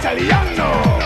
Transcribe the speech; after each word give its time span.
saltaleando. 0.00 0.99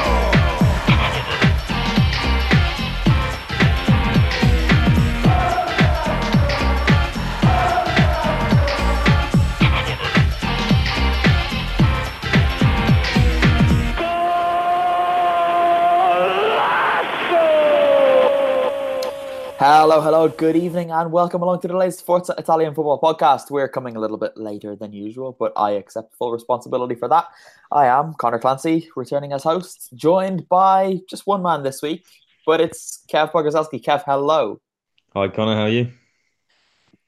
Hello, 19.59 20.01
hello, 20.01 20.27
good 20.27 20.57
evening, 20.57 20.91
and 20.91 21.13
welcome 21.13 21.41
along 21.41 21.61
to 21.61 21.69
the 21.69 21.77
latest 21.77 22.05
Forza 22.05 22.35
Italian 22.37 22.75
football 22.75 23.01
podcast. 23.01 23.53
We're 23.53 23.69
coming 23.69 23.95
a 23.95 24.01
little 24.01 24.17
bit 24.17 24.37
later 24.37 24.75
than 24.75 24.93
usual, 24.93 25.37
but 25.39 25.53
I 25.57 25.73
accept 25.73 26.17
full 26.17 26.33
responsibility 26.33 26.97
for 26.97 27.09
that. 27.09 27.29
I 27.71 27.87
am 27.87 28.15
Connor 28.15 28.41
Clancy, 28.41 28.91
returning 28.97 29.33
as 29.33 29.45
host, 29.45 29.91
joined 29.95 30.49
by 30.49 30.99
just 31.09 31.29
one 31.29 31.41
man 31.41 31.63
this 31.63 31.83
week, 31.83 32.05
but 32.45 32.61
it's 32.61 33.05
Kev 33.09 33.31
Bogozelski. 33.31 33.81
Kev, 33.81 34.03
hello. 34.05 34.61
Hi, 35.15 35.29
Connor. 35.29 35.55
How 35.55 35.63
are 35.63 35.69
you? 35.69 35.93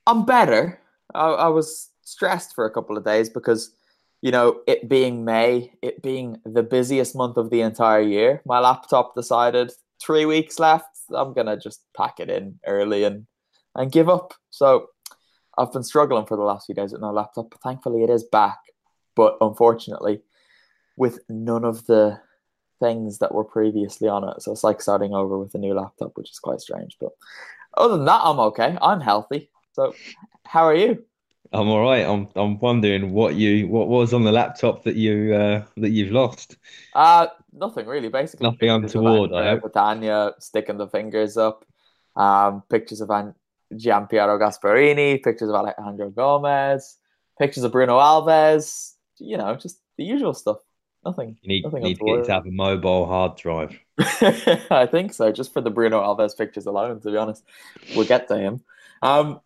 I'm 0.06 0.24
better. 0.24 0.78
I, 1.12 1.26
I 1.26 1.48
was 1.48 1.90
stressed 2.02 2.54
for 2.54 2.64
a 2.64 2.70
couple 2.70 2.96
of 2.96 3.04
days 3.04 3.28
because, 3.28 3.72
you 4.22 4.30
know, 4.30 4.60
it 4.68 4.88
being 4.88 5.24
May, 5.24 5.72
it 5.82 6.00
being 6.00 6.40
the 6.44 6.62
busiest 6.62 7.16
month 7.16 7.38
of 7.38 7.50
the 7.50 7.62
entire 7.62 8.02
year, 8.02 8.40
my 8.46 8.60
laptop 8.60 9.16
decided 9.16 9.72
three 10.00 10.26
weeks 10.26 10.60
left. 10.60 10.95
I'm 11.14 11.32
gonna 11.32 11.58
just 11.58 11.82
pack 11.96 12.20
it 12.20 12.30
in 12.30 12.58
early 12.66 13.04
and 13.04 13.26
and 13.74 13.92
give 13.92 14.08
up. 14.08 14.34
So 14.50 14.88
I've 15.58 15.72
been 15.72 15.82
struggling 15.82 16.26
for 16.26 16.36
the 16.36 16.42
last 16.42 16.66
few 16.66 16.74
days 16.74 16.92
with 16.92 17.00
my 17.00 17.10
laptop. 17.10 17.54
Thankfully, 17.62 18.02
it 18.02 18.10
is 18.10 18.24
back. 18.24 18.58
But 19.14 19.36
unfortunately, 19.40 20.22
with 20.96 21.20
none 21.28 21.64
of 21.64 21.86
the 21.86 22.20
things 22.80 23.18
that 23.18 23.34
were 23.34 23.44
previously 23.44 24.08
on 24.08 24.28
it, 24.28 24.42
so 24.42 24.52
it's 24.52 24.64
like 24.64 24.82
starting 24.82 25.14
over 25.14 25.38
with 25.38 25.54
a 25.54 25.58
new 25.58 25.74
laptop, 25.74 26.12
which 26.14 26.30
is 26.30 26.38
quite 26.38 26.60
strange. 26.60 26.96
But 27.00 27.12
other 27.76 27.96
than 27.96 28.06
that, 28.06 28.20
I'm 28.22 28.40
okay. 28.40 28.76
I'm 28.80 29.00
healthy. 29.00 29.50
So 29.72 29.94
how 30.44 30.64
are 30.64 30.74
you? 30.74 31.04
I'm 31.52 31.68
all 31.68 31.82
right. 31.82 32.04
I'm 32.04 32.28
I'm 32.36 32.58
wondering 32.58 33.12
what 33.12 33.34
you 33.34 33.68
what 33.68 33.88
was 33.88 34.12
on 34.12 34.24
the 34.24 34.32
laptop 34.32 34.84
that 34.84 34.96
you 34.96 35.34
uh, 35.34 35.64
that 35.76 35.90
you've 35.90 36.12
lost. 36.12 36.56
Uh 36.94 37.28
nothing 37.52 37.86
really. 37.86 38.08
Basically, 38.08 38.48
Nothing 38.48 38.70
untoward, 38.70 39.32
Andrea 39.32 39.40
I 39.42 39.54
hope. 39.54 39.62
Catania 39.62 40.32
sticking 40.38 40.78
the 40.78 40.88
fingers 40.88 41.36
up. 41.36 41.64
Um, 42.16 42.62
pictures 42.70 43.00
of 43.00 43.10
An- 43.10 43.34
Gianpiero 43.76 44.38
Gasperini. 44.38 45.22
Pictures 45.22 45.48
of 45.48 45.54
Alejandro 45.54 46.10
Gomez. 46.10 46.96
Pictures 47.38 47.64
of 47.64 47.72
Bruno 47.72 47.98
Alves. 47.98 48.94
You 49.18 49.36
know, 49.38 49.54
just 49.56 49.80
the 49.96 50.04
usual 50.04 50.34
stuff. 50.34 50.58
Nothing. 51.04 51.38
You 51.42 51.48
need 51.48 51.64
nothing 51.64 51.82
need 51.82 51.98
to 51.98 52.04
get 52.04 52.24
to 52.24 52.32
have 52.32 52.46
a 52.46 52.50
mobile 52.50 53.06
hard 53.06 53.36
drive. 53.36 53.78
I 53.98 54.88
think 54.90 55.14
so, 55.14 55.30
just 55.30 55.52
for 55.52 55.60
the 55.60 55.70
Bruno 55.70 56.02
Alves 56.02 56.36
pictures 56.36 56.66
alone, 56.66 57.00
to 57.00 57.10
be 57.10 57.16
honest. 57.16 57.44
We'll 57.94 58.06
get 58.06 58.26
to 58.28 58.36
him. 58.36 58.62
Um, 59.02 59.40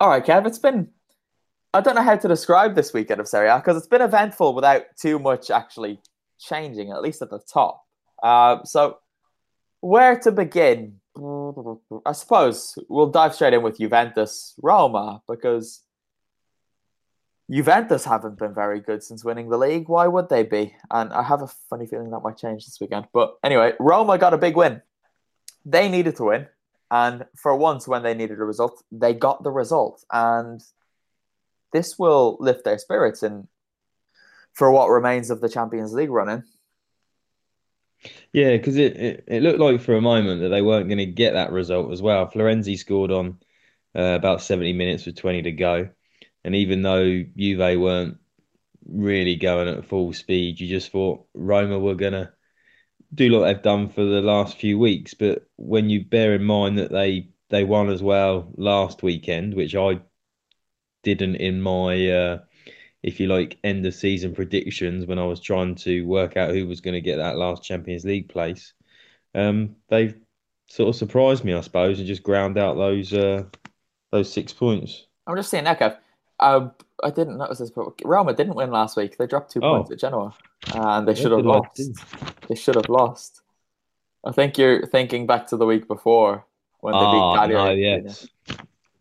all 0.00 0.08
right, 0.08 0.24
Kev, 0.24 0.46
it's 0.46 0.58
been, 0.58 0.88
I 1.76 1.82
don't 1.82 1.94
know 1.94 2.02
how 2.02 2.16
to 2.16 2.26
describe 2.26 2.74
this 2.74 2.94
weekend 2.94 3.20
of 3.20 3.28
Serie 3.28 3.50
A 3.50 3.56
because 3.56 3.76
it's 3.76 3.86
been 3.86 4.00
eventful 4.00 4.54
without 4.54 4.84
too 4.98 5.18
much 5.18 5.50
actually 5.50 6.00
changing, 6.40 6.90
at 6.90 7.02
least 7.02 7.20
at 7.20 7.28
the 7.28 7.38
top. 7.38 7.84
Uh, 8.22 8.64
so, 8.64 8.96
where 9.80 10.18
to 10.20 10.32
begin? 10.32 11.00
I 12.06 12.12
suppose 12.12 12.78
we'll 12.88 13.10
dive 13.10 13.34
straight 13.34 13.52
in 13.52 13.62
with 13.62 13.76
Juventus 13.78 14.54
Roma 14.62 15.20
because 15.28 15.82
Juventus 17.50 18.06
haven't 18.06 18.38
been 18.38 18.54
very 18.54 18.80
good 18.80 19.02
since 19.02 19.22
winning 19.22 19.50
the 19.50 19.58
league. 19.58 19.86
Why 19.90 20.06
would 20.06 20.30
they 20.30 20.44
be? 20.44 20.74
And 20.90 21.12
I 21.12 21.22
have 21.22 21.42
a 21.42 21.48
funny 21.68 21.86
feeling 21.86 22.10
that 22.12 22.20
might 22.20 22.38
change 22.38 22.64
this 22.64 22.80
weekend. 22.80 23.06
But 23.12 23.36
anyway, 23.44 23.74
Roma 23.78 24.16
got 24.16 24.32
a 24.32 24.38
big 24.38 24.56
win. 24.56 24.80
They 25.66 25.90
needed 25.90 26.16
to 26.16 26.24
win. 26.24 26.46
And 26.90 27.26
for 27.36 27.54
once, 27.54 27.86
when 27.86 28.02
they 28.02 28.14
needed 28.14 28.40
a 28.40 28.44
result, 28.44 28.82
they 28.90 29.12
got 29.12 29.42
the 29.42 29.50
result. 29.50 30.06
And 30.10 30.62
this 31.76 31.98
will 31.98 32.38
lift 32.40 32.64
their 32.64 32.78
spirits 32.78 33.22
in 33.22 33.46
for 34.54 34.70
what 34.70 34.88
remains 34.88 35.30
of 35.30 35.42
the 35.42 35.48
Champions 35.48 35.92
League 35.92 36.10
running. 36.10 36.42
Yeah, 38.32 38.56
because 38.56 38.76
it, 38.76 38.96
it 38.96 39.24
it 39.26 39.42
looked 39.42 39.60
like 39.60 39.80
for 39.82 39.94
a 39.94 40.00
moment 40.00 40.40
that 40.40 40.48
they 40.48 40.62
weren't 40.62 40.88
going 40.88 40.98
to 40.98 41.06
get 41.06 41.34
that 41.34 41.52
result 41.52 41.92
as 41.92 42.00
well. 42.00 42.28
Florenzi 42.28 42.78
scored 42.78 43.10
on 43.10 43.38
uh, 43.94 44.16
about 44.20 44.42
70 44.42 44.72
minutes 44.72 45.04
with 45.04 45.16
20 45.16 45.42
to 45.42 45.52
go, 45.52 45.90
and 46.44 46.54
even 46.54 46.82
though 46.82 47.22
Juve 47.36 47.78
weren't 47.78 48.18
really 48.88 49.36
going 49.36 49.68
at 49.68 49.86
full 49.86 50.12
speed, 50.12 50.60
you 50.60 50.68
just 50.68 50.92
thought 50.92 51.26
Roma 51.34 51.78
were 51.78 51.94
going 51.94 52.12
to 52.12 52.32
do 53.14 53.32
what 53.32 53.46
they've 53.46 53.62
done 53.62 53.88
for 53.88 54.04
the 54.04 54.22
last 54.22 54.58
few 54.58 54.78
weeks. 54.78 55.14
But 55.14 55.46
when 55.56 55.90
you 55.90 56.04
bear 56.04 56.34
in 56.34 56.44
mind 56.44 56.78
that 56.78 56.90
they 56.90 57.28
they 57.50 57.64
won 57.64 57.90
as 57.90 58.02
well 58.02 58.50
last 58.56 59.02
weekend, 59.02 59.54
which 59.54 59.74
I 59.74 60.00
didn't 61.14 61.36
in 61.36 61.62
my 61.62 62.10
uh, 62.10 62.38
if 63.02 63.20
you 63.20 63.28
like 63.28 63.58
end 63.62 63.86
of 63.86 63.94
season 63.94 64.34
predictions 64.34 65.06
when 65.06 65.18
I 65.18 65.24
was 65.24 65.40
trying 65.40 65.76
to 65.76 66.02
work 66.02 66.36
out 66.36 66.50
who 66.54 66.66
was 66.66 66.80
going 66.80 66.94
to 66.94 67.00
get 67.00 67.16
that 67.18 67.36
last 67.36 67.62
Champions 67.62 68.04
League 68.04 68.28
place, 68.28 68.72
um, 69.34 69.76
they've 69.88 70.14
sort 70.68 70.88
of 70.88 70.96
surprised 70.96 71.44
me, 71.44 71.54
I 71.54 71.60
suppose, 71.60 71.98
and 71.98 72.06
just 72.08 72.24
ground 72.24 72.58
out 72.58 72.76
those 72.76 73.12
uh, 73.12 73.44
those 74.10 74.32
six 74.32 74.52
points. 74.52 75.06
I'm 75.26 75.36
just 75.36 75.50
saying 75.50 75.64
that, 75.64 75.78
Kev. 75.78 75.96
Um, 76.40 76.72
I 77.04 77.10
didn't 77.10 77.38
notice 77.38 77.58
this, 77.58 77.70
but 77.70 77.92
Roma 78.04 78.34
didn't 78.34 78.54
win 78.56 78.70
last 78.70 78.96
week. 78.96 79.16
They 79.16 79.26
dropped 79.26 79.52
two 79.52 79.60
Oh. 79.62 79.76
points 79.76 79.90
at 79.92 80.00
Genoa, 80.00 80.34
and 80.74 81.06
they 81.06 81.14
should 81.14 81.32
have 81.32 81.44
lost. 81.46 81.80
They 82.48 82.54
should 82.56 82.74
have 82.74 82.88
lost. 82.88 83.42
I 84.24 84.32
think 84.32 84.58
you're 84.58 84.84
thinking 84.86 85.26
back 85.26 85.46
to 85.48 85.56
the 85.56 85.66
week 85.66 85.86
before 85.86 86.44
when 86.80 86.94
they 86.94 86.98
beat 86.98 87.06
Ah, 87.06 87.36
Cagliari. 87.36 87.80
no, 87.80 88.02
yes. 88.02 88.26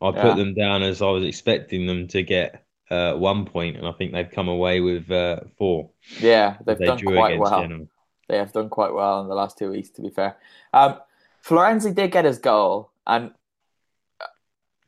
I 0.01 0.12
Yeah. 0.12 0.21
put 0.21 0.38
them 0.38 0.53
down 0.53 0.83
as 0.83 1.01
I 1.01 1.09
was 1.09 1.24
expecting 1.24 1.88
them 1.88 2.07
to 2.09 2.24
get 2.24 2.65
uh, 2.89 3.13
one 3.13 3.45
point, 3.45 3.77
and 3.77 3.88
I 3.88 3.92
think 3.94 4.12
they've 4.12 4.30
come 4.30 4.47
away 4.47 4.80
with 4.80 5.09
uh, 5.09 5.42
four. 5.57 5.89
Yeah, 6.19 6.57
they've 6.65 6.77
They 6.77 6.86
done 6.86 7.00
quite 7.00 7.39
well. 7.39 7.68
They 8.27 8.38
have 8.38 8.53
done 8.53 8.69
quite 8.69 8.94
well 8.94 9.21
in 9.21 9.27
the 9.27 9.36
last 9.36 9.57
two 9.57 9.69
weeks, 9.71 9.89
to 9.92 10.01
be 10.01 10.09
fair. 10.09 10.38
Um, 10.74 11.00
Florenzi 11.44 11.94
did 11.94 12.12
get 12.12 12.25
his 12.25 12.39
goal, 12.39 12.92
and 13.06 13.31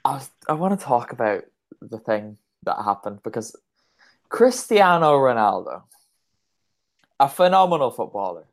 I 0.03 0.13
was, 0.13 0.31
I 0.49 0.53
want 0.53 0.79
to 0.79 0.85
talk 0.85 1.11
about 1.11 1.43
the 1.81 1.99
thing 1.99 2.37
that 2.63 2.81
happened 2.83 3.21
because 3.23 3.55
Cristiano 4.29 5.13
Ronaldo 5.17 5.83
a 7.19 7.29
phenomenal 7.29 7.91
footballer, 7.91 8.45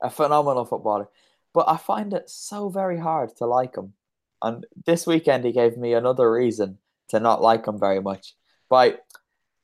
a 0.00 0.10
phenomenal 0.10 0.64
footballer. 0.64 1.08
But 1.52 1.68
I 1.68 1.76
find 1.76 2.12
it 2.12 2.30
so 2.30 2.68
very 2.68 2.98
hard 2.98 3.36
to 3.36 3.46
like 3.46 3.76
him. 3.76 3.94
And 4.42 4.66
this 4.86 5.06
weekend, 5.06 5.44
he 5.44 5.52
gave 5.52 5.76
me 5.76 5.94
another 5.94 6.30
reason 6.30 6.78
to 7.08 7.20
not 7.20 7.42
like 7.42 7.66
him 7.66 7.78
very 7.78 8.00
much 8.00 8.34
by 8.68 8.98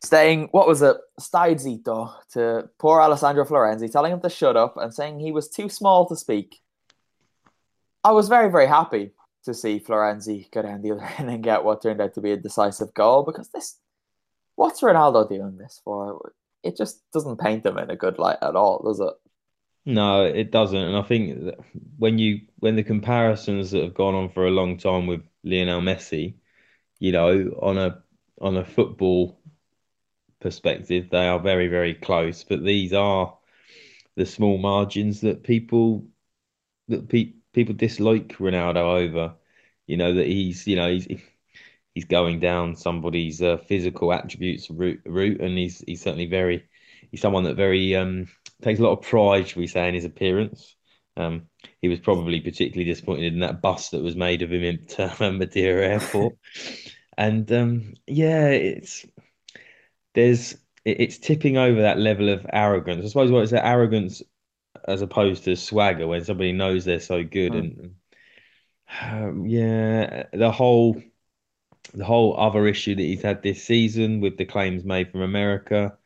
saying, 0.02 0.48
what 0.50 0.66
was 0.66 0.82
it, 0.82 0.96
stai 1.20 1.54
zitto 1.54 2.12
to 2.32 2.68
poor 2.78 3.00
Alessandro 3.00 3.44
Florenzi, 3.44 3.90
telling 3.90 4.12
him 4.12 4.20
to 4.20 4.30
shut 4.30 4.56
up 4.56 4.76
and 4.76 4.92
saying 4.92 5.18
he 5.20 5.32
was 5.32 5.48
too 5.48 5.68
small 5.68 6.06
to 6.08 6.16
speak. 6.16 6.60
I 8.02 8.12
was 8.12 8.28
very, 8.28 8.50
very 8.50 8.66
happy 8.66 9.12
to 9.44 9.54
see 9.54 9.80
Florenzi 9.80 10.50
go 10.50 10.62
down 10.62 10.82
the 10.82 10.92
other 10.92 11.04
end 11.18 11.30
and 11.30 11.42
get 11.42 11.64
what 11.64 11.82
turned 11.82 12.00
out 12.00 12.14
to 12.14 12.20
be 12.20 12.32
a 12.32 12.36
decisive 12.36 12.92
goal 12.94 13.22
because 13.22 13.48
this, 13.48 13.78
what's 14.56 14.80
Ronaldo 14.80 15.28
doing 15.28 15.56
this 15.58 15.80
for? 15.84 16.32
It 16.62 16.76
just 16.76 17.02
doesn't 17.12 17.40
paint 17.40 17.66
him 17.66 17.78
in 17.78 17.90
a 17.90 17.96
good 17.96 18.18
light 18.18 18.38
at 18.42 18.56
all, 18.56 18.82
does 18.82 19.00
it? 19.00 19.12
No, 19.86 20.24
it 20.24 20.50
doesn't. 20.50 20.80
And 20.80 20.96
I 20.96 21.02
think 21.02 21.54
when 21.98 22.18
you 22.18 22.40
when 22.58 22.76
the 22.76 22.82
comparisons 22.84 23.70
that 23.72 23.82
have 23.82 23.94
gone 23.94 24.14
on 24.14 24.30
for 24.30 24.46
a 24.46 24.50
long 24.50 24.78
time 24.78 25.06
with 25.06 25.22
Lionel 25.42 25.82
Messi, 25.82 26.34
you 27.00 27.12
know, 27.12 27.50
on 27.62 27.78
a 27.78 28.02
on 28.40 28.56
a 28.56 28.64
football 28.64 29.40
perspective, 30.40 31.08
they 31.10 31.26
are 31.26 31.38
very, 31.40 31.68
very 31.68 31.94
close. 31.94 32.44
But 32.44 32.64
these 32.64 32.92
are 32.92 33.36
the 34.16 34.26
small 34.26 34.58
margins 34.58 35.22
that 35.22 35.42
people 35.44 36.06
that 36.88 37.08
pe- 37.08 37.34
people 37.52 37.74
dislike 37.74 38.28
Ronaldo 38.38 38.78
over. 39.06 39.36
You 39.86 39.96
know 39.98 40.14
that 40.14 40.26
he's 40.26 40.66
you 40.66 40.76
know 40.76 40.90
he's 40.92 41.08
he's 41.94 42.04
going 42.06 42.40
down 42.40 42.76
somebody's 42.76 43.42
uh, 43.42 43.58
physical 43.58 44.12
attributes 44.12 44.70
route, 44.70 45.00
route, 45.06 45.40
and 45.40 45.58
he's 45.58 45.80
he's 45.86 46.02
certainly 46.02 46.26
very 46.26 46.64
he's 47.10 47.20
someone 47.22 47.44
that 47.44 47.56
very 47.56 47.96
um, 47.96 48.28
takes 48.62 48.80
a 48.80 48.82
lot 48.82 48.98
of 48.98 49.02
pride, 49.02 49.48
should 49.48 49.58
we 49.58 49.66
say, 49.66 49.88
in 49.88 49.94
his 49.94 50.04
appearance. 50.04 50.76
Um, 51.16 51.48
he 51.80 51.88
was 51.88 52.00
probably 52.00 52.40
particularly 52.40 52.90
disappointed 52.90 53.32
in 53.32 53.40
that 53.40 53.62
bust 53.62 53.92
that 53.92 54.02
was 54.02 54.16
made 54.16 54.42
of 54.42 54.52
him 54.52 54.64
in 54.64 54.86
Madeira 55.38 55.86
Airport. 55.86 56.34
and 57.16 57.50
um, 57.52 57.94
yeah, 58.06 58.48
it's 58.48 59.06
there's 60.14 60.56
it's 60.84 61.18
tipping 61.18 61.56
over 61.56 61.82
that 61.82 61.98
level 61.98 62.28
of 62.28 62.46
arrogance. 62.52 63.04
I 63.04 63.08
suppose 63.08 63.30
what 63.30 63.44
is 63.44 63.50
that 63.50 63.66
arrogance 63.66 64.22
as 64.86 65.02
opposed 65.02 65.44
to 65.44 65.56
swagger 65.56 66.06
when 66.06 66.24
somebody 66.24 66.52
knows 66.52 66.84
they're 66.84 67.00
so 67.00 67.22
good 67.22 67.52
mm. 67.52 67.58
and 67.58 67.94
um, 69.00 69.46
yeah, 69.46 70.24
the 70.32 70.50
whole 70.50 71.00
the 71.92 72.04
whole 72.04 72.36
other 72.38 72.66
issue 72.66 72.94
that 72.94 73.02
he's 73.02 73.22
had 73.22 73.42
this 73.42 73.62
season 73.62 74.20
with 74.20 74.36
the 74.36 74.44
claims 74.44 74.84
made 74.84 75.10
from 75.10 75.20
America. 75.20 75.96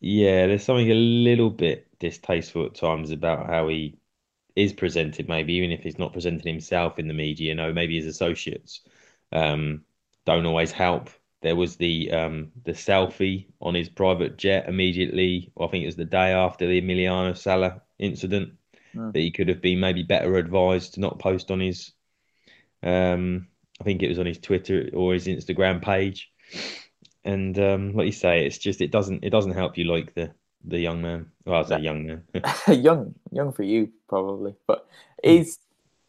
Yeah, 0.00 0.46
there's 0.46 0.64
something 0.64 0.90
a 0.90 0.94
little 0.94 1.50
bit 1.50 1.86
distasteful 1.98 2.66
at 2.66 2.74
times 2.74 3.10
about 3.10 3.46
how 3.46 3.68
he 3.68 3.98
is 4.54 4.72
presented, 4.72 5.28
maybe 5.28 5.54
even 5.54 5.72
if 5.72 5.82
he's 5.82 5.98
not 5.98 6.12
presenting 6.12 6.52
himself 6.52 6.98
in 6.98 7.08
the 7.08 7.14
media, 7.14 7.48
you 7.48 7.54
know, 7.54 7.72
maybe 7.72 7.96
his 7.96 8.06
associates 8.06 8.82
um, 9.32 9.82
don't 10.24 10.46
always 10.46 10.72
help 10.72 11.10
there 11.40 11.56
was 11.56 11.76
the 11.76 12.10
um, 12.10 12.50
the 12.64 12.72
selfie 12.72 13.46
on 13.60 13.74
his 13.74 13.88
private 13.88 14.36
jet 14.36 14.68
immediately. 14.68 15.52
I 15.58 15.66
think 15.68 15.82
it 15.82 15.86
was 15.86 15.96
the 15.96 16.04
day 16.04 16.32
after 16.32 16.66
the 16.66 16.80
Emiliano 16.80 17.36
Sala 17.36 17.82
incident 17.98 18.54
mm. 18.94 19.12
that 19.12 19.18
he 19.18 19.30
could 19.30 19.48
have 19.48 19.60
been 19.60 19.80
maybe 19.80 20.02
better 20.02 20.36
advised 20.36 20.94
to 20.94 21.00
not 21.00 21.18
post 21.18 21.50
on 21.50 21.60
his. 21.60 21.92
Um, 22.82 23.48
I 23.80 23.84
think 23.84 24.02
it 24.02 24.08
was 24.08 24.18
on 24.18 24.26
his 24.26 24.38
Twitter 24.38 24.90
or 24.92 25.14
his 25.14 25.26
Instagram 25.26 25.82
page. 25.82 26.32
And 27.24 27.58
um, 27.58 27.94
like 27.94 28.06
you 28.06 28.12
say, 28.12 28.46
it's 28.46 28.58
just 28.58 28.80
it 28.80 28.90
doesn't 28.90 29.24
it 29.24 29.30
doesn't 29.30 29.52
help 29.52 29.76
you 29.76 29.84
like 29.84 30.14
the 30.14 30.32
the 30.64 30.78
young 30.78 31.02
man. 31.02 31.30
Well, 31.44 31.64
I 31.64 31.68
say 31.68 31.80
young 31.80 32.06
man, 32.06 32.24
young 32.68 33.14
young 33.32 33.52
for 33.52 33.62
you 33.62 33.90
probably, 34.08 34.54
but 34.66 34.86
he's 35.22 35.58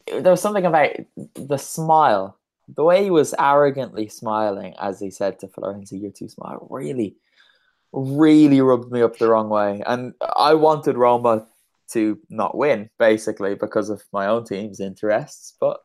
there 0.06 0.32
was 0.32 0.40
something 0.40 0.66
about 0.66 0.90
the 1.34 1.58
smile 1.58 2.36
the 2.76 2.84
way 2.84 3.04
he 3.04 3.10
was 3.10 3.34
arrogantly 3.38 4.08
smiling 4.08 4.74
as 4.80 5.00
he 5.00 5.10
said 5.10 5.38
to 5.40 5.48
Florenzi, 5.48 6.00
"You're 6.00 6.10
too 6.10 6.28
smart," 6.28 6.60
really, 6.70 7.16
really 7.92 8.60
rubbed 8.60 8.92
me 8.92 9.02
up 9.02 9.18
the 9.18 9.28
wrong 9.28 9.48
way. 9.48 9.82
And 9.86 10.14
I 10.36 10.54
wanted 10.54 10.96
Roma 10.96 11.46
to 11.92 12.18
not 12.28 12.56
win, 12.56 12.88
basically 12.98 13.54
because 13.54 13.90
of 13.90 14.02
my 14.12 14.26
own 14.26 14.44
team's 14.44 14.80
interests. 14.80 15.54
But 15.60 15.80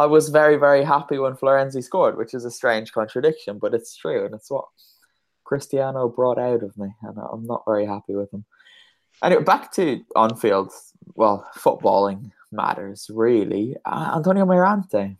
I 0.00 0.06
was 0.06 0.30
very, 0.30 0.56
very 0.56 0.82
happy 0.82 1.18
when 1.18 1.34
Florenzi 1.34 1.84
scored, 1.84 2.16
which 2.16 2.32
is 2.32 2.46
a 2.46 2.50
strange 2.50 2.90
contradiction, 2.90 3.58
but 3.58 3.74
it's 3.74 3.94
true, 3.94 4.24
and 4.24 4.34
it's 4.34 4.50
what 4.50 4.64
Cristiano 5.44 6.08
brought 6.08 6.38
out 6.38 6.62
of 6.62 6.74
me, 6.78 6.88
and 7.02 7.18
I'm 7.18 7.44
not 7.44 7.64
very 7.66 7.84
happy 7.84 8.14
with 8.14 8.32
him. 8.32 8.46
Anyway, 9.22 9.42
back 9.42 9.70
to 9.72 10.02
on-field, 10.16 10.72
well, 11.16 11.46
footballing 11.54 12.30
matters 12.50 13.10
really. 13.12 13.76
Uh, 13.84 14.12
Antonio 14.16 14.46
Mirante, 14.46 15.18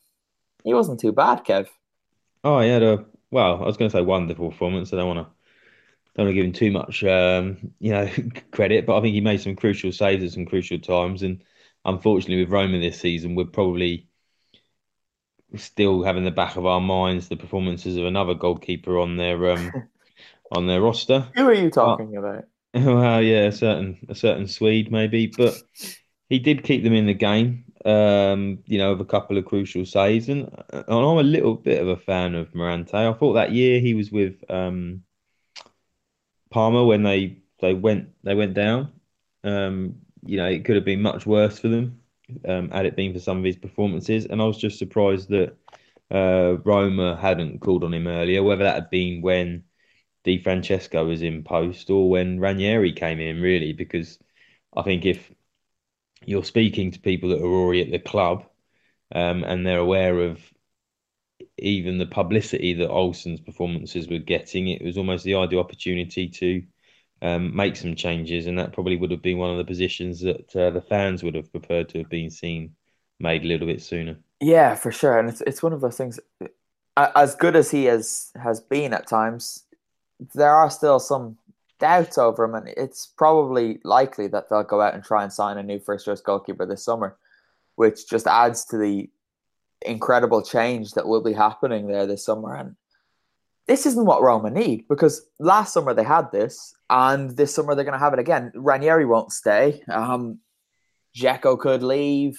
he 0.65 0.73
wasn't 0.73 0.99
too 0.99 1.13
bad, 1.13 1.45
Kev. 1.45 1.69
Oh, 2.43 2.61
he 2.61 2.71
had 2.71 2.83
a 2.83 3.05
well. 3.31 3.63
I 3.63 3.67
was 3.67 3.77
going 3.77 3.91
to 3.91 3.95
say 3.99 4.01
wonderful 4.01 4.51
performance. 4.51 4.95
I 4.95 4.97
don't 4.97 5.15
want 5.15 5.29
to 5.29 5.35
don't 6.17 6.25
want 6.25 6.31
to 6.31 6.35
give 6.35 6.47
him 6.47 6.53
too 6.53 6.71
much, 6.71 7.05
um, 7.05 7.71
you 7.81 7.93
know, 7.93 8.09
credit, 8.51 8.87
but 8.87 8.97
I 8.97 9.03
think 9.03 9.13
he 9.13 9.21
made 9.21 9.43
some 9.43 9.57
crucial 9.57 9.93
saves 9.93 10.25
at 10.25 10.33
some 10.33 10.47
crucial 10.47 10.79
times. 10.79 11.23
And 11.23 11.45
unfortunately, 11.85 12.43
with 12.43 12.53
Roma 12.53 12.81
this 12.81 12.99
season, 12.99 13.35
we're 13.35 13.45
probably 13.45 14.07
still 15.57 16.03
having 16.03 16.25
the 16.25 16.31
back 16.31 16.57
of 16.57 16.67
our 16.67 16.81
minds 16.81 17.29
the 17.29 17.37
performances 17.37 17.97
of 17.97 18.05
another 18.05 18.35
goalkeeper 18.35 18.99
on 18.99 19.17
their 19.17 19.53
um, 19.53 19.73
on 20.53 20.67
their 20.67 20.81
roster. 20.81 21.29
Who 21.35 21.49
are 21.49 21.55
you 21.55 21.71
talking 21.71 22.17
uh, 22.17 22.21
about? 22.21 22.45
Well, 22.73 23.21
yeah, 23.21 23.47
a 23.47 23.53
certain 23.53 23.99
a 24.09 24.15
certain 24.15 24.47
Swede 24.47 24.93
maybe, 24.93 25.27
but 25.27 25.61
he 26.29 26.39
did 26.39 26.63
keep 26.63 26.85
them 26.85 26.93
in 26.93 27.07
the 27.07 27.15
game 27.15 27.65
um, 27.85 28.59
you 28.67 28.79
know, 28.79 28.93
with 28.93 29.01
a 29.01 29.11
couple 29.11 29.39
of 29.39 29.45
crucial 29.45 29.85
saves. 29.87 30.29
And, 30.29 30.51
and 30.71 30.85
I'm 30.89 31.19
a 31.19 31.23
little 31.23 31.55
bit 31.55 31.81
of 31.81 31.89
a 31.89 31.97
fan 31.97 32.35
of 32.35 32.53
Mirante. 32.53 32.95
I 32.95 33.13
thought 33.13 33.35
that 33.35 33.53
year 33.53 33.81
he 33.81 33.95
was 33.95 34.13
with 34.13 34.43
um, 34.51 35.03
Parma 36.51 36.85
when 36.85 37.03
they 37.03 37.39
they 37.61 37.75
went 37.75 38.11
they 38.23 38.35
went 38.35 38.55
down. 38.55 38.93
Um, 39.45 39.97
you 40.25 40.37
know, 40.37 40.47
it 40.47 40.65
could 40.65 40.77
have 40.77 40.85
been 40.85 41.03
much 41.03 41.27
worse 41.27 41.59
for 41.59 41.69
them 41.69 42.00
um, 42.47 42.71
had 42.71 42.87
it 42.87 42.97
been 42.97 43.13
for 43.13 43.21
some 43.21 43.39
of 43.39 43.45
his 43.45 43.57
performances. 43.57 44.27
And 44.27 44.41
I 44.41 44.45
was 44.45 44.59
just 44.59 44.79
surprised 44.79 45.29
that 45.31 45.57
uh, 46.11 46.59
Roma 46.65 47.17
hadn't 47.17 47.61
called 47.61 47.85
on 47.85 47.95
him 47.95 48.07
earlier, 48.07 48.43
whether 48.43 48.65
that 48.65 48.75
had 48.75 48.91
been 48.91 49.23
when 49.23 49.65
Di 50.25 50.43
Francesco 50.43 51.07
was 51.07 51.23
in 51.23 51.45
post 51.45 51.91
or 51.91 52.11
when 52.11 52.41
Ranieri 52.41 52.93
came 52.93 53.21
in, 53.21 53.41
really, 53.41 53.73
because 53.73 54.19
I 54.77 54.83
think 54.83 55.05
if 55.07 55.31
you're 56.25 56.45
speaking 56.45 56.91
to 56.91 57.01
people 57.01 57.31
that 57.31 57.41
are 57.41 57.47
already 57.47 57.83
at 57.83 57.91
the 57.91 57.99
club 57.99 58.45
um, 59.15 59.45
and 59.45 59.67
they're 59.67 59.79
aware 59.79 60.21
of 60.21 60.41
even 61.59 61.99
the 61.99 62.07
publicity 62.07 62.75
that 62.75 62.91
Olsen's 62.91 63.41
performances 63.41 64.09
were 64.09 64.19
getting. 64.19 64.69
It 64.69 64.83
was 64.83 64.99
almost 64.99 65.25
the 65.25 65.35
ideal 65.35 65.61
opportunity 65.61 66.29
to 66.29 66.63
um, 67.23 67.55
make 67.55 67.77
some 67.77 67.95
changes, 67.95 68.47
and 68.47 68.59
that 68.59 68.73
probably 68.73 68.97
would 68.97 69.11
have 69.11 69.23
been 69.23 69.39
one 69.39 69.51
of 69.51 69.59
the 69.59 69.65
positions 69.65 70.21
that 70.21 70.55
uh, 70.57 70.71
the 70.71 70.81
fans 70.81 71.23
would 71.23 71.35
have 71.35 71.51
preferred 71.51 71.89
to 71.91 71.99
have 71.99 72.09
been 72.09 72.31
seen 72.31 72.75
made 73.19 73.45
a 73.45 73.47
little 73.47 73.67
bit 73.67 73.83
sooner. 73.83 74.17
Yeah, 74.41 74.75
for 74.75 74.91
sure, 74.91 75.19
and 75.19 75.29
it's 75.29 75.43
it's 75.43 75.63
one 75.63 75.73
of 75.73 75.81
those 75.81 75.97
things. 75.97 76.19
As 76.97 77.35
good 77.35 77.57
as 77.57 77.71
he 77.71 77.85
has 77.85 78.33
has 78.43 78.61
been 78.61 78.95
at 78.95 79.07
times, 79.07 79.65
there 80.35 80.55
are 80.55 80.71
still 80.71 80.99
some 80.99 81.37
doubts 81.79 82.17
over 82.19 82.45
him, 82.45 82.55
and 82.55 82.69
it's 82.69 83.07
probably 83.07 83.81
likely 83.85 84.27
that 84.29 84.49
they'll 84.49 84.63
go 84.63 84.81
out 84.81 84.95
and 84.95 85.05
try 85.05 85.23
and 85.23 85.33
sign 85.33 85.59
a 85.59 85.63
new 85.63 85.79
first 85.79 86.07
choice 86.07 86.21
goalkeeper 86.21 86.65
this 86.65 86.85
summer, 86.85 87.17
which 87.77 88.09
just 88.09 88.27
adds 88.27 88.65
to 88.67 88.79
the 88.79 89.11
incredible 89.87 90.43
change 90.43 90.93
that 90.93 91.09
will 91.09 91.23
be 91.23 91.33
happening 91.33 91.87
there 91.87 92.07
this 92.07 92.25
summer. 92.25 92.55
And 92.55 92.77
this 93.71 93.87
isn't 93.87 94.05
what 94.05 94.21
Roma 94.21 94.51
need 94.51 94.89
because 94.89 95.29
last 95.39 95.73
summer 95.73 95.95
they 95.95 96.03
had 96.03 96.33
this, 96.33 96.75
and 96.91 97.37
this 97.37 97.55
summer 97.55 97.77
they're 97.77 97.85
going 97.85 97.93
to 97.93 98.05
have 98.05 98.13
it 98.13 98.19
again. 98.19 98.51
Ranieri 98.57 99.07
won't 99.07 99.31
stay. 99.31 99.81
Um, 99.89 100.41
Dzeko 101.17 101.57
could 101.57 101.85
leave. 101.85 102.37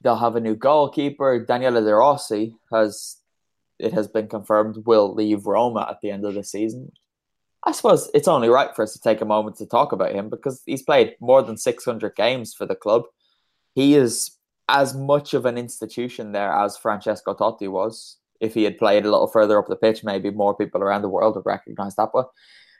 They'll 0.00 0.16
have 0.16 0.36
a 0.36 0.40
new 0.40 0.56
goalkeeper. 0.56 1.44
Daniele 1.44 1.84
De 1.84 1.94
Rossi 1.94 2.56
has, 2.72 3.18
it 3.78 3.92
has 3.92 4.08
been 4.08 4.28
confirmed, 4.28 4.86
will 4.86 5.14
leave 5.14 5.44
Roma 5.44 5.86
at 5.90 6.00
the 6.00 6.10
end 6.10 6.24
of 6.24 6.32
the 6.32 6.42
season, 6.42 6.90
I 7.66 7.72
suppose 7.72 8.10
it's 8.14 8.28
only 8.28 8.48
right 8.48 8.74
for 8.74 8.82
us 8.82 8.94
to 8.94 9.00
take 9.00 9.20
a 9.20 9.26
moment 9.26 9.56
to 9.56 9.66
talk 9.66 9.92
about 9.92 10.14
him 10.14 10.30
because 10.30 10.62
he's 10.64 10.82
played 10.82 11.16
more 11.20 11.42
than 11.42 11.58
600 11.58 12.16
games 12.16 12.54
for 12.54 12.64
the 12.64 12.74
club. 12.74 13.02
He 13.74 13.94
is 13.94 14.38
as 14.70 14.94
much 14.94 15.34
of 15.34 15.44
an 15.44 15.58
institution 15.58 16.32
there 16.32 16.50
as 16.50 16.78
Francesco 16.78 17.34
Totti 17.34 17.68
was. 17.68 18.16
If 18.40 18.54
he 18.54 18.64
had 18.64 18.78
played 18.78 19.04
a 19.04 19.10
little 19.10 19.26
further 19.26 19.58
up 19.58 19.66
the 19.68 19.76
pitch, 19.76 20.02
maybe 20.02 20.30
more 20.30 20.56
people 20.56 20.82
around 20.82 21.02
the 21.02 21.08
world 21.08 21.36
would 21.36 21.46
recognize 21.46 21.94
that. 21.96 22.10
But 22.12 22.30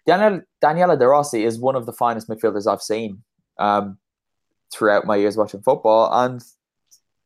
Daniel, 0.07 0.43
Daniele 0.61 0.97
De 0.97 1.07
Rossi 1.07 1.45
is 1.45 1.59
one 1.59 1.76
of 1.76 1.87
the 1.87 1.93
finest 1.93 2.29
midfielders 2.29 2.71
I've 2.71 2.83
seen 2.83 3.23
um, 3.59 3.99
throughout 4.73 5.07
my 5.07 5.17
years 5.17 5.37
watching 5.37 5.62
football. 5.62 6.11
And 6.25 6.43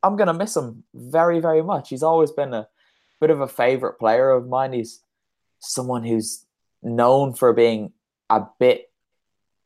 I'm 0.02 0.16
going 0.16 0.26
to 0.26 0.34
miss 0.34 0.56
him 0.56 0.84
very, 0.94 1.40
very 1.40 1.62
much. 1.62 1.88
He's 1.88 2.02
always 2.02 2.30
been 2.32 2.52
a 2.52 2.68
bit 3.20 3.30
of 3.30 3.40
a 3.40 3.48
favorite 3.48 3.98
player 3.98 4.30
of 4.30 4.48
mine. 4.48 4.72
He's 4.72 5.00
someone 5.60 6.04
who's 6.04 6.44
known 6.82 7.34
for 7.34 7.52
being 7.52 7.92
a 8.28 8.42
bit 8.58 8.90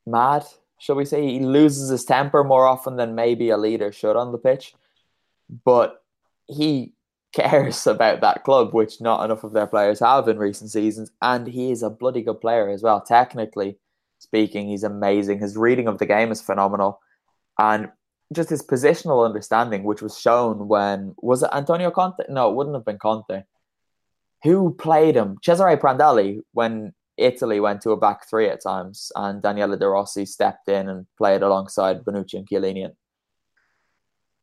mad, 0.07 0.45
shall 0.79 0.97
we 0.97 1.05
say? 1.05 1.27
He 1.27 1.41
loses 1.41 1.89
his 1.89 2.05
temper 2.05 2.45
more 2.45 2.67
often 2.67 2.97
than 2.97 3.15
maybe 3.15 3.51
a 3.51 3.57
leader 3.57 3.91
should 3.91 4.17
on 4.17 4.33
the 4.33 4.39
pitch. 4.39 4.75
But 5.65 6.03
he 6.47 6.93
cares 7.35 7.87
about 7.87 8.21
that 8.21 8.45
club, 8.45 8.73
which 8.73 9.01
not 9.01 9.25
enough 9.25 9.45
of 9.45 9.53
their 9.53 9.67
players 9.67 10.01
have 10.01 10.29
in 10.29 10.39
recent 10.39 10.71
seasons. 10.71 11.11
And 11.23 11.47
he 11.47 11.71
is 11.71 11.83
a 11.83 11.91
bloody 11.91 12.23
good 12.23 12.41
player 12.41 12.69
as 12.71 12.83
well. 12.83 13.01
Technically 13.01 13.79
speaking, 14.19 14.69
he's 14.69 14.85
amazing. 14.85 15.39
His 15.39 15.57
reading 15.57 15.89
of 15.89 15.99
the 15.99 16.07
game 16.07 16.31
is 16.31 16.43
phenomenal. 16.43 17.01
And 17.59 17.91
just 18.33 18.51
his 18.51 18.63
positional 18.63 19.25
understanding, 19.25 19.85
which 19.85 20.03
was 20.03 20.19
shown 20.19 20.69
when 20.69 21.15
was 21.19 21.43
it 21.43 21.51
Antonio 21.53 21.91
Conte? 21.91 22.25
No, 22.29 22.51
it 22.51 22.55
wouldn't 22.55 22.77
have 22.77 22.85
been 22.85 22.99
Conte. 22.99 23.43
Who 24.45 24.75
played 24.75 25.17
him? 25.17 25.39
Cesare 25.43 25.77
Prandelli 25.77 26.41
when 26.53 26.93
Italy 27.17 27.59
went 27.59 27.81
to 27.83 27.91
a 27.91 27.97
back 27.97 28.29
three 28.29 28.49
at 28.49 28.63
times, 28.63 29.11
and 29.17 29.43
Daniele 29.43 29.77
De 29.77 29.89
Rossi 29.89 30.25
stepped 30.25 30.69
in 30.69 30.89
and 30.89 31.07
played 31.17 31.43
alongside 31.43 32.05
Bonucci 32.05 32.35
and 32.35 32.49
Chiellini. 32.49 32.91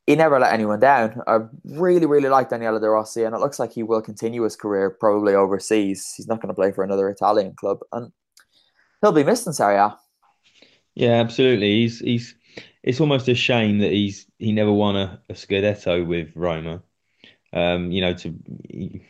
He 0.07 0.15
never 0.15 0.39
let 0.39 0.53
anyone 0.53 0.79
down. 0.79 1.21
I 1.25 1.39
really, 1.63 2.05
really 2.05 2.29
like 2.29 2.49
Daniele 2.49 2.79
De 2.79 2.87
Rossi, 2.87 3.23
and 3.23 3.35
it 3.35 3.39
looks 3.39 3.57
like 3.57 3.73
he 3.73 3.81
will 3.83 4.01
continue 4.01 4.43
his 4.43 4.55
career 4.55 4.91
probably 4.91 5.33
overseas. 5.33 6.13
He's 6.15 6.27
not 6.27 6.41
going 6.41 6.49
to 6.49 6.53
play 6.53 6.71
for 6.71 6.83
another 6.83 7.09
Italian 7.09 7.55
club, 7.55 7.79
and 7.91 8.11
he'll 9.01 9.11
be 9.11 9.23
missed 9.23 9.47
in 9.47 9.53
Serie 9.53 9.77
A. 9.77 9.97
Yeah, 10.93 11.19
absolutely. 11.19 11.81
He's 11.81 11.99
he's. 11.99 12.35
It's 12.83 13.01
almost 13.01 13.27
a 13.27 13.35
shame 13.35 13.79
that 13.79 13.91
he's 13.91 14.27
he 14.37 14.51
never 14.51 14.71
won 14.71 14.95
a, 14.95 15.21
a 15.29 15.33
Scudetto 15.33 16.05
with 16.05 16.31
Roma. 16.35 16.83
Um, 17.51 17.91
you 17.91 18.01
know, 18.01 18.13
to 18.13 18.35
he, 18.69 19.01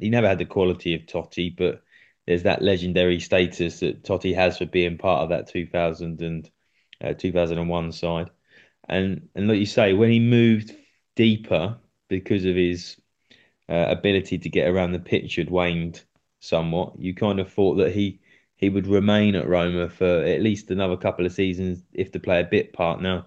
he 0.00 0.10
never 0.10 0.28
had 0.28 0.38
the 0.38 0.44
quality 0.44 0.94
of 0.94 1.02
Totti, 1.02 1.56
but 1.56 1.82
there's 2.26 2.44
that 2.44 2.62
legendary 2.62 3.20
status 3.20 3.80
that 3.80 4.02
Totti 4.02 4.34
has 4.34 4.58
for 4.58 4.66
being 4.66 4.98
part 4.98 5.22
of 5.22 5.30
that 5.30 5.48
2000 5.48 6.20
and 6.22 6.50
uh, 7.02 7.14
2001 7.14 7.92
side. 7.92 8.30
And 8.88 9.28
and 9.34 9.48
like 9.48 9.58
you 9.58 9.66
say, 9.66 9.92
when 9.92 10.10
he 10.10 10.20
moved 10.20 10.74
deeper 11.14 11.76
because 12.08 12.44
of 12.44 12.56
his 12.56 12.96
uh, 13.68 13.86
ability 13.88 14.38
to 14.38 14.48
get 14.48 14.68
around 14.68 14.92
the 14.92 14.98
pitch 15.00 15.36
had 15.36 15.50
waned 15.50 16.02
somewhat, 16.40 16.98
you 16.98 17.14
kind 17.14 17.40
of 17.40 17.52
thought 17.52 17.76
that 17.76 17.92
he 17.92 18.20
he 18.56 18.68
would 18.68 18.86
remain 18.86 19.34
at 19.34 19.48
Roma 19.48 19.88
for 19.88 20.22
at 20.24 20.42
least 20.42 20.70
another 20.70 20.96
couple 20.96 21.26
of 21.26 21.32
seasons 21.32 21.82
if 21.92 22.12
to 22.12 22.20
play 22.20 22.40
a 22.40 22.44
bit 22.44 22.72
part. 22.72 23.02
Now, 23.02 23.26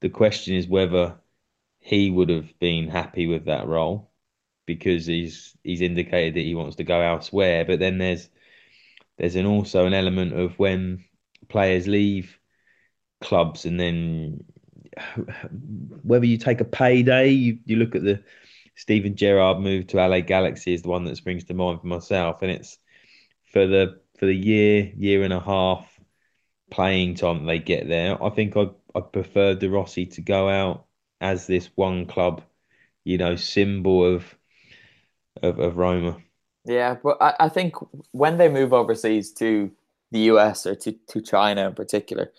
the 0.00 0.10
question 0.10 0.54
is 0.54 0.68
whether 0.68 1.18
he 1.80 2.10
would 2.10 2.28
have 2.28 2.58
been 2.58 2.88
happy 2.88 3.26
with 3.26 3.46
that 3.46 3.66
role 3.66 4.10
because 4.66 5.06
he's 5.06 5.56
he's 5.62 5.80
indicated 5.80 6.34
that 6.34 6.44
he 6.44 6.54
wants 6.54 6.76
to 6.76 6.84
go 6.84 7.00
elsewhere. 7.00 7.64
But 7.64 7.78
then 7.80 7.98
there's 7.98 8.28
there's 9.18 9.36
an 9.36 9.46
also 9.46 9.86
an 9.86 9.94
element 9.94 10.34
of 10.34 10.58
when 10.58 11.04
players 11.48 11.86
leave 11.86 12.38
clubs 13.20 13.64
and 13.64 13.80
then 13.80 14.44
whether 16.02 16.26
you 16.26 16.38
take 16.38 16.60
a 16.60 16.64
payday, 16.64 17.28
you, 17.28 17.58
you 17.64 17.76
look 17.76 17.94
at 17.94 18.02
the 18.02 18.22
Steven 18.74 19.16
Gerrard 19.16 19.58
move 19.58 19.86
to 19.88 19.96
LA 19.96 20.20
Galaxy 20.20 20.74
is 20.74 20.82
the 20.82 20.88
one 20.88 21.04
that 21.04 21.16
springs 21.16 21.44
to 21.44 21.54
mind 21.54 21.80
for 21.80 21.86
myself, 21.86 22.42
and 22.42 22.50
it's 22.50 22.78
for 23.52 23.66
the 23.66 24.00
for 24.18 24.26
the 24.26 24.36
year 24.36 24.92
year 24.96 25.22
and 25.22 25.32
a 25.32 25.40
half 25.40 25.88
playing 26.70 27.14
time 27.14 27.46
they 27.46 27.58
get 27.58 27.88
there. 27.88 28.22
I 28.22 28.30
think 28.30 28.56
I 28.56 28.68
I 28.94 29.00
prefer 29.00 29.54
De 29.54 29.68
Rossi 29.68 30.06
to 30.06 30.20
go 30.20 30.48
out 30.48 30.86
as 31.20 31.46
this 31.46 31.70
one 31.74 32.06
club, 32.06 32.42
you 33.04 33.18
know, 33.18 33.36
symbol 33.36 34.04
of 34.04 34.36
of, 35.42 35.58
of 35.58 35.76
Roma. 35.76 36.18
Yeah, 36.66 36.96
but 37.02 37.16
I, 37.20 37.34
I 37.40 37.48
think 37.48 37.76
when 38.12 38.38
they 38.38 38.48
move 38.48 38.72
overseas 38.72 39.32
to 39.34 39.70
the 40.10 40.20
US 40.20 40.66
or 40.66 40.74
to, 40.74 40.92
to 40.92 41.20
China 41.20 41.68
in 41.68 41.74
particular, 41.74 42.32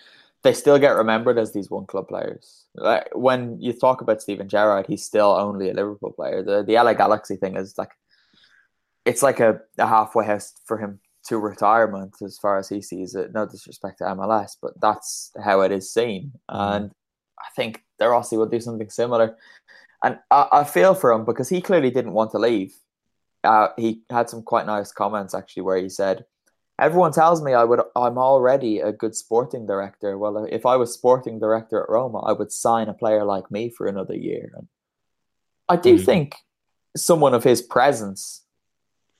they 0.48 0.54
still 0.54 0.80
get 0.80 0.96
remembered 0.96 1.38
as 1.38 1.51
these 1.51 1.70
one 1.70 1.86
club 1.86 2.08
players. 2.08 2.66
Like 2.74 3.10
when 3.13 3.60
you 3.60 3.74
talk 3.74 4.00
about 4.00 4.22
Steven 4.22 4.48
Gerrard, 4.48 4.88
he's 4.88 5.04
still 5.04 5.32
only 5.32 5.70
a 5.70 5.74
Liverpool 5.74 6.13
player. 6.13 6.42
The 6.42 6.63
the 6.63 6.75
LA 6.75 6.94
Galaxy 6.94 7.36
thing 7.36 7.58
is 7.58 7.77
like 7.77 7.92
it's 9.06 9.22
like 9.22 9.42
a, 9.42 9.60
a 9.77 9.86
halfway 9.86 10.25
house 10.25 10.54
for 10.66 10.77
him 10.77 11.00
to 11.27 11.38
retirement 11.38 12.16
as 12.24 12.38
far 12.38 12.58
as 12.58 12.70
he 12.70 12.82
sees 12.82 13.13
it. 13.13 13.34
No 13.34 13.46
disrespect 13.46 13.98
to 13.98 14.06
MLS, 14.06 14.56
but 14.62 14.80
that's 14.82 15.32
how 15.44 15.62
it 15.62 15.74
is 15.74 15.94
seen. 15.94 16.32
Mm-hmm. 16.50 16.75
And 16.75 16.92
I 17.38 17.50
think 17.56 17.84
De 18.00 18.08
Rossi 18.08 18.38
will 18.38 18.46
do 18.46 18.62
something 18.62 18.89
similar. 18.89 19.36
And 20.01 20.20
I, 20.32 20.48
I 20.51 20.63
feel 20.63 20.96
for 20.96 21.12
him 21.12 21.25
because 21.25 21.50
he 21.50 21.60
clearly 21.60 21.92
didn't 21.92 22.13
want 22.13 22.32
to 22.32 22.39
leave 22.39 22.74
uh, 23.44 23.70
he 23.77 24.01
had 24.10 24.30
some 24.30 24.42
quite 24.42 24.66
nice 24.66 24.92
comments 24.92 25.34
actually 25.34 25.63
where 25.63 25.77
he 25.77 25.89
said, 25.89 26.25
"Everyone 26.80 27.12
tells 27.12 27.42
me 27.42 27.54
I 27.54 27.64
would. 27.64 27.82
I'm 27.96 28.18
already 28.18 28.80
a 28.80 28.92
good 28.92 29.16
sporting 29.16 29.66
director. 29.66 30.18
Well, 30.18 30.46
if 30.50 30.66
I 30.66 30.76
was 30.76 30.94
sporting 30.94 31.40
director 31.40 31.82
at 31.82 31.90
Roma, 31.90 32.20
I 32.20 32.34
would 32.34 32.52
sign 32.52 32.90
a 32.90 32.94
player 32.94 33.24
like 33.24 33.50
me 33.52 33.70
for 33.70 33.88
another 33.88 34.16
year." 34.16 34.52
And 34.56 34.68
I 35.70 35.76
do 35.76 35.96
mm-hmm. 35.96 36.06
think 36.06 36.36
someone 36.96 37.34
of 37.34 37.44
his 37.44 37.62
presence 37.62 38.44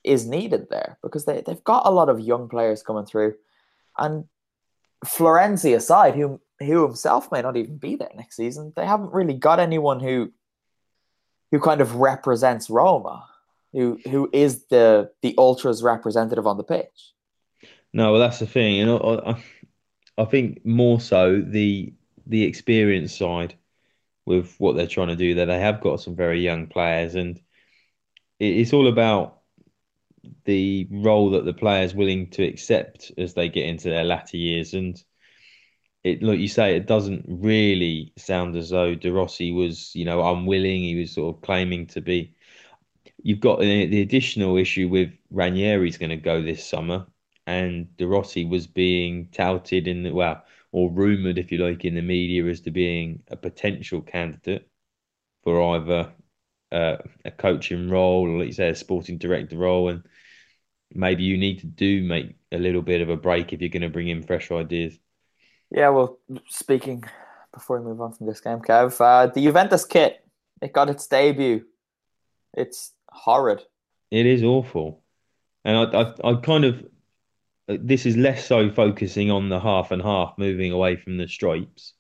is 0.04 0.28
needed 0.28 0.70
there 0.70 0.98
because 1.02 1.26
they 1.26 1.42
they've 1.42 1.64
got 1.64 1.86
a 1.86 1.92
lot 1.92 2.10
of 2.10 2.20
young 2.20 2.50
players 2.50 2.84
coming 2.84 3.06
through, 3.06 3.36
and 3.98 4.26
Florenzi 5.06 5.76
aside, 5.76 6.16
who 6.16 6.40
who 6.60 6.84
himself 6.84 7.32
may 7.32 7.42
not 7.42 7.58
even 7.58 7.78
be 7.78 7.96
there 7.96 8.12
next 8.16 8.36
season, 8.36 8.74
they 8.76 8.86
haven't 8.86 9.14
really 9.14 9.34
got 9.34 9.60
anyone 9.60 10.00
who 10.00 10.32
who 11.52 11.60
kind 11.60 11.82
of 11.82 11.96
represents 11.96 12.70
Roma 12.70 13.28
who 13.74 14.00
who 14.10 14.30
is 14.34 14.66
the 14.66 15.12
the 15.22 15.36
ultras 15.38 15.84
representative 15.84 16.48
on 16.48 16.58
the 16.58 16.64
pitch. 16.64 17.14
No, 17.98 18.12
well, 18.12 18.22
that's 18.22 18.39
the 18.39 18.46
thing, 18.48 18.80
and 18.80 18.89
know. 18.89 19.22
I, 19.25 19.44
I 20.20 20.25
think 20.25 20.66
more 20.66 21.01
so 21.01 21.42
the 21.42 21.94
the 22.27 22.44
experience 22.44 23.16
side 23.18 23.56
with 24.25 24.56
what 24.60 24.75
they're 24.75 24.88
trying 24.88 25.10
to 25.10 25.16
do 25.18 25.36
there. 25.36 25.48
They 25.48 25.60
have 25.60 25.82
got 25.82 26.01
some 26.01 26.16
very 26.16 26.42
young 26.42 26.68
players, 26.68 27.16
and 27.16 27.42
it's 28.39 28.74
all 28.74 28.88
about 28.88 29.42
the 30.46 30.88
role 30.92 31.32
that 31.32 31.46
the 31.46 31.54
players 31.54 31.96
willing 31.96 32.30
to 32.32 32.44
accept 32.44 33.12
as 33.18 33.34
they 33.34 33.50
get 33.50 33.68
into 33.68 33.89
their 33.89 34.04
latter 34.04 34.38
years. 34.38 34.74
And 34.74 35.01
it, 36.04 36.24
like 36.24 36.39
you 36.39 36.48
say, 36.48 36.75
it 36.75 36.88
doesn't 36.88 37.25
really 37.27 38.13
sound 38.18 38.56
as 38.56 38.70
though 38.70 38.96
De 38.96 39.12
Rossi 39.12 39.51
was, 39.51 39.94
you 39.96 40.06
know, 40.06 40.25
unwilling. 40.32 40.82
He 40.82 40.96
was 41.00 41.13
sort 41.13 41.36
of 41.36 41.42
claiming 41.42 41.88
to 41.88 42.01
be 42.01 42.36
you've 43.24 43.42
got 43.42 43.60
the, 43.60 43.88
the 43.88 44.01
additional 44.01 44.58
issue 44.58 44.89
with 44.89 45.12
Ranieri's 45.34 45.98
going 45.98 46.12
to 46.12 46.18
go 46.18 46.42
this 46.42 46.68
summer, 46.68 47.08
and 47.48 47.96
De 47.96 48.06
Rossi 48.06 48.46
was 48.46 48.68
being 48.68 49.30
touted 49.32 49.88
in 49.88 50.04
the 50.04 50.12
well, 50.12 50.44
or 50.74 50.92
rumored, 50.92 51.39
if 51.39 51.51
you 51.51 51.58
like, 51.60 51.86
in 51.86 51.96
the 51.96 52.01
media 52.01 52.46
as 52.46 52.60
to 52.62 52.72
being 52.72 53.24
a 53.30 53.38
potential 53.38 54.01
candidate 54.01 54.70
for 55.44 55.75
either 55.75 56.12
uh, 56.74 56.98
a 57.24 57.32
coaching 57.32 57.89
role 57.89 58.30
or, 58.30 58.39
like 58.39 58.48
you 58.48 58.54
say, 58.54 58.68
a 58.68 58.75
sporting 58.75 59.18
director 59.18 59.58
role, 59.58 59.88
and 59.88 60.04
maybe 60.94 61.24
you 61.24 61.38
need 61.38 61.60
to 61.60 61.68
do 61.68 62.04
make 62.04 62.36
a 62.51 62.58
little 62.58 62.82
bit 62.82 63.01
of 63.01 63.08
a 63.10 63.16
break 63.16 63.54
if 63.54 63.62
you're 63.62 63.70
going 63.70 63.82
to 63.82 63.89
bring 63.89 64.10
in 64.10 64.24
fresh 64.24 64.51
ideas. 64.51 65.00
Yeah, 65.72 65.89
well, 65.89 66.20
speaking 66.50 67.06
before 67.54 67.80
we 67.80 67.86
move 67.86 68.01
on 68.01 68.12
from 68.12 68.27
this 68.27 68.42
game, 68.42 68.60
Kev, 68.60 69.00
uh, 69.00 69.27
the 69.27 69.42
Juventus 69.42 69.86
kit 69.86 70.20
it 70.62 70.74
got 70.74 70.89
its 70.89 71.08
debut. 71.08 71.63
It's 72.54 72.92
horrid. 73.08 73.62
It 74.12 74.25
is 74.25 74.44
awful, 74.44 75.04
and 75.63 75.77
I, 75.77 76.01
I, 76.01 76.32
I 76.32 76.36
kind 76.42 76.66
of 76.66 76.86
this 77.67 78.05
is 78.05 78.15
less 78.15 78.45
so 78.45 78.71
focusing 78.71 79.29
on 79.31 79.50
the 79.50 79.59
half 79.59 79.91
and 79.91 80.01
half, 80.01 80.38
moving 80.38 80.71
away 80.71 80.95
from 80.95 81.17
the 81.17 81.27
stripes. 81.27 81.93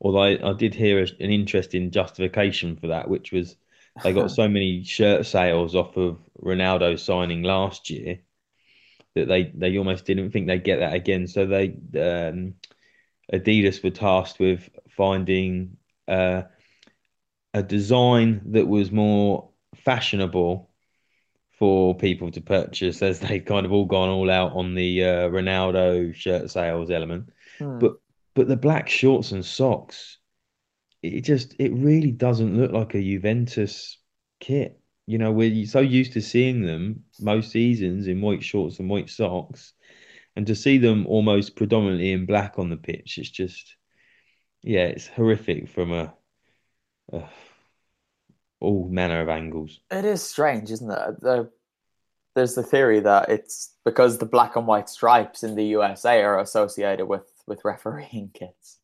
Although 0.00 0.22
I, 0.22 0.50
I 0.50 0.52
did 0.54 0.74
hear 0.74 0.98
an 0.98 1.08
interesting 1.18 1.90
justification 1.90 2.76
for 2.76 2.88
that, 2.88 3.08
which 3.08 3.32
was 3.32 3.56
they 4.02 4.12
got 4.12 4.30
so 4.30 4.48
many 4.48 4.82
shirt 4.84 5.26
sales 5.26 5.74
off 5.74 5.96
of 5.96 6.18
Ronaldo 6.42 6.98
signing 6.98 7.42
last 7.42 7.90
year 7.90 8.20
that 9.14 9.28
they 9.28 9.52
they 9.54 9.76
almost 9.76 10.06
didn't 10.06 10.30
think 10.30 10.46
they'd 10.46 10.64
get 10.64 10.78
that 10.78 10.94
again. 10.94 11.26
So 11.26 11.44
they 11.46 11.68
um, 11.98 12.54
Adidas 13.32 13.82
were 13.82 13.90
tasked 13.90 14.40
with 14.40 14.68
finding 14.88 15.76
uh, 16.08 16.42
a 17.52 17.62
design 17.62 18.40
that 18.52 18.66
was 18.66 18.90
more 18.90 19.50
fashionable 19.84 20.69
for 21.60 21.94
people 21.94 22.30
to 22.32 22.40
purchase 22.40 23.02
as 23.02 23.20
they've 23.20 23.44
kind 23.44 23.66
of 23.66 23.72
all 23.72 23.84
gone 23.84 24.08
all 24.08 24.30
out 24.30 24.52
on 24.54 24.74
the 24.74 25.04
uh, 25.04 25.28
Ronaldo 25.28 26.12
shirt 26.14 26.50
sales 26.50 26.90
element. 26.90 27.28
Hmm. 27.58 27.78
But 27.78 27.92
but 28.34 28.48
the 28.48 28.56
black 28.56 28.88
shorts 28.88 29.32
and 29.32 29.44
socks, 29.44 30.18
it 31.02 31.20
just 31.20 31.54
it 31.58 31.72
really 31.72 32.10
doesn't 32.10 32.56
look 32.56 32.72
like 32.72 32.94
a 32.94 33.02
Juventus 33.02 33.98
kit. 34.40 34.80
You 35.06 35.18
know, 35.18 35.32
we're 35.32 35.66
so 35.66 35.80
used 35.80 36.14
to 36.14 36.22
seeing 36.22 36.62
them 36.62 37.04
most 37.20 37.50
seasons 37.50 38.06
in 38.06 38.22
white 38.22 38.42
shorts 38.42 38.78
and 38.78 38.88
white 38.88 39.10
socks, 39.10 39.74
and 40.36 40.46
to 40.46 40.54
see 40.54 40.78
them 40.78 41.06
almost 41.06 41.56
predominantly 41.56 42.12
in 42.12 42.24
black 42.24 42.58
on 42.58 42.70
the 42.70 42.76
pitch, 42.76 43.18
it's 43.18 43.30
just 43.30 43.76
yeah, 44.62 44.86
it's 44.86 45.08
horrific 45.08 45.68
from 45.68 45.92
a, 45.92 46.14
a 47.12 47.28
all 48.60 48.88
manner 48.88 49.20
of 49.20 49.28
angles. 49.28 49.80
It 49.90 50.04
is 50.04 50.22
strange, 50.22 50.70
isn't 50.70 50.90
it? 50.90 51.20
The, 51.20 51.50
there's 52.34 52.54
the 52.54 52.62
theory 52.62 53.00
that 53.00 53.28
it's 53.28 53.74
because 53.84 54.18
the 54.18 54.26
black 54.26 54.56
and 54.56 54.66
white 54.66 54.88
stripes 54.88 55.42
in 55.42 55.56
the 55.56 55.64
USA 55.64 56.22
are 56.22 56.38
associated 56.38 57.06
with 57.06 57.32
with 57.46 57.64
refereeing 57.64 58.30
kits, 58.34 58.78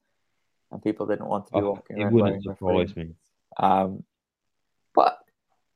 and 0.72 0.82
people 0.82 1.06
didn't 1.06 1.26
want 1.26 1.46
to 1.46 1.52
be 1.52 1.60
Oh, 1.60 1.70
walking 1.70 1.98
it 1.98 2.02
around 2.04 2.12
wouldn't 2.12 2.42
surprise 2.42 2.88
refereeing 2.88 3.08
me. 3.08 3.14
Um, 3.58 4.02
but 4.94 5.18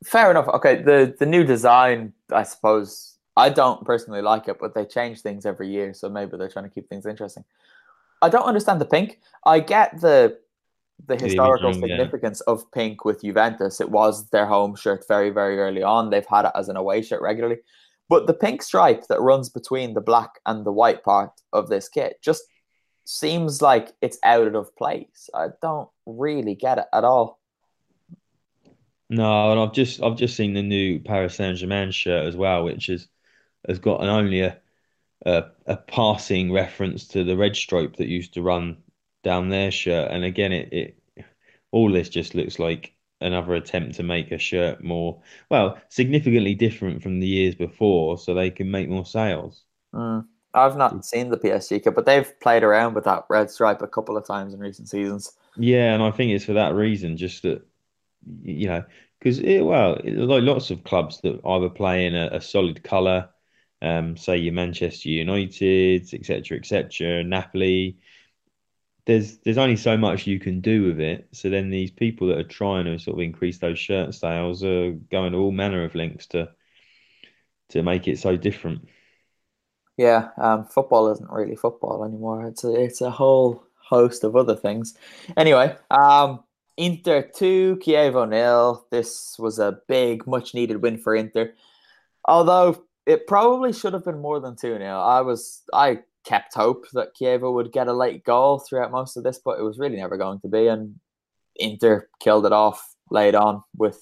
fair 0.04 0.30
enough. 0.30 0.48
Okay, 0.48 0.82
the 0.82 1.14
the 1.18 1.26
new 1.26 1.44
design, 1.44 2.12
I 2.32 2.42
suppose. 2.42 3.16
I 3.36 3.48
don't 3.48 3.84
personally 3.84 4.20
like 4.22 4.48
it, 4.48 4.58
but 4.58 4.74
they 4.74 4.84
change 4.84 5.20
things 5.20 5.46
every 5.46 5.68
year, 5.68 5.94
so 5.94 6.08
maybe 6.10 6.36
they're 6.36 6.48
trying 6.48 6.68
to 6.68 6.74
keep 6.74 6.88
things 6.88 7.06
interesting. 7.06 7.44
I 8.20 8.28
don't 8.28 8.44
understand 8.44 8.80
the 8.80 8.86
pink. 8.86 9.20
I 9.46 9.60
get 9.60 10.00
the 10.00 10.38
the 11.06 11.16
historical 11.16 11.70
yeah. 11.70 11.76
Uh, 11.76 11.80
significance 11.80 12.40
of 12.42 12.70
pink 12.72 13.04
with 13.04 13.22
Juventus. 13.22 13.80
It 13.80 13.90
was 13.90 14.28
their 14.30 14.46
home 14.46 14.76
shirt 14.76 15.04
very, 15.08 15.30
very 15.30 15.58
early 15.58 15.82
on. 15.82 16.10
They've 16.10 16.26
had 16.26 16.46
it 16.46 16.52
as 16.54 16.68
an 16.68 16.76
away 16.76 17.02
shirt 17.02 17.22
regularly. 17.22 17.58
But 18.08 18.26
the 18.26 18.34
pink 18.34 18.62
stripe 18.62 19.06
that 19.08 19.20
runs 19.20 19.48
between 19.48 19.94
the 19.94 20.00
black 20.00 20.40
and 20.44 20.64
the 20.64 20.72
white 20.72 21.04
part 21.04 21.30
of 21.52 21.68
this 21.68 21.88
kit 21.88 22.20
just 22.20 22.42
seems 23.04 23.62
like 23.62 23.92
it's 24.02 24.18
out 24.24 24.54
of 24.54 24.74
place. 24.76 25.30
I 25.34 25.48
don't 25.62 25.88
really 26.06 26.54
get 26.54 26.78
it 26.78 26.86
at 26.92 27.04
all. 27.04 27.40
No, 29.08 29.50
and 29.50 29.60
I've 29.60 29.72
just 29.72 30.02
I've 30.02 30.16
just 30.16 30.36
seen 30.36 30.54
the 30.54 30.62
new 30.62 31.00
Paris 31.00 31.34
Saint-Germain 31.34 31.90
shirt 31.90 32.26
as 32.26 32.36
well, 32.36 32.64
which 32.64 32.88
is 32.88 33.08
has 33.66 33.78
got 33.78 34.02
an 34.02 34.08
only 34.08 34.40
a, 34.40 34.56
a 35.26 35.44
a 35.66 35.76
passing 35.76 36.52
reference 36.52 37.08
to 37.08 37.24
the 37.24 37.36
red 37.36 37.56
stripe 37.56 37.96
that 37.96 38.08
used 38.08 38.34
to 38.34 38.42
run 38.42 38.76
down 39.22 39.48
their 39.48 39.70
shirt. 39.70 40.10
And 40.10 40.24
again, 40.24 40.52
it, 40.52 40.72
it 40.72 41.24
all 41.70 41.90
this 41.90 42.08
just 42.08 42.34
looks 42.34 42.58
like 42.58 42.94
another 43.20 43.54
attempt 43.54 43.96
to 43.96 44.02
make 44.02 44.32
a 44.32 44.38
shirt 44.38 44.82
more 44.82 45.20
well 45.50 45.78
significantly 45.88 46.54
different 46.54 47.02
from 47.02 47.20
the 47.20 47.26
years 47.26 47.54
before, 47.54 48.18
so 48.18 48.34
they 48.34 48.50
can 48.50 48.70
make 48.70 48.88
more 48.88 49.06
sales. 49.06 49.62
Mm. 49.94 50.26
I've 50.52 50.76
not 50.76 51.04
seen 51.04 51.30
the 51.30 51.38
PSG 51.38 51.84
kit, 51.84 51.94
but 51.94 52.06
they've 52.06 52.40
played 52.40 52.64
around 52.64 52.94
with 52.94 53.04
that 53.04 53.24
red 53.28 53.50
stripe 53.50 53.82
a 53.82 53.86
couple 53.86 54.16
of 54.16 54.26
times 54.26 54.52
in 54.52 54.58
recent 54.58 54.88
seasons. 54.88 55.32
Yeah, 55.56 55.94
and 55.94 56.02
I 56.02 56.10
think 56.10 56.32
it's 56.32 56.44
for 56.44 56.54
that 56.54 56.74
reason, 56.74 57.16
just 57.16 57.42
that 57.42 57.64
you 58.42 58.66
know, 58.68 58.84
because 59.18 59.38
it, 59.38 59.60
well, 59.60 59.94
it, 59.94 60.16
like 60.16 60.42
lots 60.42 60.70
of 60.70 60.84
clubs 60.84 61.20
that 61.20 61.40
either 61.44 61.68
play 61.68 62.06
in 62.06 62.14
a, 62.14 62.30
a 62.32 62.40
solid 62.40 62.82
colour, 62.82 63.28
um, 63.82 64.16
say 64.16 64.36
your 64.36 64.52
Manchester 64.52 65.08
United, 65.08 66.12
etc., 66.12 66.58
etc., 66.58 67.22
Napoli. 67.24 67.98
There's 69.10 69.38
there's 69.38 69.58
only 69.58 69.74
so 69.74 69.96
much 69.96 70.28
you 70.28 70.38
can 70.38 70.60
do 70.60 70.84
with 70.84 71.00
it. 71.00 71.26
So 71.32 71.50
then 71.50 71.68
these 71.68 71.90
people 71.90 72.28
that 72.28 72.38
are 72.38 72.44
trying 72.44 72.84
to 72.84 72.96
sort 72.96 73.16
of 73.16 73.20
increase 73.20 73.58
those 73.58 73.76
shirt 73.76 74.14
sales 74.14 74.62
are 74.62 74.92
going 75.10 75.32
to 75.32 75.38
all 75.38 75.50
manner 75.50 75.82
of 75.82 75.96
lengths 75.96 76.28
to 76.28 76.48
to 77.70 77.82
make 77.82 78.06
it 78.06 78.20
so 78.20 78.36
different. 78.36 78.88
Yeah, 79.96 80.28
um, 80.40 80.64
football 80.64 81.10
isn't 81.10 81.28
really 81.28 81.56
football 81.56 82.04
anymore. 82.04 82.46
It's 82.46 82.62
a 82.62 82.72
it's 82.72 83.00
a 83.00 83.10
whole 83.10 83.64
host 83.74 84.22
of 84.22 84.36
other 84.36 84.54
things. 84.54 84.94
Anyway, 85.36 85.76
um, 85.90 86.44
Inter 86.76 87.22
two, 87.22 87.80
Chievo 87.82 88.28
nil. 88.28 88.86
This 88.92 89.36
was 89.40 89.58
a 89.58 89.80
big, 89.88 90.24
much 90.28 90.54
needed 90.54 90.82
win 90.82 90.98
for 90.98 91.16
Inter. 91.16 91.52
Although 92.24 92.84
it 93.06 93.26
probably 93.26 93.72
should 93.72 93.92
have 93.92 94.04
been 94.04 94.20
more 94.20 94.38
than 94.38 94.54
two 94.54 94.78
0 94.78 94.84
I 94.84 95.22
was 95.22 95.62
I 95.72 95.98
kept 96.30 96.54
hope 96.54 96.86
that 96.92 97.14
Chievo 97.16 97.52
would 97.52 97.72
get 97.72 97.88
a 97.88 97.92
late 97.92 98.22
goal 98.24 98.58
throughout 98.60 98.92
most 98.92 99.16
of 99.16 99.24
this, 99.24 99.40
but 99.44 99.58
it 99.58 99.62
was 99.62 99.78
really 99.78 99.96
never 99.96 100.16
going 100.16 100.40
to 100.40 100.48
be. 100.48 100.68
And 100.68 101.00
Inter 101.56 102.08
killed 102.20 102.46
it 102.46 102.52
off 102.52 102.80
late 103.10 103.34
on 103.34 103.62
with 103.76 103.98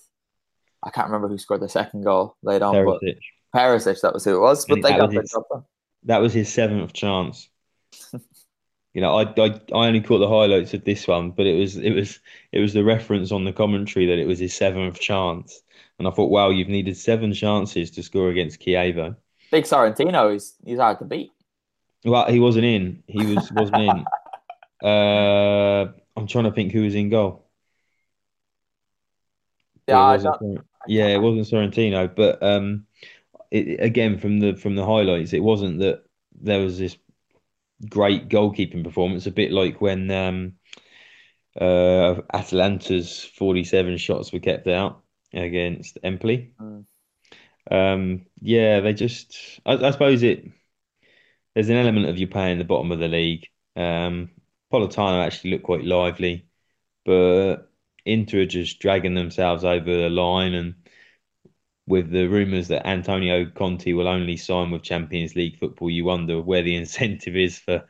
I 0.83 0.91
can't 0.91 1.09
remember 1.09 1.29
who 1.29 1.39
scored 1.39 1.63
the 1.63 1.69
second 1.69 2.03
goal 2.05 2.37
late 2.43 2.63
on, 2.63 2.75
but 2.85 3.01
Perisic. 3.01 3.19
Perisic, 3.55 4.01
that 4.03 4.15
was 4.15 4.25
who 4.25 4.37
it 4.37 4.41
was. 4.41 4.67
But 4.67 4.75
And 4.77 4.85
they 4.85 4.91
got 4.91 5.11
the 5.11 5.21
his- 5.23 5.31
job. 5.31 5.65
That 6.05 6.19
was 6.19 6.33
his 6.33 6.53
seventh 6.53 6.93
chance. 6.93 7.49
You 8.95 9.03
know, 9.03 9.17
I, 9.19 9.23
I 9.39 9.61
I 9.75 9.87
only 9.87 10.01
caught 10.01 10.19
the 10.19 10.29
highlights 10.29 10.75
of 10.75 10.83
this 10.83 11.07
one, 11.07 11.31
but 11.31 11.47
it 11.47 11.57
was 11.61 11.77
it 11.77 11.93
was 11.93 12.19
it 12.51 12.59
was 12.59 12.73
the 12.73 12.83
reference 12.83 13.31
on 13.31 13.45
the 13.45 13.53
commentary 13.53 14.07
that 14.07 14.19
it 14.19 14.27
was 14.27 14.41
his 14.41 14.55
seventh 14.55 14.99
chance, 14.99 15.61
and 15.99 16.09
I 16.09 16.11
thought, 16.11 16.31
wow, 16.31 16.49
you've 16.49 16.69
needed 16.77 16.97
seven 16.97 17.33
chances 17.33 17.91
to 17.93 18.03
score 18.03 18.31
against 18.31 18.61
Chievo. 18.61 19.15
Big 19.53 19.65
Sorrentino, 19.65 20.33
he's 20.33 20.57
he's 20.65 20.79
hard 20.81 20.99
to 20.99 21.05
beat. 21.05 21.31
Well, 22.05 22.31
he 22.31 22.41
wasn't 22.41 22.65
in. 22.65 23.03
He 23.07 23.35
was 23.35 23.51
wasn't 23.53 23.83
in. 23.83 24.05
Uh, 24.81 25.91
I'm 26.17 26.29
trying 26.29 26.45
to 26.45 26.53
think 26.53 26.71
who 26.71 26.83
was 26.83 26.95
in 26.95 27.09
goal. 27.09 27.49
Yeah, 29.89 30.15
it 30.15 30.23
wasn't 30.23 30.61
yeah, 30.87 31.07
it 31.09 31.19
wasn't 31.19 31.47
Sorrentino, 31.47 32.15
but 32.15 32.41
um, 32.43 32.87
it, 33.51 33.81
again 33.81 34.19
from 34.19 34.39
the 34.39 34.55
from 34.55 34.77
the 34.77 34.85
highlights, 34.85 35.33
it 35.33 35.43
wasn't 35.43 35.81
that 35.81 36.05
there 36.41 36.61
was 36.61 36.79
this 36.79 36.97
great 37.89 38.29
goalkeeping 38.29 38.85
performance. 38.85 39.27
A 39.27 39.31
bit 39.31 39.53
like 39.53 39.81
when 39.81 40.11
um, 40.11 40.55
uh, 41.61 42.21
Atalanta's 42.33 43.25
47 43.25 43.97
shots 43.99 44.33
were 44.33 44.39
kept 44.39 44.67
out 44.67 45.03
against 45.33 45.99
Empoli. 46.03 46.53
Mm. 46.61 46.85
Um, 47.71 48.27
yeah, 48.41 48.81
they 48.81 48.95
just. 48.95 49.61
I, 49.67 49.75
I 49.75 49.91
suppose 49.91 50.23
it. 50.23 50.47
There's 51.59 51.71
an 51.71 51.77
element 51.77 52.07
of 52.09 52.19
you 52.19 52.29
playing 52.29 52.59
the 52.59 52.65
bottom 52.65 52.93
of 52.93 53.01
the 53.01 53.09
league. 53.09 53.49
Um, 53.77 54.31
Politano 54.73 55.25
actually 55.27 55.51
looked 55.53 55.65
quite 55.65 55.85
lively, 55.85 56.49
but 57.05 57.71
Inter 58.07 58.43
are 58.43 58.47
just 58.47 58.81
dragging 58.81 59.15
themselves 59.15 59.65
over 59.65 59.85
the 59.85 60.11
line, 60.11 60.55
and 60.55 60.77
with 61.87 62.11
the 62.11 62.27
rumours 62.27 62.69
that 62.69 62.87
Antonio 62.87 63.47
Conte 63.51 63.93
will 63.93 64.09
only 64.09 64.37
sign 64.37 64.71
with 64.71 64.83
Champions 64.83 65.35
League 65.35 65.59
football, 65.59 65.91
you 65.91 66.05
wonder 66.05 66.41
where 66.41 66.63
the 66.63 66.77
incentive 66.83 67.37
is 67.37 67.59
for 67.59 67.87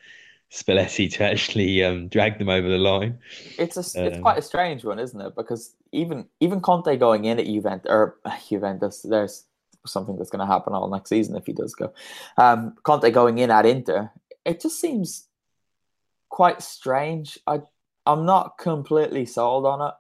Spalletti 0.53 1.13
to 1.15 1.25
actually 1.25 1.83
um, 1.85 2.09
drag 2.09 2.39
them 2.39 2.49
over 2.49 2.69
the 2.69 2.79
line. 2.79 3.21
it's 3.57 3.77
a 3.77 4.07
it's 4.07 4.19
Um, 4.19 4.19
quite 4.19 4.39
a 4.39 4.43
strange 4.43 4.85
one, 4.85 4.99
isn't 4.99 5.21
it? 5.21 5.35
Because 5.37 5.75
even 5.93 6.29
even 6.41 6.61
Conte 6.61 6.97
going 6.97 7.25
in 7.25 7.39
at 7.39 7.47
Juventus 7.47 7.91
or 7.91 8.19
Juventus, 8.49 9.03
there's 9.03 9.45
something 9.89 10.17
that's 10.17 10.31
going 10.31 10.47
to 10.47 10.53
happen 10.53 10.73
all 10.73 10.89
next 10.89 11.09
season 11.09 11.37
if 11.37 11.47
he 11.47 11.53
does 11.53 11.75
go. 11.75 11.93
Um, 12.37 12.75
Conte 12.83 13.11
going 13.11 13.39
in 13.39 13.51
at 13.51 13.67
Inter, 13.67 14.11
it 14.45 14.61
just 14.61 14.81
seems 14.81 15.27
quite 16.29 16.63
strange. 16.63 17.39
I 17.47 17.61
I'm 18.07 18.25
not 18.25 18.57
completely 18.59 19.27
sold 19.27 19.67
on 19.67 19.89
it, 19.89 19.95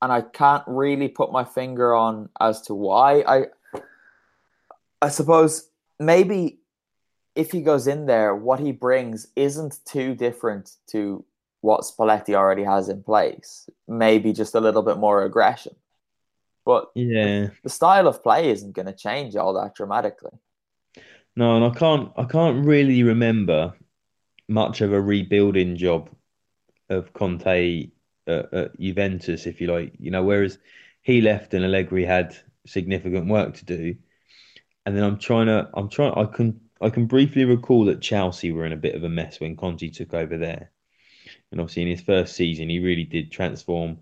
and 0.00 0.12
I 0.12 0.22
can't 0.22 0.64
really 0.66 1.08
put 1.08 1.32
my 1.32 1.44
finger 1.44 1.94
on 1.94 2.28
as 2.40 2.62
to 2.62 2.74
why. 2.74 3.22
I 3.22 3.46
I 5.02 5.08
suppose 5.08 5.68
maybe 5.98 6.60
if 7.34 7.52
he 7.52 7.60
goes 7.60 7.86
in 7.86 8.06
there, 8.06 8.34
what 8.34 8.58
he 8.58 8.72
brings 8.72 9.28
isn't 9.36 9.78
too 9.84 10.14
different 10.14 10.72
to 10.88 11.24
what 11.60 11.82
Spalletti 11.82 12.34
already 12.34 12.64
has 12.64 12.88
in 12.88 13.02
place. 13.02 13.68
Maybe 13.86 14.32
just 14.32 14.54
a 14.54 14.60
little 14.60 14.82
bit 14.82 14.98
more 14.98 15.22
aggression. 15.22 15.76
But 16.68 16.90
Yeah. 16.94 17.48
the 17.62 17.70
style 17.70 18.06
of 18.06 18.22
play 18.22 18.50
isn't 18.50 18.72
going 18.72 18.84
to 18.84 18.92
change 18.92 19.36
all 19.36 19.54
that 19.54 19.74
dramatically. 19.74 20.32
No, 21.34 21.56
and 21.56 21.64
I 21.64 21.70
can't 21.70 22.12
I 22.14 22.24
can't 22.24 22.66
really 22.66 23.02
remember 23.04 23.72
much 24.48 24.82
of 24.82 24.92
a 24.92 25.00
rebuilding 25.00 25.78
job 25.78 26.10
of 26.90 27.14
Conte 27.14 27.88
at, 28.26 28.52
at 28.52 28.78
Juventus, 28.78 29.46
if 29.46 29.62
you 29.62 29.68
like. 29.68 29.94
You 29.98 30.10
know, 30.10 30.22
whereas 30.22 30.58
he 31.00 31.22
left 31.22 31.54
and 31.54 31.64
Allegri 31.64 32.04
had 32.04 32.36
significant 32.66 33.28
work 33.28 33.54
to 33.54 33.64
do. 33.64 33.96
And 34.84 34.94
then 34.94 35.04
I'm 35.04 35.18
trying 35.18 35.46
to 35.46 35.70
I'm 35.72 35.88
trying 35.88 36.12
I 36.18 36.26
can 36.26 36.60
I 36.82 36.90
can 36.90 37.06
briefly 37.06 37.46
recall 37.46 37.86
that 37.86 38.02
Chelsea 38.02 38.52
were 38.52 38.66
in 38.66 38.74
a 38.74 38.84
bit 38.86 38.94
of 38.94 39.04
a 39.04 39.08
mess 39.08 39.40
when 39.40 39.56
Conte 39.56 39.88
took 39.88 40.12
over 40.12 40.36
there. 40.36 40.70
And 41.50 41.62
obviously 41.62 41.84
in 41.84 41.88
his 41.88 42.02
first 42.02 42.36
season 42.36 42.68
he 42.68 42.78
really 42.80 43.04
did 43.04 43.32
transform 43.32 44.00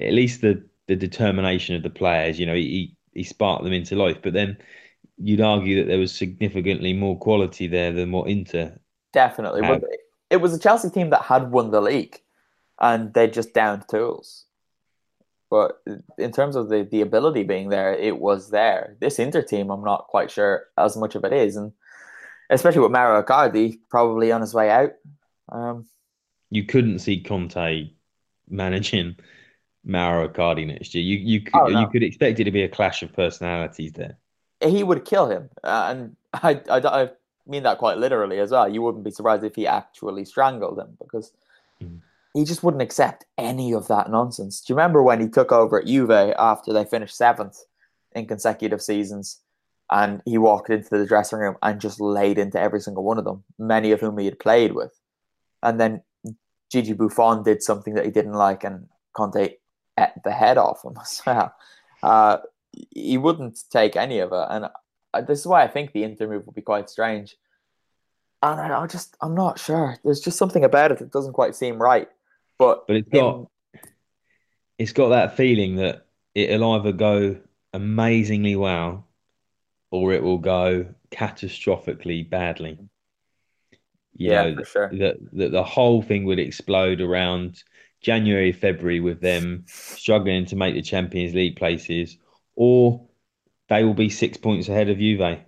at 0.00 0.12
least 0.12 0.40
the 0.40 0.64
the 0.88 0.96
determination 0.96 1.76
of 1.76 1.82
the 1.82 1.90
players, 1.90 2.38
you 2.38 2.46
know, 2.46 2.54
he 2.54 2.96
he 3.12 3.22
sparked 3.22 3.64
them 3.64 3.72
into 3.72 3.96
life. 3.96 4.18
But 4.22 4.32
then 4.32 4.56
you'd 5.18 5.40
argue 5.40 5.80
that 5.80 5.88
there 5.88 5.98
was 5.98 6.12
significantly 6.12 6.92
more 6.92 7.18
quality 7.18 7.66
there 7.66 7.92
than 7.92 8.12
what 8.12 8.28
Inter. 8.28 8.78
Definitely. 9.12 9.60
But 9.62 9.84
it 10.30 10.38
was 10.38 10.54
a 10.54 10.58
Chelsea 10.58 10.90
team 10.90 11.10
that 11.10 11.22
had 11.22 11.50
won 11.50 11.70
the 11.70 11.80
league 11.80 12.20
and 12.80 13.12
they 13.14 13.28
just 13.28 13.54
downed 13.54 13.84
tools. 13.88 14.46
But 15.50 15.82
in 16.16 16.32
terms 16.32 16.56
of 16.56 16.70
the, 16.70 16.88
the 16.90 17.02
ability 17.02 17.42
being 17.42 17.68
there, 17.68 17.92
it 17.92 18.18
was 18.18 18.50
there. 18.50 18.96
This 19.00 19.18
Inter 19.18 19.42
team, 19.42 19.70
I'm 19.70 19.84
not 19.84 20.06
quite 20.08 20.30
sure 20.30 20.64
as 20.78 20.96
much 20.96 21.14
of 21.14 21.24
it 21.24 21.34
is. 21.34 21.56
And 21.56 21.72
especially 22.48 22.80
with 22.80 22.92
Mauro 22.92 23.22
Icardi 23.22 23.78
probably 23.90 24.32
on 24.32 24.40
his 24.40 24.54
way 24.54 24.70
out. 24.70 24.92
Um, 25.50 25.86
You 26.50 26.64
couldn't 26.64 27.00
see 27.00 27.22
Conte 27.22 27.90
managing 28.48 29.16
Mauro 29.84 30.28
Icardi 30.28 30.66
next 30.66 30.94
year. 30.94 31.02
You 31.04 31.18
you 31.18 31.40
could 31.42 31.54
Oh, 31.60 31.66
no. 31.66 31.80
you 31.80 31.86
could 31.88 32.02
expect 32.02 32.38
it 32.40 32.44
to 32.44 32.50
be 32.50 32.62
a 32.62 32.68
clash 32.68 33.02
of 33.02 33.12
personalities 33.12 33.92
there. 33.92 34.16
he 34.60 34.82
would 34.84 35.04
kill 35.04 35.26
him. 35.28 35.50
Uh, 35.64 35.86
and 35.90 36.16
I, 36.34 36.60
I, 36.70 37.02
I 37.02 37.10
mean 37.46 37.64
that 37.64 37.78
quite 37.78 37.98
literally 37.98 38.38
as 38.38 38.50
well. 38.52 38.68
You 38.68 38.82
wouldn't 38.82 39.04
be 39.04 39.10
surprised 39.10 39.44
if 39.44 39.54
he 39.56 39.66
actually 39.66 40.24
strangled 40.24 40.78
him 40.78 40.96
because 41.00 41.32
Mm. 41.82 41.98
he 42.32 42.44
just 42.44 42.62
wouldn't 42.62 42.82
accept 42.82 43.24
any 43.36 43.72
of 43.74 43.88
that 43.88 44.08
nonsense. 44.08 44.60
Do 44.60 44.72
you 44.72 44.76
remember 44.76 45.02
when 45.02 45.20
he 45.20 45.26
took 45.28 45.50
over 45.50 45.80
at 45.80 45.86
Juve 45.86 46.12
after 46.38 46.72
they 46.72 46.84
finished 46.84 47.16
seventh 47.16 47.58
in 48.12 48.26
consecutive 48.26 48.80
seasons? 48.80 49.40
And 49.90 50.22
he 50.24 50.38
walked 50.38 50.70
into 50.70 50.96
the 50.96 51.04
dressing 51.06 51.40
room 51.40 51.56
and 51.60 51.80
just 51.80 52.00
laid 52.00 52.38
into 52.38 52.60
every 52.60 52.80
single 52.80 53.02
one 53.02 53.18
of 53.18 53.24
them, 53.24 53.42
many 53.58 53.90
of 53.90 54.00
whom 54.00 54.16
he 54.16 54.26
had 54.26 54.38
played 54.38 54.72
with. 54.74 54.92
and 55.64 55.80
then 55.80 56.02
Gigi 56.70 56.92
Buffon 56.94 57.42
did 57.42 57.62
something 57.62 57.94
that 57.94 58.04
he 58.04 58.10
didn't 58.12 58.32
like, 58.32 58.62
and 58.64 58.86
Conte 59.12 59.56
ate 59.98 60.22
the 60.24 60.32
head 60.32 60.58
off 60.58 60.84
him 60.84 60.96
as 61.00 61.22
well. 61.26 61.54
Uh, 62.02 62.38
he 62.90 63.18
wouldn't 63.18 63.58
take 63.70 63.96
any 63.96 64.18
of 64.20 64.32
it, 64.32 64.46
and 64.50 65.26
this 65.26 65.40
is 65.40 65.46
why 65.46 65.62
I 65.62 65.68
think 65.68 65.92
the 65.92 66.04
Inter 66.04 66.26
move 66.26 66.46
will 66.46 66.52
be 66.52 66.62
quite 66.62 66.90
strange. 66.90 67.36
And 68.42 68.60
I, 68.60 68.82
I 68.82 68.86
just, 68.86 69.16
I'm 69.20 69.34
not 69.34 69.58
sure. 69.58 69.96
There's 70.02 70.20
just 70.20 70.38
something 70.38 70.64
about 70.64 70.90
it 70.90 70.98
that 70.98 71.12
doesn't 71.12 71.34
quite 71.34 71.54
seem 71.54 71.80
right. 71.80 72.08
But 72.58 72.86
but 72.86 72.96
it's 72.96 73.08
got 73.08 73.46
it's 74.78 74.92
got 74.92 75.10
that 75.10 75.36
feeling 75.36 75.76
that 75.76 76.06
it'll 76.34 76.72
either 76.72 76.92
go 76.92 77.36
amazingly 77.72 78.56
well 78.56 79.06
or 79.90 80.12
it 80.12 80.22
will 80.22 80.38
go 80.38 80.86
catastrophically 81.10 82.28
badly. 82.28 82.78
You 84.16 84.30
yeah, 84.30 84.42
know, 84.42 84.56
for 84.56 84.64
sure. 84.64 84.90
That, 84.92 85.16
that 85.34 85.52
the 85.52 85.64
whole 85.64 86.02
thing 86.02 86.24
would 86.24 86.38
explode 86.38 87.00
around 87.00 87.62
January, 88.02 88.52
February 88.52 89.00
with 89.00 89.20
them 89.20 89.64
struggling 89.66 90.44
to 90.46 90.56
make 90.56 90.74
the 90.74 90.82
Champions 90.82 91.34
League 91.34 91.56
places, 91.56 92.18
or 92.56 93.06
they 93.68 93.84
will 93.84 93.94
be 93.94 94.08
six 94.08 94.36
points 94.36 94.68
ahead 94.68 94.88
of 94.88 94.98
Juve 94.98 95.38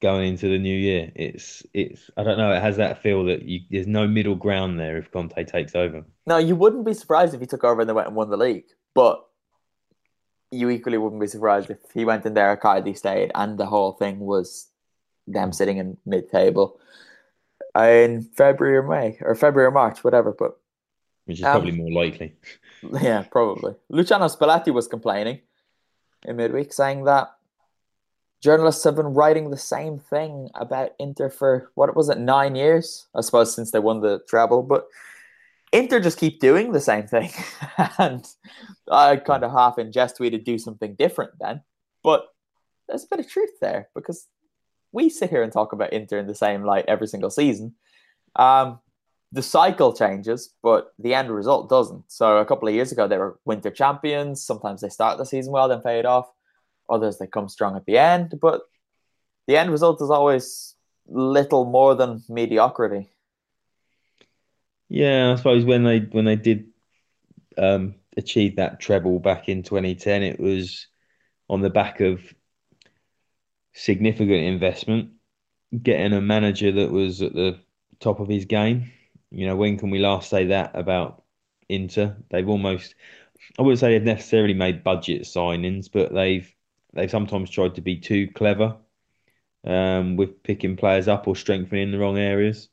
going 0.00 0.28
into 0.28 0.48
the 0.48 0.58
new 0.58 0.76
year. 0.76 1.12
It's 1.14 1.62
it's 1.74 2.10
I 2.16 2.22
don't 2.22 2.38
know. 2.38 2.52
It 2.52 2.62
has 2.62 2.78
that 2.78 3.02
feel 3.02 3.24
that 3.24 3.42
you, 3.42 3.60
there's 3.70 3.86
no 3.86 4.08
middle 4.08 4.34
ground 4.34 4.80
there 4.80 4.96
if 4.96 5.10
Conte 5.10 5.44
takes 5.44 5.74
over. 5.74 6.04
No, 6.26 6.38
you 6.38 6.56
wouldn't 6.56 6.86
be 6.86 6.94
surprised 6.94 7.34
if 7.34 7.40
he 7.40 7.46
took 7.46 7.64
over 7.64 7.82
and 7.82 7.88
they 7.88 7.94
went 7.94 8.08
and 8.08 8.16
won 8.16 8.30
the 8.30 8.36
league, 8.36 8.64
but 8.94 9.24
you 10.50 10.70
equally 10.70 10.98
wouldn't 10.98 11.20
be 11.20 11.26
surprised 11.26 11.70
if 11.70 11.78
he 11.94 12.04
went 12.04 12.26
in 12.26 12.34
there, 12.34 12.56
Cardi 12.56 12.94
stayed, 12.94 13.30
and 13.34 13.56
the 13.56 13.66
whole 13.66 13.92
thing 13.92 14.18
was 14.18 14.68
them 15.28 15.52
sitting 15.52 15.76
in 15.76 15.96
mid-table 16.04 16.80
in 17.76 18.22
February 18.22 18.78
or 18.78 18.82
May 18.82 19.16
or 19.20 19.36
February 19.36 19.68
or 19.68 19.70
March, 19.70 20.02
whatever. 20.02 20.34
But 20.36 20.58
which 21.30 21.38
is 21.38 21.44
um, 21.44 21.52
probably 21.52 21.72
more 21.72 21.92
likely. 21.92 22.34
Yeah, 23.02 23.24
probably. 23.30 23.74
Luciano 23.90 24.24
Spalletti 24.26 24.72
was 24.72 24.88
complaining 24.88 25.40
in 26.24 26.36
midweek, 26.36 26.72
saying 26.72 27.04
that 27.04 27.28
journalists 28.42 28.84
have 28.84 28.96
been 28.96 29.12
writing 29.12 29.50
the 29.50 29.58
same 29.58 29.98
thing 29.98 30.48
about 30.54 30.92
Inter 30.98 31.28
for 31.28 31.70
what 31.74 31.94
was 31.94 32.08
it, 32.08 32.16
nine 32.16 32.54
years? 32.54 33.06
I 33.14 33.20
suppose 33.20 33.54
since 33.54 33.70
they 33.70 33.80
won 33.80 34.00
the 34.00 34.20
treble, 34.26 34.62
but 34.62 34.86
Inter 35.72 36.00
just 36.00 36.18
keep 36.18 36.40
doing 36.40 36.72
the 36.72 36.80
same 36.80 37.06
thing. 37.06 37.30
and 37.98 38.26
I 38.90 39.16
kind 39.16 39.44
of 39.44 39.52
half 39.52 39.78
in 39.78 39.92
jest 39.92 40.16
to 40.16 40.38
do 40.38 40.58
something 40.58 40.94
different 40.94 41.32
then. 41.38 41.60
But 42.02 42.26
there's 42.88 43.04
a 43.04 43.08
bit 43.08 43.20
of 43.20 43.30
truth 43.30 43.60
there 43.60 43.90
because 43.94 44.26
we 44.90 45.10
sit 45.10 45.28
here 45.30 45.42
and 45.42 45.52
talk 45.52 45.74
about 45.74 45.92
Inter 45.92 46.18
in 46.18 46.26
the 46.26 46.34
same 46.34 46.64
light 46.64 46.86
every 46.88 47.06
single 47.06 47.30
season. 47.30 47.74
Um, 48.36 48.80
the 49.32 49.42
cycle 49.42 49.92
changes, 49.92 50.54
but 50.62 50.92
the 50.98 51.14
end 51.14 51.30
result 51.30 51.68
doesn't. 51.68 52.04
So 52.08 52.38
a 52.38 52.44
couple 52.44 52.68
of 52.68 52.74
years 52.74 52.90
ago, 52.90 53.06
they 53.06 53.18
were 53.18 53.38
winter 53.44 53.70
champions. 53.70 54.42
Sometimes 54.42 54.80
they 54.80 54.88
start 54.88 55.18
the 55.18 55.24
season 55.24 55.52
well, 55.52 55.68
then 55.68 55.82
fade 55.82 56.06
off. 56.06 56.28
Others 56.88 57.18
they 57.18 57.28
come 57.28 57.48
strong 57.48 57.76
at 57.76 57.86
the 57.86 57.98
end, 57.98 58.34
but 58.40 58.62
the 59.46 59.56
end 59.56 59.70
result 59.70 60.02
is 60.02 60.10
always 60.10 60.74
little 61.06 61.64
more 61.64 61.94
than 61.94 62.22
mediocrity. 62.28 63.10
Yeah, 64.88 65.32
I 65.32 65.36
suppose 65.36 65.64
when 65.64 65.84
they 65.84 66.00
when 66.00 66.24
they 66.24 66.34
did 66.34 66.66
um, 67.56 67.94
achieve 68.16 68.56
that 68.56 68.80
treble 68.80 69.20
back 69.20 69.48
in 69.48 69.62
2010, 69.62 70.24
it 70.24 70.40
was 70.40 70.88
on 71.48 71.60
the 71.60 71.70
back 71.70 72.00
of 72.00 72.20
significant 73.72 74.42
investment, 74.42 75.10
getting 75.80 76.12
a 76.12 76.20
manager 76.20 76.72
that 76.72 76.90
was 76.90 77.22
at 77.22 77.32
the 77.32 77.60
top 78.00 78.18
of 78.18 78.28
his 78.28 78.46
game. 78.46 78.90
You 79.30 79.46
know, 79.46 79.56
when 79.56 79.78
can 79.78 79.90
we 79.90 79.98
last 79.98 80.30
say 80.30 80.46
that 80.46 80.72
about 80.74 81.22
Inter? 81.68 82.16
They've 82.30 82.48
almost, 82.48 82.94
I 83.58 83.62
wouldn't 83.62 83.78
say 83.78 83.92
they've 83.92 84.02
necessarily 84.02 84.54
made 84.54 84.84
budget 84.84 85.22
signings, 85.22 85.88
but 85.92 86.12
they've 86.12 86.52
they've 86.92 87.10
sometimes 87.10 87.50
tried 87.50 87.76
to 87.76 87.80
be 87.80 87.98
too 87.98 88.28
clever 88.34 88.76
um, 89.64 90.16
with 90.16 90.42
picking 90.42 90.76
players 90.76 91.08
up 91.08 91.28
or 91.28 91.36
strengthening 91.36 91.92
the 91.92 91.98
wrong 91.98 92.18
areas. 92.18 92.68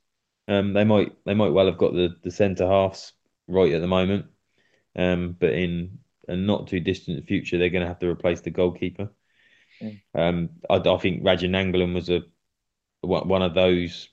Um, 0.47 0.73
they 0.73 0.83
might 0.83 1.15
they 1.25 1.33
might 1.33 1.51
well 1.51 1.65
have 1.65 1.77
got 1.77 1.93
the, 1.93 2.15
the 2.23 2.31
centre 2.31 2.67
halves 2.67 3.13
right 3.47 3.73
at 3.73 3.81
the 3.81 3.87
moment, 3.87 4.25
um, 4.95 5.35
but 5.39 5.51
in 5.51 5.99
a 6.27 6.35
not 6.35 6.67
too 6.67 6.79
distant 6.79 7.25
future, 7.27 7.57
they're 7.57 7.69
going 7.69 7.83
to 7.83 7.87
have 7.87 7.99
to 7.99 8.09
replace 8.09 8.41
the 8.41 8.49
goalkeeper. 8.49 9.09
Mm. 9.81 10.01
Um, 10.15 10.49
I, 10.69 10.75
I 10.75 10.97
think 10.97 11.23
Radja 11.23 11.49
Nainggolan 11.49 11.93
was 11.93 12.09
a 12.09 12.21
one 13.01 13.41
of 13.41 13.53
those 13.53 14.09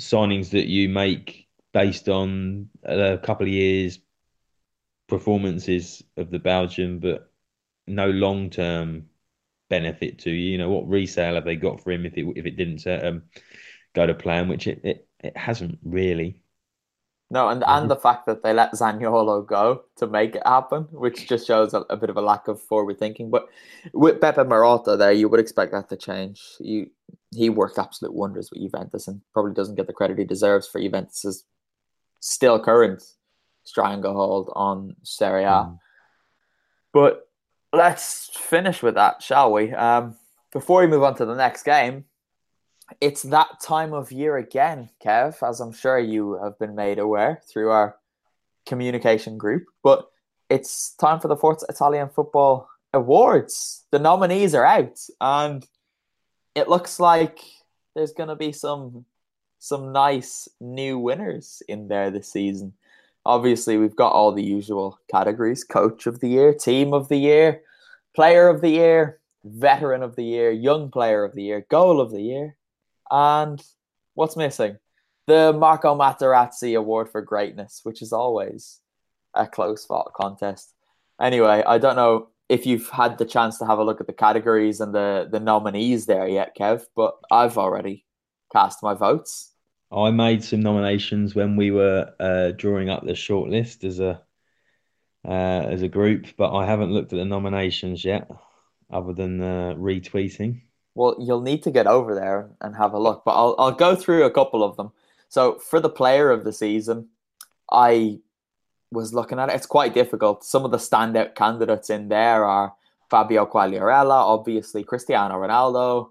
signings 0.00 0.50
that 0.50 0.66
you 0.66 0.88
make 0.88 1.48
based 1.72 2.08
on 2.08 2.68
a 2.84 3.18
couple 3.18 3.46
of 3.46 3.52
years 3.52 3.98
performances 5.08 6.02
of 6.16 6.30
the 6.30 6.38
Belgian, 6.38 6.98
but 6.98 7.30
no 7.86 8.08
long 8.08 8.50
term 8.50 9.06
benefit 9.68 10.20
to 10.20 10.30
you. 10.30 10.52
You 10.52 10.58
know 10.58 10.70
what 10.70 10.88
resale 10.88 11.34
have 11.34 11.44
they 11.44 11.56
got 11.56 11.82
for 11.82 11.92
him 11.92 12.06
if 12.06 12.16
it 12.16 12.26
if 12.36 12.46
it 12.46 12.56
didn't 12.56 12.86
um, 12.86 13.22
go 13.94 14.06
to 14.06 14.14
plan, 14.14 14.48
which 14.48 14.66
it, 14.66 14.80
it, 14.84 15.08
it 15.20 15.36
hasn't 15.36 15.78
really. 15.82 16.39
No, 17.32 17.48
and 17.48 17.62
and 17.64 17.88
the 17.88 17.96
fact 17.96 18.26
that 18.26 18.42
they 18.42 18.52
let 18.52 18.72
Zaniolo 18.72 19.46
go 19.46 19.84
to 19.96 20.06
make 20.08 20.34
it 20.34 20.42
happen, 20.44 20.88
which 20.90 21.28
just 21.28 21.46
shows 21.46 21.74
a, 21.74 21.82
a 21.88 21.96
bit 21.96 22.10
of 22.10 22.16
a 22.16 22.20
lack 22.20 22.48
of 22.48 22.60
forward 22.60 22.98
thinking. 22.98 23.30
But 23.30 23.48
with 23.92 24.18
Beppe 24.18 24.44
Marotta 24.48 24.98
there, 24.98 25.12
you 25.12 25.28
would 25.28 25.38
expect 25.38 25.70
that 25.70 25.88
to 25.90 25.96
change. 25.96 26.42
You 26.58 26.90
he 27.32 27.48
worked 27.48 27.78
absolute 27.78 28.14
wonders 28.14 28.50
with 28.50 28.60
Juventus 28.60 29.06
and 29.06 29.20
probably 29.32 29.54
doesn't 29.54 29.76
get 29.76 29.86
the 29.86 29.92
credit 29.92 30.18
he 30.18 30.24
deserves 30.24 30.66
for 30.66 30.80
Juventus's 30.80 31.44
still 32.18 32.58
current 32.58 33.02
stranglehold 33.62 34.52
on 34.56 34.96
Serie 35.04 35.44
A. 35.44 35.46
Mm. 35.46 35.78
But 36.92 37.28
let's 37.72 38.30
finish 38.34 38.82
with 38.82 38.96
that, 38.96 39.22
shall 39.22 39.52
we? 39.52 39.72
Um, 39.72 40.16
before 40.52 40.80
we 40.80 40.88
move 40.88 41.04
on 41.04 41.14
to 41.16 41.24
the 41.24 41.36
next 41.36 41.62
game, 41.62 42.04
it's 43.00 43.22
that 43.24 43.60
time 43.62 43.92
of 43.92 44.12
year 44.12 44.36
again, 44.36 44.90
Kev, 45.04 45.46
as 45.48 45.60
I'm 45.60 45.72
sure 45.72 45.98
you 45.98 46.38
have 46.42 46.58
been 46.58 46.74
made 46.74 46.98
aware 46.98 47.40
through 47.48 47.70
our 47.70 47.96
communication 48.66 49.38
group. 49.38 49.66
But 49.82 50.10
it's 50.48 50.94
time 50.94 51.20
for 51.20 51.28
the 51.28 51.36
Forza 51.36 51.66
Italian 51.68 52.08
Football 52.08 52.68
Awards. 52.92 53.84
The 53.90 53.98
nominees 53.98 54.54
are 54.54 54.66
out, 54.66 54.98
and 55.20 55.64
it 56.54 56.68
looks 56.68 56.98
like 56.98 57.40
there's 57.94 58.12
going 58.12 58.28
to 58.28 58.36
be 58.36 58.52
some 58.52 59.04
some 59.62 59.92
nice 59.92 60.48
new 60.60 60.98
winners 60.98 61.62
in 61.68 61.88
there 61.88 62.10
this 62.10 62.32
season. 62.32 62.72
Obviously, 63.26 63.76
we've 63.76 63.96
got 63.96 64.12
all 64.12 64.32
the 64.32 64.42
usual 64.42 64.98
categories: 65.10 65.62
coach 65.64 66.06
of 66.06 66.20
the 66.20 66.28
year, 66.28 66.52
team 66.52 66.92
of 66.92 67.08
the 67.08 67.18
year, 67.18 67.62
player 68.14 68.48
of 68.48 68.60
the 68.60 68.70
year, 68.70 69.20
veteran 69.44 70.02
of 70.02 70.16
the 70.16 70.24
year, 70.24 70.50
young 70.50 70.90
player 70.90 71.24
of 71.24 71.34
the 71.34 71.42
year, 71.42 71.66
goal 71.70 72.00
of 72.00 72.10
the 72.10 72.22
year, 72.22 72.56
and 73.10 73.62
what's 74.14 74.36
missing? 74.36 74.78
The 75.26 75.52
Marco 75.52 75.96
Materazzi 75.96 76.76
Award 76.76 77.08
for 77.10 77.22
Greatness, 77.22 77.80
which 77.82 78.02
is 78.02 78.12
always 78.12 78.80
a 79.34 79.46
close 79.46 79.86
fought 79.86 80.12
contest. 80.14 80.74
Anyway, 81.20 81.62
I 81.66 81.78
don't 81.78 81.96
know 81.96 82.28
if 82.48 82.66
you've 82.66 82.88
had 82.88 83.18
the 83.18 83.24
chance 83.24 83.58
to 83.58 83.66
have 83.66 83.78
a 83.78 83.84
look 83.84 84.00
at 84.00 84.06
the 84.06 84.12
categories 84.12 84.80
and 84.80 84.94
the, 84.94 85.28
the 85.30 85.38
nominees 85.38 86.06
there 86.06 86.26
yet, 86.26 86.56
Kev, 86.56 86.84
but 86.96 87.14
I've 87.30 87.58
already 87.58 88.04
cast 88.52 88.82
my 88.82 88.94
votes. 88.94 89.52
I 89.92 90.10
made 90.10 90.42
some 90.42 90.60
nominations 90.60 91.34
when 91.34 91.56
we 91.56 91.70
were 91.70 92.12
uh, 92.18 92.52
drawing 92.52 92.90
up 92.90 93.04
the 93.04 93.12
shortlist 93.12 93.84
as 93.84 94.00
a 94.00 94.22
uh, 95.22 95.28
as 95.68 95.82
a 95.82 95.88
group, 95.88 96.28
but 96.38 96.54
I 96.54 96.64
haven't 96.64 96.92
looked 96.92 97.12
at 97.12 97.18
the 97.18 97.24
nominations 97.24 98.04
yet, 98.04 98.30
other 98.90 99.12
than 99.12 99.42
uh, 99.42 99.74
retweeting. 99.76 100.62
Well, 100.94 101.16
you'll 101.18 101.40
need 101.40 101.62
to 101.64 101.70
get 101.70 101.86
over 101.86 102.14
there 102.14 102.50
and 102.60 102.76
have 102.76 102.92
a 102.92 102.98
look, 102.98 103.22
but 103.24 103.32
I'll 103.32 103.54
I'll 103.58 103.72
go 103.72 103.94
through 103.94 104.24
a 104.24 104.30
couple 104.30 104.62
of 104.62 104.76
them. 104.76 104.92
So 105.28 105.58
for 105.58 105.80
the 105.80 105.88
player 105.88 106.30
of 106.30 106.44
the 106.44 106.52
season, 106.52 107.08
I 107.70 108.18
was 108.90 109.14
looking 109.14 109.38
at 109.38 109.48
it. 109.48 109.54
It's 109.54 109.66
quite 109.66 109.94
difficult. 109.94 110.44
Some 110.44 110.64
of 110.64 110.72
the 110.72 110.76
standout 110.78 111.34
candidates 111.34 111.90
in 111.90 112.08
there 112.08 112.44
are 112.44 112.74
Fabio 113.08 113.46
Quagliarella, 113.46 114.10
obviously 114.10 114.82
Cristiano 114.82 115.34
Ronaldo, 115.34 116.10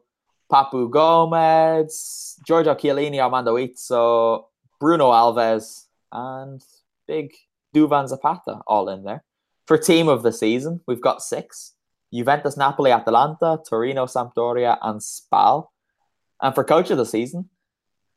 Papu 0.52 0.90
Gomez, 0.90 2.38
Giorgio 2.46 2.76
Chiellini, 2.76 3.20
Armando 3.20 3.56
Izzo, 3.56 4.46
Bruno 4.80 5.12
Alves, 5.12 5.86
and 6.12 6.64
big 7.08 7.34
Duvan 7.76 8.08
Zapata 8.08 8.62
all 8.68 8.90
in 8.90 9.04
there. 9.04 9.24
For 9.66 9.78
team 9.78 10.08
of 10.08 10.24
the 10.24 10.34
season, 10.34 10.82
we've 10.88 11.02
got 11.02 11.22
six. 11.22 11.74
Juventus, 12.14 12.58
Napoli, 12.58 12.92
Atalanta, 12.92 13.60
Torino, 13.68 14.06
Sampdoria, 14.06 14.78
and 14.82 15.02
Spal. 15.02 15.72
And 16.42 16.56
for 16.56 16.64
coach 16.64 16.90
of 16.90 16.98
the 16.98 17.06
season, 17.06 17.50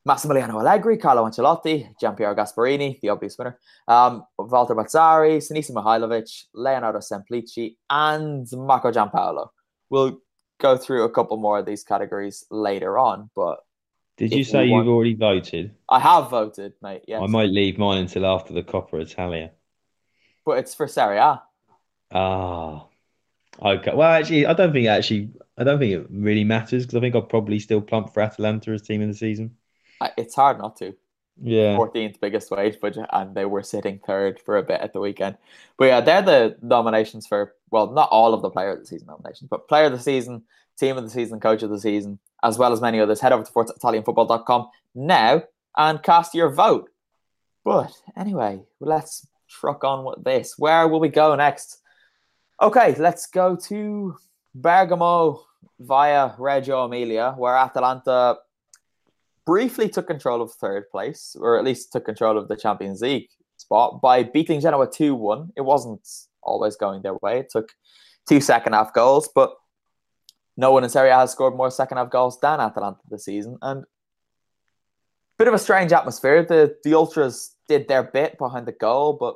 Massimiliano 0.07 0.59
Allegri, 0.59 0.97
Carlo 0.97 1.23
Ancelotti, 1.25 1.87
Gianpiero 1.99 2.35
Gasperini, 2.35 2.99
the 3.01 3.09
obvious 3.09 3.37
winner, 3.37 3.57
um, 3.87 4.25
Walter 4.37 4.75
Mazzarri, 4.75 5.37
Sinisa 5.37 5.71
Mihailovic, 5.71 6.45
Leonardo 6.53 6.99
Semplici, 6.99 7.75
and 7.89 8.47
Marco 8.53 8.91
Giampaolo. 8.91 9.49
We'll 9.89 10.19
go 10.59 10.77
through 10.77 11.03
a 11.03 11.09
couple 11.09 11.37
more 11.37 11.59
of 11.59 11.65
these 11.65 11.83
categories 11.83 12.45
later 12.51 12.97
on, 12.97 13.29
but 13.35 13.59
Did 14.17 14.33
you 14.33 14.43
say 14.43 14.65
you've 14.65 14.87
already 14.87 15.13
voted? 15.15 15.71
I 15.89 15.99
have 15.99 16.29
voted, 16.29 16.73
mate. 16.81 17.03
Yes, 17.07 17.21
I 17.23 17.27
might 17.27 17.49
leave 17.49 17.77
mine 17.77 17.99
until 17.99 18.25
after 18.25 18.53
the 18.53 18.63
Coppa 18.63 19.01
Italia. 19.01 19.51
but 20.45 20.57
it's 20.57 20.73
for 20.73 20.87
Serie 20.87 21.17
A. 21.17 21.41
Ah, 22.11 22.85
okay. 23.61 23.91
Well, 23.93 24.11
actually, 24.11 24.45
I 24.45 24.53
don't 24.53 24.73
think 24.73 24.87
actually, 24.87 25.29
I 25.57 25.63
don't 25.63 25.79
think 25.79 25.93
it 25.93 26.07
really 26.09 26.43
matters 26.43 26.85
because 26.85 26.97
I 26.97 27.01
think 27.01 27.15
I'll 27.15 27.21
probably 27.21 27.59
still 27.59 27.81
plump 27.81 28.13
for 28.13 28.21
Atalanta 28.21 28.71
as 28.71 28.81
team 28.81 29.01
of 29.01 29.07
the 29.07 29.13
season. 29.13 29.55
It's 30.17 30.35
hard 30.35 30.57
not 30.57 30.75
to. 30.77 30.95
Yeah, 31.41 31.77
14th 31.77 32.19
biggest 32.19 32.51
wage 32.51 32.79
budget, 32.79 33.07
and 33.11 33.33
they 33.33 33.45
were 33.45 33.63
sitting 33.63 33.99
third 34.05 34.39
for 34.39 34.57
a 34.57 34.63
bit 34.63 34.81
at 34.81 34.93
the 34.93 34.99
weekend. 34.99 35.37
But 35.77 35.85
yeah, 35.85 36.01
they're 36.01 36.21
the 36.21 36.57
nominations 36.61 37.25
for, 37.25 37.55
well, 37.71 37.91
not 37.91 38.09
all 38.11 38.35
of 38.35 38.43
the 38.43 38.51
player 38.51 38.73
of 38.73 38.81
the 38.81 38.85
season 38.85 39.07
nominations, 39.07 39.47
but 39.49 39.67
player 39.67 39.85
of 39.85 39.93
the 39.93 39.99
season, 39.99 40.43
team 40.77 40.95
of 40.95 41.03
the 41.03 41.09
season, 41.09 41.39
coach 41.39 41.63
of 41.63 41.71
the 41.71 41.79
season, 41.79 42.19
as 42.43 42.59
well 42.59 42.71
as 42.71 42.81
many 42.81 42.99
others. 42.99 43.19
Head 43.19 43.31
over 43.31 43.43
to 43.43 43.51
italianfootball.com 43.51 44.69
now 44.93 45.43
and 45.75 46.03
cast 46.03 46.35
your 46.35 46.49
vote. 46.49 46.91
But 47.63 47.91
anyway, 48.15 48.61
let's 48.79 49.25
truck 49.47 49.83
on 49.83 50.05
with 50.05 50.23
this. 50.23 50.55
Where 50.59 50.87
will 50.87 50.99
we 50.99 51.09
go 51.09 51.35
next? 51.35 51.79
Okay, 52.63 52.95
let's 52.97 53.25
go 53.25 53.57
to 53.57 54.15
Bergamo 54.55 55.43
via 55.81 56.31
Reggio 56.37 56.85
Emilia, 56.85 57.33
where 57.35 57.57
Atalanta 57.57 58.37
briefly 59.45 59.89
took 59.89 60.07
control 60.07 60.41
of 60.41 60.53
third 60.53 60.89
place, 60.89 61.35
or 61.37 61.57
at 61.57 61.65
least 61.65 61.91
took 61.91 62.05
control 62.05 62.37
of 62.37 62.47
the 62.47 62.55
Champions 62.55 63.01
League 63.01 63.27
spot 63.57 63.99
by 64.01 64.23
beating 64.23 64.61
Genoa 64.61 64.89
2 64.89 65.13
1. 65.13 65.51
It 65.57 65.61
wasn't 65.61 66.07
always 66.41 66.77
going 66.77 67.01
their 67.01 67.15
way. 67.15 67.39
It 67.39 67.49
took 67.49 67.73
two 68.29 68.39
second 68.39 68.71
half 68.71 68.93
goals, 68.93 69.27
but 69.35 69.53
no 70.55 70.71
one 70.71 70.85
in 70.85 70.89
Serie 70.89 71.09
A 71.09 71.15
has 71.15 71.33
scored 71.33 71.57
more 71.57 71.69
second 71.69 71.97
half 71.97 72.11
goals 72.11 72.39
than 72.39 72.61
Atalanta 72.61 73.01
this 73.09 73.25
season. 73.25 73.57
And 73.61 73.83
bit 75.37 75.49
of 75.49 75.53
a 75.53 75.59
strange 75.59 75.91
atmosphere. 75.91 76.45
The 76.45 76.77
the 76.85 76.93
Ultras 76.93 77.57
did 77.67 77.89
their 77.89 78.03
bit 78.03 78.37
behind 78.37 78.67
the 78.67 78.71
goal, 78.71 79.17
but 79.19 79.35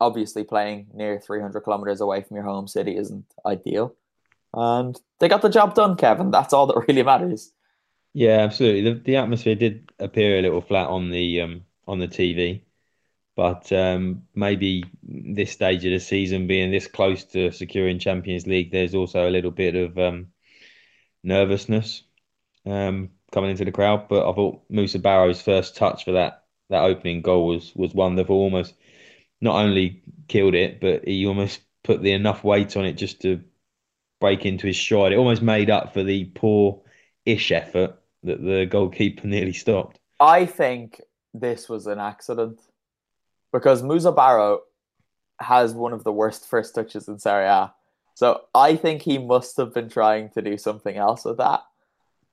obviously 0.00 0.44
playing 0.44 0.88
near 0.94 1.20
300 1.20 1.60
kilometers 1.62 2.00
away 2.00 2.22
from 2.22 2.36
your 2.36 2.44
home 2.44 2.68
city 2.68 2.96
isn't 2.96 3.26
ideal. 3.46 3.94
And 4.54 4.98
they 5.20 5.28
got 5.28 5.42
the 5.42 5.48
job 5.50 5.74
done, 5.74 5.96
Kevin. 5.96 6.30
That's 6.30 6.52
all 6.52 6.66
that 6.68 6.84
really 6.88 7.02
matters. 7.02 7.52
yeah, 8.14 8.38
absolutely. 8.40 8.92
The 8.92 9.00
the 9.00 9.16
atmosphere 9.16 9.54
did 9.54 9.92
appear 9.98 10.38
a 10.38 10.42
little 10.42 10.60
flat 10.62 10.88
on 10.88 11.10
the 11.10 11.40
um 11.42 11.66
on 11.86 11.98
the 11.98 12.08
TV, 12.08 12.64
but 13.36 13.72
um 13.72 14.26
maybe 14.34 14.84
this 15.02 15.52
stage 15.52 15.84
of 15.84 15.92
the 15.92 16.00
season, 16.00 16.46
being 16.46 16.70
this 16.70 16.86
close 16.88 17.24
to 17.26 17.52
securing 17.52 17.98
Champions 17.98 18.46
League, 18.46 18.72
there's 18.72 18.94
also 18.94 19.28
a 19.28 19.30
little 19.32 19.50
bit 19.52 19.76
of 19.76 19.98
um 19.98 20.32
nervousness 21.24 22.02
um 22.66 23.10
coming 23.32 23.50
into 23.50 23.64
the 23.64 23.72
crowd. 23.72 24.08
But 24.08 24.28
I 24.28 24.34
thought 24.34 24.62
Musa 24.70 24.98
Barrow's 24.98 25.42
first 25.42 25.76
touch 25.76 26.04
for 26.04 26.12
that 26.12 26.44
that 26.70 26.84
opening 26.84 27.22
goal 27.22 27.46
was 27.48 27.74
was 27.76 27.94
wonderful. 27.94 28.36
Almost 28.36 28.74
not 29.40 29.56
only 29.56 30.02
killed 30.28 30.54
it, 30.54 30.80
but 30.80 31.06
he 31.06 31.26
almost 31.26 31.60
put 31.84 32.02
the 32.02 32.12
enough 32.12 32.44
weight 32.44 32.76
on 32.76 32.84
it 32.84 32.94
just 32.94 33.20
to 33.22 33.40
break 34.20 34.44
into 34.44 34.66
his 34.66 34.78
stride. 34.78 35.12
It 35.12 35.18
almost 35.18 35.42
made 35.42 35.70
up 35.70 35.94
for 35.94 36.02
the 36.02 36.24
poor-ish 36.34 37.52
effort 37.52 37.98
that 38.24 38.42
the 38.42 38.66
goalkeeper 38.66 39.26
nearly 39.26 39.52
stopped. 39.52 39.98
I 40.20 40.46
think 40.46 41.00
this 41.32 41.68
was 41.68 41.86
an 41.86 41.98
accident 41.98 42.60
because 43.52 43.82
Musa 43.82 44.12
Barrow 44.12 44.62
has 45.40 45.72
one 45.72 45.92
of 45.92 46.04
the 46.04 46.12
worst 46.12 46.46
first 46.46 46.74
touches 46.74 47.08
in 47.08 47.18
Serie 47.18 47.46
A. 47.46 47.72
So 48.14 48.42
I 48.54 48.74
think 48.74 49.02
he 49.02 49.18
must 49.18 49.56
have 49.58 49.72
been 49.72 49.88
trying 49.88 50.30
to 50.30 50.42
do 50.42 50.58
something 50.58 50.96
else 50.96 51.24
with 51.24 51.36
that. 51.38 51.62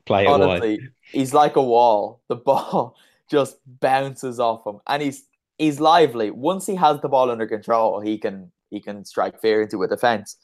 Play 0.06 0.26
it 0.26 0.30
wide. 0.30 0.42
Honestly, 0.42 0.80
he's 1.12 1.34
like 1.34 1.56
a 1.56 1.64
wall. 1.64 2.22
The 2.28 2.36
ball 2.36 2.96
just 3.30 3.58
bounces 3.80 4.40
off 4.40 4.66
him, 4.66 4.80
and 4.88 5.04
he's 5.04 5.26
he's 5.58 5.80
lively. 5.80 6.32
Once 6.32 6.66
he 6.66 6.76
has 6.76 7.00
the 7.02 7.10
ball 7.10 7.32
under 7.32 7.48
control, 7.48 8.00
he 8.00 8.18
can 8.18 8.52
he 8.70 8.80
can 8.82 9.06
strike 9.06 9.40
fear 9.42 9.62
into 9.62 9.84
a 9.84 9.88
defense. 9.88 10.38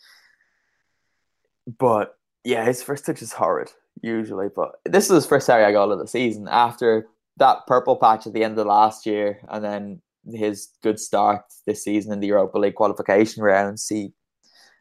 But 1.77 2.15
yeah, 2.43 2.65
his 2.65 2.81
first 2.81 3.05
touch 3.05 3.21
is 3.21 3.33
horrid 3.33 3.71
usually. 4.01 4.47
But 4.53 4.71
this 4.85 5.05
is 5.05 5.11
his 5.11 5.25
first 5.25 5.45
Serie 5.45 5.71
goal 5.71 5.91
of 5.91 5.99
the 5.99 6.07
season 6.07 6.47
after 6.49 7.07
that 7.37 7.65
purple 7.67 7.95
patch 7.95 8.27
at 8.27 8.33
the 8.33 8.43
end 8.43 8.57
of 8.59 8.67
last 8.67 9.05
year, 9.05 9.39
and 9.49 9.63
then 9.63 10.01
his 10.31 10.69
good 10.83 10.99
start 10.99 11.43
this 11.65 11.83
season 11.83 12.13
in 12.13 12.19
the 12.19 12.27
Europa 12.27 12.57
League 12.57 12.75
qualification 12.75 13.43
rounds. 13.43 13.87
He 13.87 14.13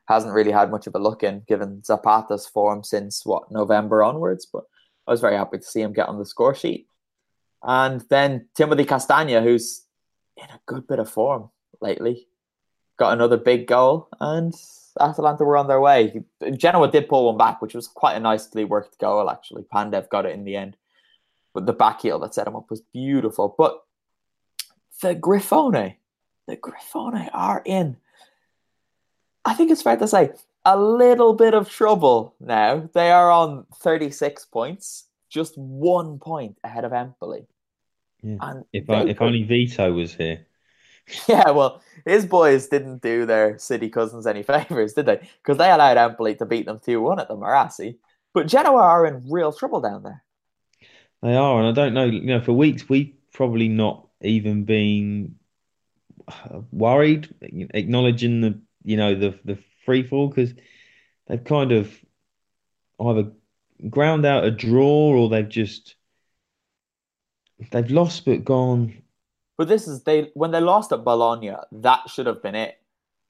hasn't 0.07 0.35
really 0.35 0.51
had 0.51 0.71
much 0.71 0.87
of 0.87 0.95
a 0.95 0.99
look 0.99 1.23
in, 1.23 1.43
given 1.47 1.83
Zapata's 1.83 2.47
form 2.47 2.83
since 2.83 3.25
what 3.25 3.51
November 3.51 4.03
onwards. 4.03 4.47
But 4.53 4.65
I 5.07 5.13
was 5.13 5.21
very 5.21 5.37
happy 5.37 5.59
to 5.59 5.65
see 5.65 5.81
him 5.81 5.93
get 5.93 6.09
on 6.09 6.19
the 6.19 6.27
score 6.27 6.55
sheet. 6.55 6.87
And 7.63 8.03
then 8.11 8.49
Timothy 8.55 8.85
Castagne, 8.85 9.43
who's 9.43 9.87
in 10.43 10.51
a 10.51 10.61
good 10.67 10.87
bit 10.87 10.99
of 10.99 11.11
form 11.11 11.51
lately, 11.81 12.27
got 12.99 13.13
another 13.13 13.37
big 13.37 13.67
goal, 13.67 14.09
and 14.21 14.55
Atalanta 15.01 15.45
were 15.45 15.57
on 15.57 15.69
their 15.69 15.81
way. 15.81 16.23
Genoa 16.57 16.91
did 16.91 17.09
pull 17.09 17.27
one 17.27 17.39
back, 17.39 17.63
which 17.63 17.75
was 17.75 17.89
quite 17.89 18.17
a 18.17 18.21
nicely 18.21 18.65
worked 18.65 18.99
goal, 18.99 19.31
actually. 19.31 19.63
Pandev 19.63 20.09
got 20.09 20.27
it 20.27 20.35
in 20.35 20.45
the 20.45 20.57
end. 20.57 20.77
But 21.53 21.67
the 21.67 21.73
back 21.73 22.03
heel 22.03 22.19
that 22.21 22.35
set 22.35 22.47
him 22.47 22.57
up 22.57 22.71
was 22.71 22.81
beautiful. 22.81 23.55
But 23.57 23.83
the 25.03 25.15
Grifone, 25.15 25.97
the 26.47 26.57
Grifone 26.57 27.29
are 27.33 27.63
in, 27.65 27.97
I 29.45 29.55
think 29.55 29.71
it's 29.71 29.83
fair 29.83 29.97
to 29.97 30.07
say, 30.07 30.31
a 30.65 30.77
little 30.79 31.33
bit 31.33 31.55
of 31.55 31.71
trouble 31.71 32.35
now. 32.39 32.89
They 32.93 33.11
are 33.11 33.31
on 33.31 33.67
36 33.77 34.45
points, 34.47 35.07
just 35.29 35.57
one 35.57 36.19
point 36.19 36.59
ahead 36.63 36.85
of 36.85 36.93
Empoli. 36.93 37.47
Yeah. 38.23 38.37
And 38.41 38.65
If 38.73 38.89
I, 38.91 39.03
if 39.03 39.19
could- 39.19 39.27
only 39.27 39.43
Vito 39.45 39.93
was 39.93 40.15
here. 40.15 40.47
Yeah, 41.29 41.51
well, 41.51 41.83
his 42.07 42.25
boys 42.25 42.69
didn't 42.69 43.03
do 43.03 43.27
their 43.27 43.59
city 43.59 43.89
cousins 43.89 44.29
any 44.29 44.43
favors, 44.45 44.93
did 44.93 45.07
they? 45.07 45.29
Because 45.43 45.59
they 45.59 45.69
allowed 45.71 45.97
Empoli 45.97 46.37
to 46.37 46.47
beat 46.47 46.67
them 46.67 46.79
2 46.79 47.01
1 47.01 47.19
at 47.19 47.27
the 47.27 47.35
Marassi. 47.37 47.97
But 48.33 48.47
Genoa 48.47 48.81
are 48.81 49.07
in 49.07 49.29
real 49.29 49.53
trouble 49.53 49.81
down 49.81 50.05
there. 50.05 50.23
They 51.23 51.35
are, 51.35 51.59
and 51.59 51.67
I 51.69 51.73
don't 51.73 51.95
know. 51.95 52.05
You 52.05 52.21
know, 52.27 52.41
for 52.41 52.53
weeks 52.53 52.89
we've 52.89 53.13
probably 53.33 53.67
not 53.69 54.07
even 54.21 54.65
been 54.65 55.35
uh, 56.29 56.61
worried, 56.71 57.35
acknowledging 57.43 58.41
the 58.41 58.61
you 58.85 58.97
know 58.97 59.15
the 59.17 59.39
the 59.45 59.59
free 59.85 60.05
fall 60.05 60.29
because 60.29 60.55
they've 61.27 61.43
kind 61.43 61.73
of 61.73 61.93
either 63.01 63.33
ground 63.89 64.25
out 64.27 64.45
a 64.45 64.51
draw 64.53 65.11
or 65.11 65.29
they've 65.29 65.49
just 65.49 65.97
they've 67.71 67.91
lost 67.91 68.25
but 68.25 68.45
gone. 68.45 69.03
But 69.57 69.69
this 69.69 69.87
is 69.87 70.03
they 70.05 70.31
when 70.35 70.51
they 70.51 70.61
lost 70.61 70.93
at 70.93 71.05
Bologna, 71.05 71.55
that 71.71 72.09
should 72.09 72.27
have 72.27 72.43
been 72.43 72.55
it. 72.55 72.79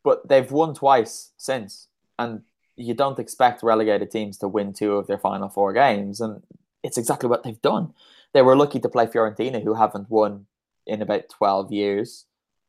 But 0.03 0.29
they've 0.29 0.51
won 0.51 0.75
twice 0.75 1.33
since, 1.37 1.89
and 2.19 2.43
you 2.77 2.95
don't 2.95 3.19
expect 3.19 3.63
relegated 3.63 4.11
teams 4.11 4.39
to 4.39 4.49
win 4.49 4.73
two 4.73 4.95
of 4.95 5.07
their 5.07 5.19
final 5.19 5.49
four 5.49 5.73
games, 5.73 6.21
and 6.21 6.43
it's 6.83 6.97
exactly 6.97 7.29
what 7.29 7.43
they've 7.43 7.61
done. 7.61 7.93
They 8.33 8.43
were 8.43 8.57
lucky 8.57 8.81
to 8.81 8.89
play 8.89 9.07
Fiorentina, 9.07 9.63
who 9.63 9.75
haven't 9.75 10.09
won 10.09 10.47
in 10.87 11.03
about 11.03 11.29
twelve 11.29 11.73
years, 11.73 12.27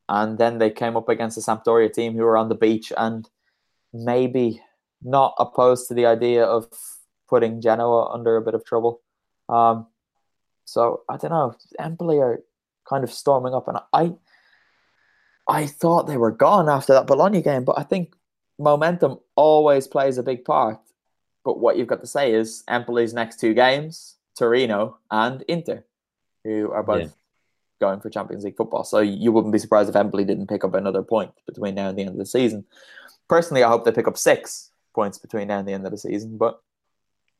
and 0.10 0.38
then 0.38 0.58
they 0.58 0.72
came 0.72 0.98
up 0.98 1.08
against 1.08 1.38
a 1.38 1.42
Sampdoria 1.42 1.94
team 1.94 2.14
who 2.14 2.24
were 2.24 2.38
on 2.38 2.50
the 2.50 2.56
beach 2.56 2.92
and 2.98 3.30
maybe 3.94 4.62
not 5.04 5.36
opposed 5.38 5.88
to 5.88 5.94
the 5.94 6.06
idea 6.06 6.44
of 6.44 6.68
putting 7.30 7.62
Genoa 7.62 8.12
under 8.12 8.36
a 8.38 8.42
bit 8.42 8.54
of 8.54 8.66
trouble. 8.66 9.02
Um, 9.48 9.88
so 10.72 11.02
I 11.10 11.18
don't 11.18 11.32
know. 11.32 11.56
Empoli 11.80 12.20
are 12.20 12.42
kind 12.88 13.04
of 13.04 13.12
storming 13.12 13.54
up, 13.54 13.68
and 13.68 13.78
I, 13.94 14.14
I 15.48 15.66
thought 15.68 16.08
they 16.08 16.18
were 16.18 16.32
gone 16.32 16.70
after 16.70 16.94
that 16.94 17.08
Bologna 17.08 17.42
game, 17.42 17.66
but 17.66 17.78
I 17.78 17.84
think 17.84 18.16
momentum 18.58 19.20
always 19.36 19.88
plays 19.88 20.18
a 20.18 20.24
big 20.24 20.46
part. 20.46 20.80
But 21.44 21.60
what 21.60 21.78
you've 21.78 21.88
got 21.88 22.02
to 22.02 22.08
say 22.08 22.34
is 22.34 22.64
Empoli's 22.70 23.14
next 23.14 23.40
two 23.40 23.54
games, 23.54 24.16
Torino 24.38 24.98
and 25.10 25.42
Inter, 25.48 25.84
who 26.44 26.72
are 26.72 26.84
both 26.84 27.02
Yeah. 27.02 27.08
going 27.80 28.00
for 28.00 28.10
Champions 28.10 28.44
League 28.44 28.56
football. 28.56 28.84
So 28.84 29.00
you 29.00 29.32
wouldn't 29.32 29.52
be 29.52 29.60
surprised 29.60 29.90
if 29.90 29.96
Empoli 29.96 30.24
didn't 30.24 30.48
pick 30.48 30.64
up 30.64 30.76
another 30.76 31.02
point 31.04 31.32
between 31.48 31.76
now 31.76 31.90
and 31.90 31.98
the 31.98 32.04
end 32.04 32.12
of 32.12 32.18
the 32.18 32.26
season. 32.26 32.64
Personally, 33.28 33.64
I 33.64 33.70
hope 33.70 33.84
they 33.84 33.92
pick 33.92 34.08
up 34.08 34.18
six 34.18 34.70
points 34.94 35.18
between 35.18 35.48
now 35.48 35.58
and 35.60 35.68
the 35.68 35.74
end 35.74 35.86
of 35.86 35.92
the 35.92 35.98
season. 35.98 36.38
But 36.38 36.62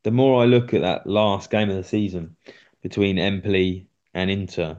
The 0.02 0.10
more 0.10 0.42
I 0.42 0.46
look 0.46 0.74
at 0.74 0.82
that 0.82 1.06
last 1.06 1.48
game 1.50 1.70
of 1.70 1.76
the 1.76 1.84
season 1.84 2.36
between 2.82 3.18
Empoli 3.18 3.86
and 4.14 4.30
Inter, 4.30 4.76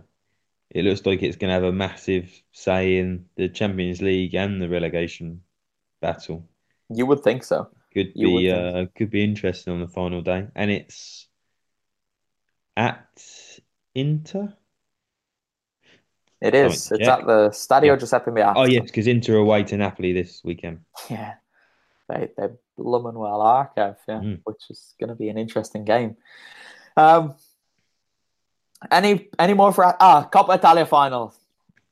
it 0.70 0.84
looks 0.86 1.06
like 1.06 1.22
it's 1.24 1.38
going 1.38 1.50
to 1.50 1.54
have 1.54 1.64
a 1.64 1.72
massive 1.72 2.32
say 2.52 2.98
in 2.98 3.26
the 3.36 3.50
Champions 3.50 4.02
League 4.02 4.34
and 4.36 4.62
the 4.62 4.70
relegation 4.70 5.42
battle. 6.02 6.46
you 6.90 7.06
would 7.06 7.24
think 7.24 7.44
so. 7.44 7.70
Could 7.94 8.12
You 8.16 8.38
be 8.40 8.52
uh, 8.52 8.86
could 8.96 9.10
be 9.12 9.24
interesting 9.24 9.72
on 9.74 9.80
the 9.80 9.88
final 9.88 10.22
day, 10.22 10.48
and 10.56 10.72
it's 10.72 11.28
at 12.76 13.06
Inter. 13.94 14.54
It 16.42 16.56
is. 16.56 16.84
Something, 16.86 17.00
It's 17.02 17.08
yeah. 17.08 17.18
at 17.18 17.26
the 17.28 17.50
Stadio 17.52 17.86
Yeah. 17.86 17.96
Giuseppe 17.96 18.32
Meazza. 18.32 18.54
Oh 18.58 18.66
yes, 18.66 18.84
because 18.86 19.08
Inter 19.08 19.36
are 19.36 19.38
away 19.38 19.64
to 19.64 19.78
Napoli 19.78 20.12
this 20.12 20.42
weekend. 20.44 20.80
Yeah, 21.10 21.36
they 22.10 22.30
they 22.36 22.48
blooming 22.78 23.14
well 23.18 23.40
Kev, 23.78 23.96
yeah, 24.08 24.20
Mm. 24.20 24.42
which 24.44 24.64
is 24.70 24.96
going 25.00 25.10
to 25.10 25.16
be 25.16 25.30
an 25.30 25.38
interesting 25.38 25.86
game. 25.86 26.18
Um, 26.98 27.36
Any 28.92 29.30
any 29.40 29.54
more 29.54 29.72
for 29.72 29.86
ah 30.00 30.30
Coppa 30.32 30.56
Italia 30.56 30.86
final? 30.86 31.34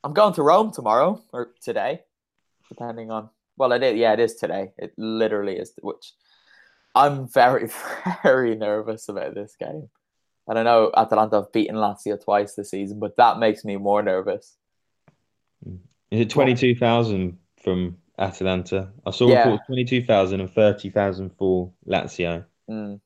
I'm 0.03 0.13
going 0.13 0.33
to 0.33 0.43
Rome 0.43 0.71
tomorrow 0.71 1.21
or 1.31 1.51
today, 1.61 2.01
depending 2.69 3.11
on. 3.11 3.29
Well, 3.57 3.71
it 3.73 3.83
is. 3.83 3.97
Yeah, 3.97 4.13
it 4.13 4.19
is 4.19 4.35
today. 4.35 4.71
It 4.77 4.93
literally 4.97 5.57
is. 5.57 5.73
Which 5.81 6.13
I'm 6.95 7.27
very 7.27 7.69
very 8.23 8.55
nervous 8.55 9.09
about 9.09 9.35
this 9.35 9.55
game. 9.59 9.89
And 10.47 10.57
I 10.57 10.63
know 10.63 10.91
Atalanta 10.97 11.37
have 11.37 11.51
beaten 11.51 11.75
Lazio 11.75 12.21
twice 12.21 12.55
this 12.55 12.71
season, 12.71 12.99
but 12.99 13.15
that 13.17 13.37
makes 13.39 13.63
me 13.63 13.77
more 13.77 14.01
nervous. 14.01 14.57
Is 16.09 16.19
it 16.21 16.29
twenty 16.29 16.55
two 16.55 16.75
thousand 16.75 17.37
from 17.63 17.97
Atalanta? 18.17 18.89
I 19.05 19.11
saw 19.11 19.29
Yeah. 19.29 19.43
reports 19.43 19.65
twenty 19.67 19.85
two 19.85 20.03
thousand 20.03 20.41
and 20.41 20.51
thirty 20.51 20.89
thousand 20.89 21.31
for 21.37 21.71
Lazio 21.87 22.45
Mm. 22.69 22.99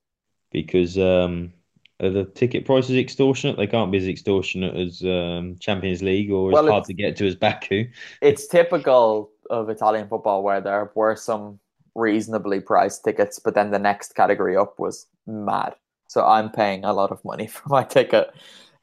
because 0.52 0.98
um, 0.98 1.54
are 2.02 2.10
the 2.10 2.26
ticket 2.26 2.66
prices 2.66 2.98
extortionate? 2.98 3.58
They 3.58 3.68
can't 3.68 3.92
be 3.92 3.98
as 3.98 4.08
extortionate 4.08 4.76
as 4.76 5.02
um, 5.04 5.58
Champions 5.60 6.02
League 6.04 6.32
or 6.32 6.52
as 6.52 6.68
hard 6.68 6.84
to 6.86 6.94
get 6.94 7.16
to 7.18 7.28
as 7.28 7.36
Baku. 7.36 7.88
It's 8.22 8.48
typical 8.48 9.32
of 9.50 9.70
Italian 9.70 10.08
football 10.08 10.44
where 10.44 10.60
there 10.60 10.92
were 10.96 11.16
some 11.16 11.60
reasonably 11.96 12.60
priced 12.60 13.04
tickets, 13.04 13.40
but 13.40 13.56
then 13.56 13.72
the 13.72 13.80
next 13.80 14.16
category 14.16 14.58
up 14.58 14.78
was 14.78 15.08
mad. 15.26 15.76
So 16.08 16.26
I'm 16.26 16.50
paying 16.52 16.84
a 16.84 16.94
lot 16.94 17.12
of 17.12 17.24
money 17.24 17.48
for 17.48 17.70
my 17.70 17.84
ticket. 17.84 18.32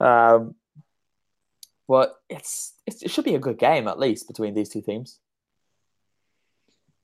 Um, 0.01 0.55
but 1.87 2.15
it's, 2.31 2.73
it's 2.87 3.03
it 3.03 3.11
should 3.11 3.25
be 3.25 3.35
a 3.35 3.41
good 3.41 3.59
game 3.59 3.87
at 3.87 3.99
least 3.99 4.27
between 4.27 4.55
these 4.55 4.71
two 4.71 4.81
teams. 4.81 5.19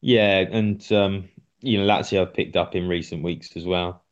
Yeah, 0.01 0.39
and 0.39 0.93
um, 0.93 1.29
you 1.61 1.79
know 1.79 1.87
Lazio 1.87 2.21
have 2.21 2.35
picked 2.35 2.57
up 2.57 2.75
in 2.75 2.89
recent 2.89 3.23
weeks 3.23 3.57
as 3.57 3.67
well. 3.67 4.05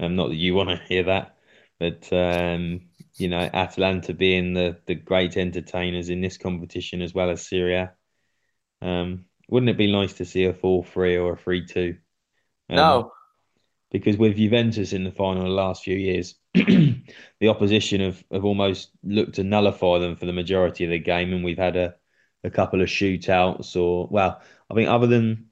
Um, 0.00 0.16
not 0.16 0.28
that 0.28 0.36
you 0.36 0.54
want 0.54 0.68
to 0.68 0.80
hear 0.86 1.04
that, 1.04 1.37
but 1.78 2.12
um, 2.12 2.88
you 3.16 3.28
know 3.28 3.38
Atalanta 3.52 4.14
being 4.14 4.54
the 4.54 4.78
the 4.86 4.94
great 4.94 5.36
entertainers 5.36 6.08
in 6.08 6.20
this 6.20 6.38
competition 6.38 7.02
as 7.02 7.14
well 7.14 7.30
as 7.30 7.46
Serie 7.46 7.76
A. 7.76 7.92
Um, 8.82 9.26
wouldn't 9.48 9.70
it 9.70 9.78
be 9.78 9.90
nice 9.90 10.14
to 10.14 10.24
see 10.24 10.44
a 10.44 10.52
4-3 10.52 11.22
or 11.22 11.32
a 11.32 11.36
3-2? 11.36 11.98
Um, 12.70 12.76
No, 12.76 13.12
because 13.90 14.16
with 14.16 14.36
Juventus 14.36 14.92
in 14.92 15.04
the 15.04 15.12
final 15.12 15.44
the 15.44 15.48
last 15.48 15.84
few 15.84 15.96
years, 15.96 16.34
the 16.54 17.48
opposition 17.48 18.00
have, 18.02 18.22
have 18.32 18.44
almost 18.44 18.90
looked 19.02 19.34
to 19.36 19.44
nullify 19.44 19.98
them 19.98 20.16
for 20.16 20.26
the 20.26 20.32
majority 20.32 20.84
of 20.84 20.90
the 20.90 20.98
game, 20.98 21.32
and 21.32 21.44
we've 21.44 21.58
had 21.58 21.76
a, 21.76 21.94
a 22.44 22.50
couple 22.50 22.82
of 22.82 22.88
shootouts. 22.88 23.76
Or 23.76 24.06
well, 24.10 24.42
I 24.70 24.74
think 24.74 24.88
other 24.88 25.06
than 25.06 25.46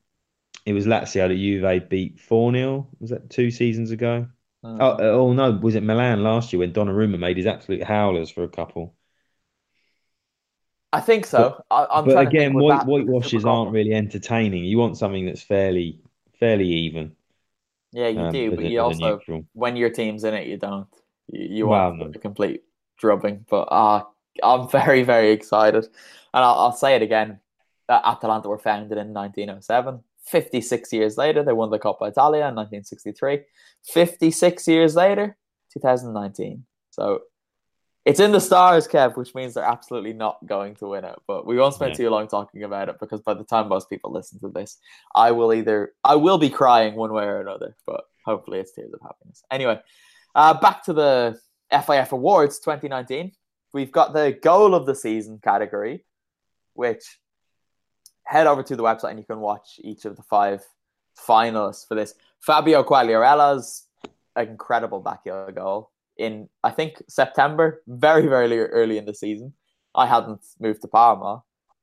it 0.66 0.72
was 0.74 0.86
Lazio 0.86 1.28
that 1.28 1.36
Juve 1.36 1.88
beat 1.88 2.20
four 2.20 2.52
0 2.52 2.88
Was 3.00 3.10
that 3.10 3.30
two 3.30 3.50
seasons 3.50 3.90
ago? 3.90 4.28
Mm. 4.66 4.78
Oh, 4.80 4.90
uh, 4.90 4.96
oh 5.00 5.32
no, 5.32 5.52
was 5.52 5.74
it 5.74 5.82
Milan 5.82 6.22
last 6.22 6.52
year 6.52 6.60
when 6.60 6.72
Donnarumma 6.72 7.18
made 7.18 7.36
his 7.36 7.46
absolute 7.46 7.82
howlers 7.82 8.30
for 8.30 8.42
a 8.42 8.48
couple? 8.48 8.94
I 10.92 11.00
think 11.00 11.26
so. 11.26 11.62
I, 11.70 11.86
I'm 11.90 12.06
but 12.06 12.26
again, 12.26 12.54
white, 12.54 12.86
whitewashes 12.86 13.44
aren't 13.44 13.72
really 13.72 13.92
entertaining. 13.92 14.64
You 14.64 14.78
want 14.78 14.96
something 14.96 15.26
that's 15.26 15.42
fairly 15.42 16.00
fairly 16.38 16.68
even. 16.68 17.14
Yeah, 17.92 18.08
you 18.08 18.20
um, 18.20 18.32
do, 18.32 18.50
but 18.52 18.64
you 18.64 18.80
also 18.80 19.20
when 19.54 19.76
your 19.76 19.90
team's 19.90 20.24
in 20.24 20.34
it, 20.34 20.46
you 20.46 20.56
don't. 20.56 20.88
You, 21.28 21.48
you 21.48 21.66
Well, 21.66 21.90
want 21.90 22.00
no. 22.00 22.12
a 22.14 22.18
complete 22.18 22.62
drubbing. 22.98 23.46
But 23.48 23.62
uh, 23.70 24.04
I'm 24.42 24.68
very, 24.70 25.02
very 25.02 25.32
excited. 25.32 25.84
And 25.84 26.44
I'll, 26.44 26.54
I'll 26.54 26.72
say 26.72 26.96
it 26.96 27.02
again. 27.02 27.40
Atalanta 27.88 28.48
were 28.48 28.58
founded 28.58 28.98
in 28.98 29.12
1907. 29.12 30.02
56 30.26 30.92
years 30.92 31.16
later, 31.16 31.42
they 31.42 31.52
won 31.52 31.70
the 31.70 31.78
Coppa 31.78 32.08
Italia 32.08 32.48
in 32.48 32.54
1963. 32.54 33.40
56 33.84 34.68
years 34.68 34.96
later, 34.96 35.36
2019. 35.72 36.64
So 36.90 37.22
it's 38.04 38.20
in 38.20 38.32
the 38.32 38.40
stars, 38.40 38.86
Kev, 38.88 39.16
which 39.16 39.34
means 39.34 39.54
they're 39.54 39.64
absolutely 39.64 40.12
not 40.12 40.38
going 40.46 40.74
to 40.76 40.88
win 40.88 41.04
it. 41.04 41.16
But 41.26 41.46
we 41.46 41.56
won't 41.58 41.74
spend 41.74 41.92
Yeah. 41.92 41.96
too 41.96 42.10
long 42.10 42.28
talking 42.28 42.62
about 42.62 42.88
it 42.88 42.98
because 43.00 43.20
by 43.20 43.34
the 43.34 43.44
time 43.44 43.68
most 43.68 43.90
people 43.90 44.12
listen 44.12 44.38
to 44.40 44.48
this, 44.48 44.78
I 45.14 45.32
will 45.32 45.52
either 45.52 45.92
I 46.04 46.16
will 46.16 46.38
be 46.38 46.50
crying 46.50 46.94
one 46.94 47.12
way 47.12 47.24
or 47.24 47.40
another, 47.40 47.76
but 47.86 48.04
hopefully 48.24 48.58
it's 48.60 48.72
tears 48.72 48.92
of 48.92 49.00
happiness. 49.00 49.42
Anyway, 49.50 49.80
uh, 50.34 50.54
back 50.54 50.84
to 50.84 50.92
the 50.92 51.38
FIF 51.70 52.12
Awards 52.12 52.58
2019. 52.60 53.32
We've 53.72 53.92
got 53.92 54.12
the 54.12 54.32
goal 54.40 54.74
of 54.74 54.86
the 54.86 54.94
season 54.94 55.38
category, 55.42 56.04
which 56.74 57.18
head 58.26 58.46
over 58.46 58.62
to 58.62 58.76
the 58.76 58.82
website 58.82 59.10
and 59.10 59.18
you 59.18 59.24
can 59.24 59.40
watch 59.40 59.80
each 59.82 60.04
of 60.04 60.16
the 60.16 60.22
five 60.22 60.62
finalists 61.16 61.86
for 61.86 61.94
this. 61.94 62.14
Fabio 62.40 62.82
Quagliarella's 62.82 63.86
incredible 64.36 65.00
backyard 65.00 65.54
goal 65.54 65.90
in 66.16 66.48
I 66.62 66.70
think 66.70 67.02
September, 67.08 67.82
very 67.86 68.26
very 68.26 68.60
early 68.60 68.98
in 68.98 69.06
the 69.06 69.14
season. 69.14 69.54
I 69.94 70.06
hadn't 70.06 70.44
moved 70.60 70.82
to 70.82 70.88
Parma 70.88 71.42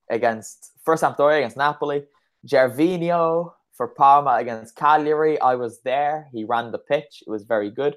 against 0.10 0.72
first 0.86 1.04
Sampdoria 1.04 1.40
against 1.40 1.58
Napoli. 1.58 2.04
Gervinho 2.46 3.54
for 3.74 3.88
Parma 3.88 4.36
against 4.36 4.76
Cagliari. 4.76 5.40
I 5.40 5.56
was 5.56 5.82
there. 5.82 6.28
He 6.32 6.44
ran 6.44 6.72
the 6.72 6.78
pitch. 6.78 7.24
It 7.26 7.30
was 7.30 7.44
very 7.44 7.72
good. 7.72 7.96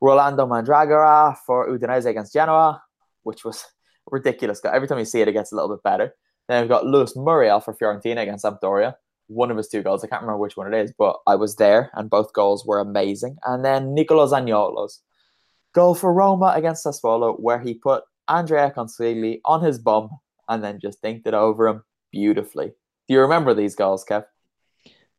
Rolando 0.00 0.46
Mandragora 0.46 1.36
for 1.44 1.68
Udinese 1.68 2.06
against 2.06 2.32
Genoa, 2.32 2.82
which 3.22 3.44
was 3.44 3.64
ridiculous. 4.10 4.60
Every 4.64 4.88
time 4.88 4.98
you 4.98 5.04
see 5.04 5.20
it, 5.20 5.28
it 5.28 5.32
gets 5.32 5.52
a 5.52 5.56
little 5.56 5.74
bit 5.74 5.82
better. 5.82 6.14
Then 6.50 6.62
we've 6.62 6.68
got 6.68 6.84
Luis 6.84 7.14
Muriel 7.14 7.60
for 7.60 7.74
Fiorentina 7.74 8.22
against 8.22 8.44
Sampdoria. 8.44 8.96
One 9.28 9.52
of 9.52 9.56
his 9.56 9.68
two 9.68 9.84
goals. 9.84 10.02
I 10.02 10.08
can't 10.08 10.22
remember 10.22 10.40
which 10.40 10.56
one 10.56 10.74
it 10.74 10.76
is, 10.76 10.92
but 10.98 11.16
I 11.24 11.36
was 11.36 11.54
there, 11.54 11.90
and 11.94 12.10
both 12.10 12.32
goals 12.32 12.66
were 12.66 12.80
amazing. 12.80 13.36
And 13.46 13.64
then 13.64 13.94
Nicolo 13.94 14.26
Zaniolo's 14.26 15.00
goal 15.72 15.94
for 15.94 16.12
Roma 16.12 16.52
against 16.56 16.84
Sassuolo, 16.84 17.38
where 17.38 17.60
he 17.60 17.74
put 17.74 18.02
Andrea 18.26 18.72
Consigli 18.76 19.40
on 19.44 19.62
his 19.62 19.78
bum 19.78 20.10
and 20.48 20.64
then 20.64 20.80
just 20.80 21.00
dinked 21.02 21.28
it 21.28 21.34
over 21.34 21.68
him 21.68 21.84
beautifully. 22.10 22.72
Do 23.06 23.14
you 23.14 23.20
remember 23.20 23.54
these 23.54 23.76
goals, 23.76 24.04
Kev? 24.04 24.24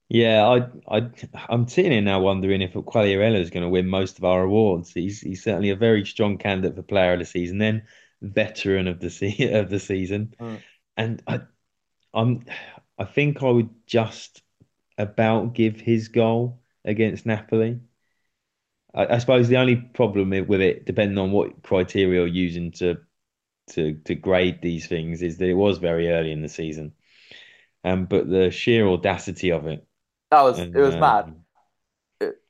Yeah, 0.09 0.45
I, 0.45 0.97
I, 0.97 1.09
I'm 1.47 1.65
sitting 1.69 1.93
here 1.93 2.01
now 2.01 2.19
wondering 2.19 2.61
if 2.61 2.73
Quagliarella 2.73 3.39
is 3.39 3.51
going 3.51 3.63
to 3.63 3.69
win 3.69 3.87
most 3.87 4.17
of 4.17 4.25
our 4.25 4.43
awards. 4.43 4.91
He's 4.91 5.21
he's 5.21 5.41
certainly 5.41 5.69
a 5.69 5.77
very 5.77 6.03
strong 6.03 6.37
candidate 6.37 6.75
for 6.75 6.81
Player 6.81 7.13
of 7.13 7.19
the 7.19 7.25
Season, 7.25 7.57
then 7.57 7.83
veteran 8.21 8.89
of 8.89 8.99
the 8.99 9.09
se 9.09 9.49
of 9.53 9.69
the 9.69 9.79
season, 9.79 10.35
Mm. 10.39 10.59
And 10.97 11.21
I, 11.27 11.41
I'm, 12.13 12.45
I 12.97 13.05
think 13.05 13.43
I 13.43 13.49
would 13.49 13.69
just 13.87 14.41
about 14.97 15.53
give 15.53 15.79
his 15.79 16.09
goal 16.09 16.61
against 16.85 17.25
Napoli. 17.25 17.79
I, 18.93 19.15
I 19.15 19.17
suppose 19.19 19.47
the 19.47 19.57
only 19.57 19.75
problem 19.75 20.29
with 20.29 20.61
it, 20.61 20.85
depending 20.85 21.17
on 21.17 21.31
what 21.31 21.63
criteria 21.63 22.19
you're 22.19 22.27
using 22.27 22.71
to 22.73 22.97
to 23.71 23.93
to 24.05 24.15
grade 24.15 24.61
these 24.61 24.87
things, 24.87 25.21
is 25.21 25.37
that 25.37 25.47
it 25.49 25.53
was 25.53 25.77
very 25.77 26.09
early 26.09 26.31
in 26.31 26.41
the 26.41 26.49
season. 26.49 26.93
Um, 27.83 28.05
but 28.05 28.29
the 28.29 28.51
sheer 28.51 28.87
audacity 28.87 29.51
of 29.51 29.67
it. 29.67 29.85
That 30.29 30.41
was 30.41 30.59
and, 30.59 30.75
it 30.75 30.79
was 30.81 30.93
um, 30.95 31.01
mad. 31.01 31.35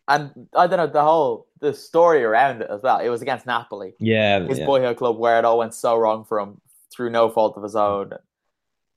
And 0.08 0.48
I 0.56 0.68
don't 0.68 0.78
know 0.78 0.88
the 0.88 1.04
whole 1.04 1.48
the 1.60 1.74
story 1.74 2.24
around 2.24 2.62
it 2.64 2.70
as 2.70 2.82
well. 2.82 3.00
It 3.00 3.10
was 3.10 3.22
against 3.22 3.46
Napoli, 3.46 3.94
Yeah, 4.00 4.46
his 4.46 4.60
yeah. 4.60 4.66
boyhood 4.66 4.98
club, 4.98 5.18
where 5.18 5.40
it 5.40 5.46
all 5.46 5.60
went 5.60 5.74
so 5.74 5.96
wrong 5.96 6.26
for 6.26 6.40
him 6.40 6.60
through 6.94 7.12
no 7.12 7.30
fault 7.30 7.56
of 7.56 7.64
his 7.64 7.76
own. 7.76 8.14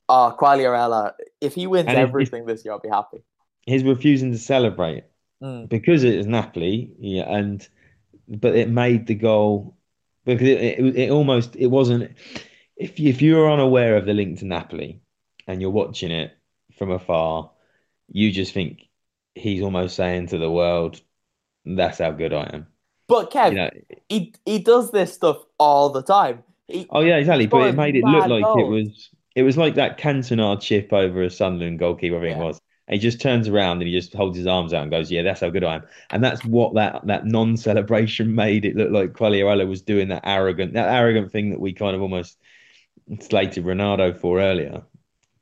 Oh, 0.08 0.36
Quagliarella, 0.38 1.12
if 1.40 1.54
he 1.54 1.66
wins 1.66 1.88
And 1.88 1.96
everything 1.98 2.44
this 2.46 2.64
year, 2.64 2.72
I'll 2.72 2.80
be 2.80 2.88
happy. 2.88 3.24
He's 3.66 3.82
refusing 3.84 4.32
to 4.32 4.38
celebrate 4.38 5.04
Mm. 5.42 5.68
because 5.68 6.04
it 6.04 6.14
is 6.14 6.26
Napoli. 6.26 6.92
Yeah, 6.98 7.24
and 7.24 7.66
but 8.28 8.56
it 8.56 8.68
made 8.68 9.06
the 9.06 9.14
goal 9.14 9.76
because 10.24 10.48
it, 10.48 10.60
it, 10.78 10.96
it 10.96 11.10
almost 11.10 11.56
it 11.56 11.66
wasn't. 11.66 12.12
If 12.76 12.98
you, 12.98 13.10
if 13.10 13.20
you're 13.20 13.50
unaware 13.50 13.96
of 13.96 14.06
the 14.06 14.14
link 14.14 14.38
to 14.38 14.46
Napoli 14.46 15.00
and 15.46 15.60
you're 15.60 15.70
watching 15.70 16.10
it 16.10 16.32
from 16.78 16.90
afar, 16.90 17.50
you 18.08 18.32
just 18.32 18.54
think 18.54 18.88
he's 19.34 19.62
almost 19.62 19.96
saying 19.96 20.28
to 20.28 20.38
the 20.38 20.50
world, 20.50 21.00
"That's 21.64 21.98
how 21.98 22.12
good 22.12 22.32
I 22.32 22.50
am." 22.52 22.66
But 23.06 23.30
Kev, 23.30 23.50
You 23.50 23.56
know, 23.56 23.70
he 24.08 24.34
he 24.46 24.58
does 24.60 24.92
this 24.92 25.12
stuff 25.12 25.44
all 25.58 25.90
the 25.90 26.02
time. 26.02 26.42
He, 26.68 26.86
Oh 26.90 27.00
yeah, 27.00 27.16
exactly. 27.16 27.46
But 27.46 27.68
it 27.68 27.76
made 27.76 27.96
it 27.96 28.04
look 28.04 28.26
like 28.28 28.42
it 28.42 28.68
was 28.68 29.10
it 29.34 29.42
was 29.42 29.56
like 29.56 29.74
that 29.76 29.98
Cantona 29.98 30.60
chip 30.60 30.92
over 30.92 31.22
a 31.22 31.30
Sunderland 31.30 31.78
goalkeeper, 31.78 32.16
I 32.18 32.20
think 32.20 32.30
Yeah. 32.30 32.36
it 32.36 32.38
was. 32.38 32.60
And 32.86 32.94
he 32.94 33.00
just 33.00 33.20
turns 33.20 33.48
around 33.48 33.78
and 33.80 33.88
he 33.88 33.92
just 33.98 34.12
holds 34.14 34.36
his 34.36 34.46
arms 34.46 34.74
out 34.74 34.82
and 34.82 34.90
goes, 34.90 35.10
"Yeah, 35.10 35.22
that's 35.22 35.40
how 35.40 35.48
good 35.50 35.64
I 35.64 35.76
am." 35.76 35.84
And 36.10 36.22
that's 36.22 36.44
what 36.44 36.74
that 36.74 37.06
that 37.06 37.26
non-celebration 37.26 38.34
made 38.44 38.64
it 38.66 38.76
look 38.76 38.90
like. 38.90 39.12
Quagliarella 39.12 39.66
was 39.66 39.82
doing 39.82 40.08
that 40.08 40.22
arrogant 40.26 40.74
that 40.74 40.94
arrogant 40.94 41.32
thing 41.32 41.50
that 41.50 41.60
we 41.60 41.72
kind 41.72 41.96
of 41.96 42.02
almost 42.02 42.38
slated 43.20 43.64
Ronaldo 43.64 44.18
for 44.18 44.40
earlier. 44.40 44.82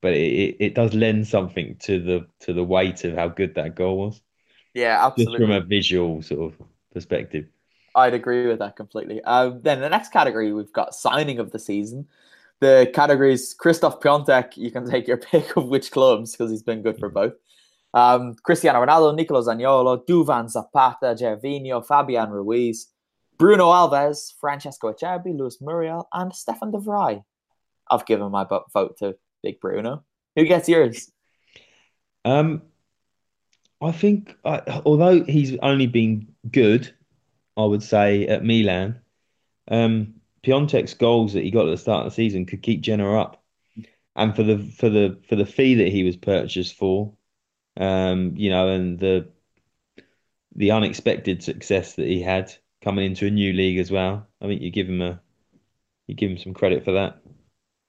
But 0.03 0.14
it, 0.14 0.32
it, 0.32 0.57
it 0.61 0.74
does 0.74 0.95
lend 0.95 1.28
something 1.28 1.76
to 1.80 2.01
the 2.01 2.26
to 2.40 2.53
the 2.53 2.64
weight 2.64 3.05
of 3.05 3.14
how 3.16 3.28
good 3.28 3.55
that 3.57 3.74
goal 3.76 3.99
was, 3.99 4.22
yeah, 4.74 5.05
absolutely. 5.07 5.24
just 5.36 5.36
from 5.36 5.51
a 5.51 5.61
visual 5.61 6.22
sort 6.22 6.53
of 6.55 6.66
perspective. 6.93 7.47
I'd 7.95 8.14
agree 8.14 8.47
with 8.47 8.61
that 8.61 8.76
completely. 8.76 9.22
Um, 9.22 9.61
then 9.62 9.80
the 9.80 9.88
next 9.88 10.12
category 10.12 10.53
we've 10.53 10.72
got 10.72 10.95
signing 10.95 11.38
of 11.38 11.51
the 11.51 11.59
season. 11.59 12.09
The 12.62 12.88
categories 12.94 13.54
Christoph 13.54 13.98
Piątek, 13.98 14.56
you 14.56 14.70
can 14.70 14.88
take 14.88 15.08
your 15.08 15.16
pick 15.30 15.56
of 15.56 15.66
which 15.66 15.90
clubs 15.90 16.30
because 16.30 16.48
he's 16.48 16.62
been 16.62 16.80
good 16.80 16.96
for 16.96 17.08
both. 17.08 17.32
Um, 17.92 18.36
Cristiano 18.44 18.80
Ronaldo, 18.80 19.16
Nicolo 19.16 19.42
Zaniolo, 19.42 20.06
Duvan 20.06 20.48
Zapata, 20.48 21.16
Gervinho, 21.18 21.84
Fabian 21.84 22.30
Ruiz. 22.30 22.86
Bruno 23.36 23.72
Alves, 23.72 24.34
Francesco 24.40 24.92
Acerbi, 24.92 25.36
Luis 25.36 25.58
Muriel, 25.60 26.06
and 26.12 26.32
Stefan 26.32 26.70
de 26.70 26.78
Vrij. 26.78 27.24
I've 27.90 28.06
given 28.06 28.30
my 28.30 28.46
vote 28.72 28.96
to 28.98 29.16
Big 29.42 29.58
Bruno. 29.60 30.04
Who 30.36 30.44
gets 30.44 30.68
yours? 30.68 31.10
Um, 32.24 32.62
I 33.80 33.90
think, 33.90 34.36
uh, 34.44 34.82
although 34.86 35.24
he's 35.24 35.58
only 35.60 35.88
been 35.88 36.28
good, 36.48 36.94
I 37.56 37.64
would 37.64 37.82
say 37.82 38.28
at 38.28 38.44
Milan, 38.44 39.00
um, 39.66 40.21
Piątek's 40.45 40.95
goals 40.95 41.32
that 41.32 41.45
he 41.45 41.51
got 41.51 41.66
at 41.66 41.70
the 41.70 41.76
start 41.76 42.07
of 42.07 42.12
the 42.12 42.14
season 42.14 42.47
could 42.47 42.62
keep 42.62 42.80
Genoa 42.80 43.20
up, 43.20 43.43
and 44.16 44.34
for 44.34 44.43
the 44.43 44.59
for 44.59 44.88
the 44.88 45.20
for 45.28 45.36
the 45.36 45.47
fee 45.47 45.74
that 45.76 45.88
he 45.88 46.05
was 46.05 46.16
purchased 46.16 46.76
for, 46.76 47.12
um, 47.76 48.34
you 48.36 48.51
know, 48.51 48.68
and 48.68 48.99
the 48.99 49.28
the 50.55 50.70
unexpected 50.72 51.43
success 51.43 51.95
that 51.95 52.07
he 52.07 52.20
had 52.20 52.53
coming 52.82 53.07
into 53.07 53.26
a 53.26 53.30
new 53.30 53.53
league 53.53 53.78
as 53.78 53.90
well. 53.90 54.26
I 54.40 54.47
think 54.47 54.61
you 54.61 54.70
give 54.70 54.88
him 54.88 55.01
a 55.01 55.20
you 56.07 56.14
give 56.14 56.30
him 56.30 56.38
some 56.38 56.55
credit 56.55 56.84
for 56.84 56.93
that. 56.93 57.20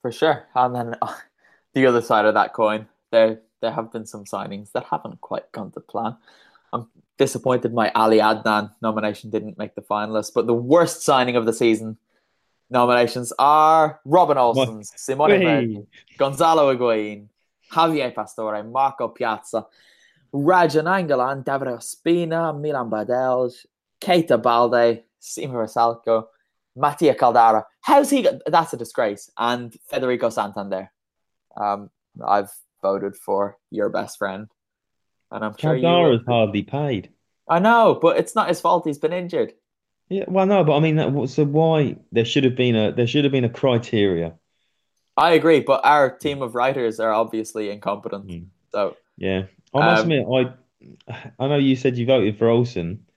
For 0.01 0.11
sure. 0.11 0.45
And 0.55 0.75
then 0.75 0.95
uh, 1.01 1.13
the 1.73 1.87
other 1.87 2.01
side 2.01 2.25
of 2.25 2.35
that 2.35 2.53
coin, 2.53 2.87
there 3.11 3.41
there 3.61 3.71
have 3.71 3.91
been 3.91 4.05
some 4.05 4.25
signings 4.25 4.71
that 4.73 4.85
haven't 4.85 5.21
quite 5.21 5.51
gone 5.51 5.71
to 5.71 5.79
plan. 5.79 6.17
I'm 6.71 6.87
disappointed 7.17 7.73
my 7.73 7.91
Ali 7.91 8.17
Adnan 8.17 8.71
nomination 8.81 9.29
didn't 9.29 9.57
make 9.57 9.75
the 9.75 9.81
finalists, 9.81 10.31
but 10.33 10.47
the 10.47 10.53
worst 10.53 11.03
signing 11.03 11.35
of 11.35 11.45
the 11.45 11.53
season 11.53 11.97
nominations 12.73 13.31
are 13.39 14.01
Robin 14.03 14.37
Olsen, 14.37 14.83
Simone 14.83 15.39
Verdi, 15.39 15.87
Gonzalo 16.17 16.75
Higuain, 16.75 17.29
Javier 17.71 18.13
Pastore, 18.13 18.63
Marko 18.69 19.07
Pjaca, 19.07 19.65
Radja 20.33 20.83
Nainggolan, 20.83 21.45
David 21.45 21.67
Ospina, 21.69 22.59
Milan 22.59 22.89
Badelj, 22.89 23.65
Keita 24.01 24.41
Balde, 24.41 25.03
Sima 25.21 25.53
Vrsaljko, 25.53 26.25
Mattia 26.75 27.13
Caldara. 27.13 27.63
How's 27.81 28.09
he? 28.09 28.23
Got, 28.23 28.41
that's 28.47 28.73
a 28.73 28.77
disgrace. 28.77 29.29
And 29.37 29.73
Federico 29.89 30.29
Santander. 30.29 30.91
Um, 31.55 31.89
I've 32.25 32.49
voted 32.81 33.15
for 33.15 33.57
your 33.69 33.89
best 33.89 34.17
friend, 34.17 34.47
and 35.31 35.45
I'm 35.45 35.55
sure 35.57 35.75
Caldara's 35.75 36.25
hardly 36.27 36.63
paid. 36.63 37.11
I 37.47 37.59
know, 37.59 37.99
but 38.01 38.17
it's 38.17 38.35
not 38.35 38.49
his 38.49 38.61
fault. 38.61 38.87
He's 38.87 38.97
been 38.97 39.13
injured. 39.13 39.53
Yeah, 40.13 40.25
well, 40.27 40.45
no, 40.45 40.63
but 40.63 40.77
I 40.77 40.79
mean, 40.79 40.97
that, 40.97 41.27
so 41.27 41.43
why 41.43 41.95
there 42.11 42.23
should 42.23 42.43
have 42.43 42.55
been 42.55 42.75
a 42.75 42.91
there 42.91 43.07
should 43.07 43.23
have 43.23 43.31
been 43.31 43.45
a 43.45 43.49
criteria. 43.49 44.35
I 45.17 45.31
agree, 45.31 45.61
but 45.61 45.83
our 45.83 46.15
team 46.15 46.43
of 46.43 46.53
writers 46.53 46.99
are 46.99 47.11
obviously 47.11 47.71
incompetent. 47.71 48.27
Mm. 48.27 48.45
So 48.71 48.95
yeah, 49.17 49.45
I 49.73 49.79
must 49.79 50.03
um, 50.03 50.11
admit, 50.11 50.27
I 50.31 51.23
I 51.39 51.47
know 51.47 51.57
you 51.57 51.75
said 51.75 51.97
you 51.97 52.05
voted 52.05 52.37
for 52.37 52.47
Olsen, 52.47 53.07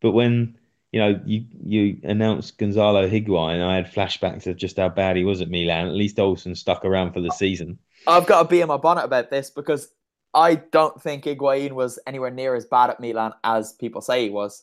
but 0.00 0.12
when 0.12 0.56
you 0.90 1.00
know 1.00 1.20
you 1.26 1.44
you 1.62 2.00
announced 2.02 2.56
Gonzalo 2.56 3.06
Higuain, 3.06 3.62
I 3.62 3.76
had 3.76 3.92
flashbacks 3.92 4.46
of 4.46 4.56
just 4.56 4.78
how 4.78 4.88
bad 4.88 5.16
he 5.16 5.24
was 5.24 5.42
at 5.42 5.50
Milan. 5.50 5.88
At 5.88 5.94
least 5.96 6.18
Olsen 6.18 6.54
stuck 6.54 6.82
around 6.82 7.12
for 7.12 7.20
the 7.20 7.30
season. 7.30 7.78
I've 8.06 8.26
got 8.26 8.44
to 8.44 8.48
be 8.48 8.62
in 8.62 8.68
my 8.68 8.78
bonnet 8.78 9.04
about 9.04 9.28
this 9.28 9.50
because 9.50 9.92
I 10.32 10.54
don't 10.54 11.02
think 11.02 11.24
Higuain 11.24 11.72
was 11.72 11.98
anywhere 12.06 12.30
near 12.30 12.54
as 12.54 12.64
bad 12.64 12.88
at 12.88 13.00
Milan 13.00 13.34
as 13.44 13.74
people 13.74 14.00
say 14.00 14.24
he 14.24 14.30
was. 14.30 14.62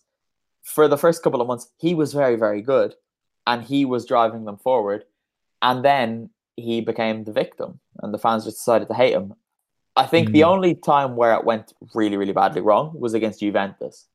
For 0.65 0.89
the 0.89 0.97
first 0.97 1.23
couple 1.23 1.41
of 1.41 1.47
months, 1.47 1.69
he 1.77 1.93
was 1.95 2.11
very, 2.11 2.35
very 2.35 2.61
good, 2.61 2.95
and 3.47 3.63
he 3.63 3.85
was 3.85 4.05
driving 4.05 4.43
them 4.43 4.57
forward. 4.57 5.05
And 5.61 5.85
then 5.85 6.31
he 6.57 6.81
became 6.81 7.23
the 7.23 7.31
victim, 7.31 7.79
and 8.01 8.13
the 8.13 8.19
fans 8.19 8.43
just 8.43 8.57
decided 8.57 8.89
to 8.89 8.93
hate 8.93 9.13
him. 9.13 9.35
I 9.95 10.05
think 10.05 10.29
mm. 10.29 10.33
the 10.33 10.43
only 10.43 10.75
time 10.75 11.15
where 11.15 11.33
it 11.35 11.45
went 11.45 11.71
really, 11.93 12.17
really 12.17 12.33
badly 12.33 12.61
wrong 12.61 12.91
was 12.99 13.13
against 13.13 13.39
Juventus 13.39 14.07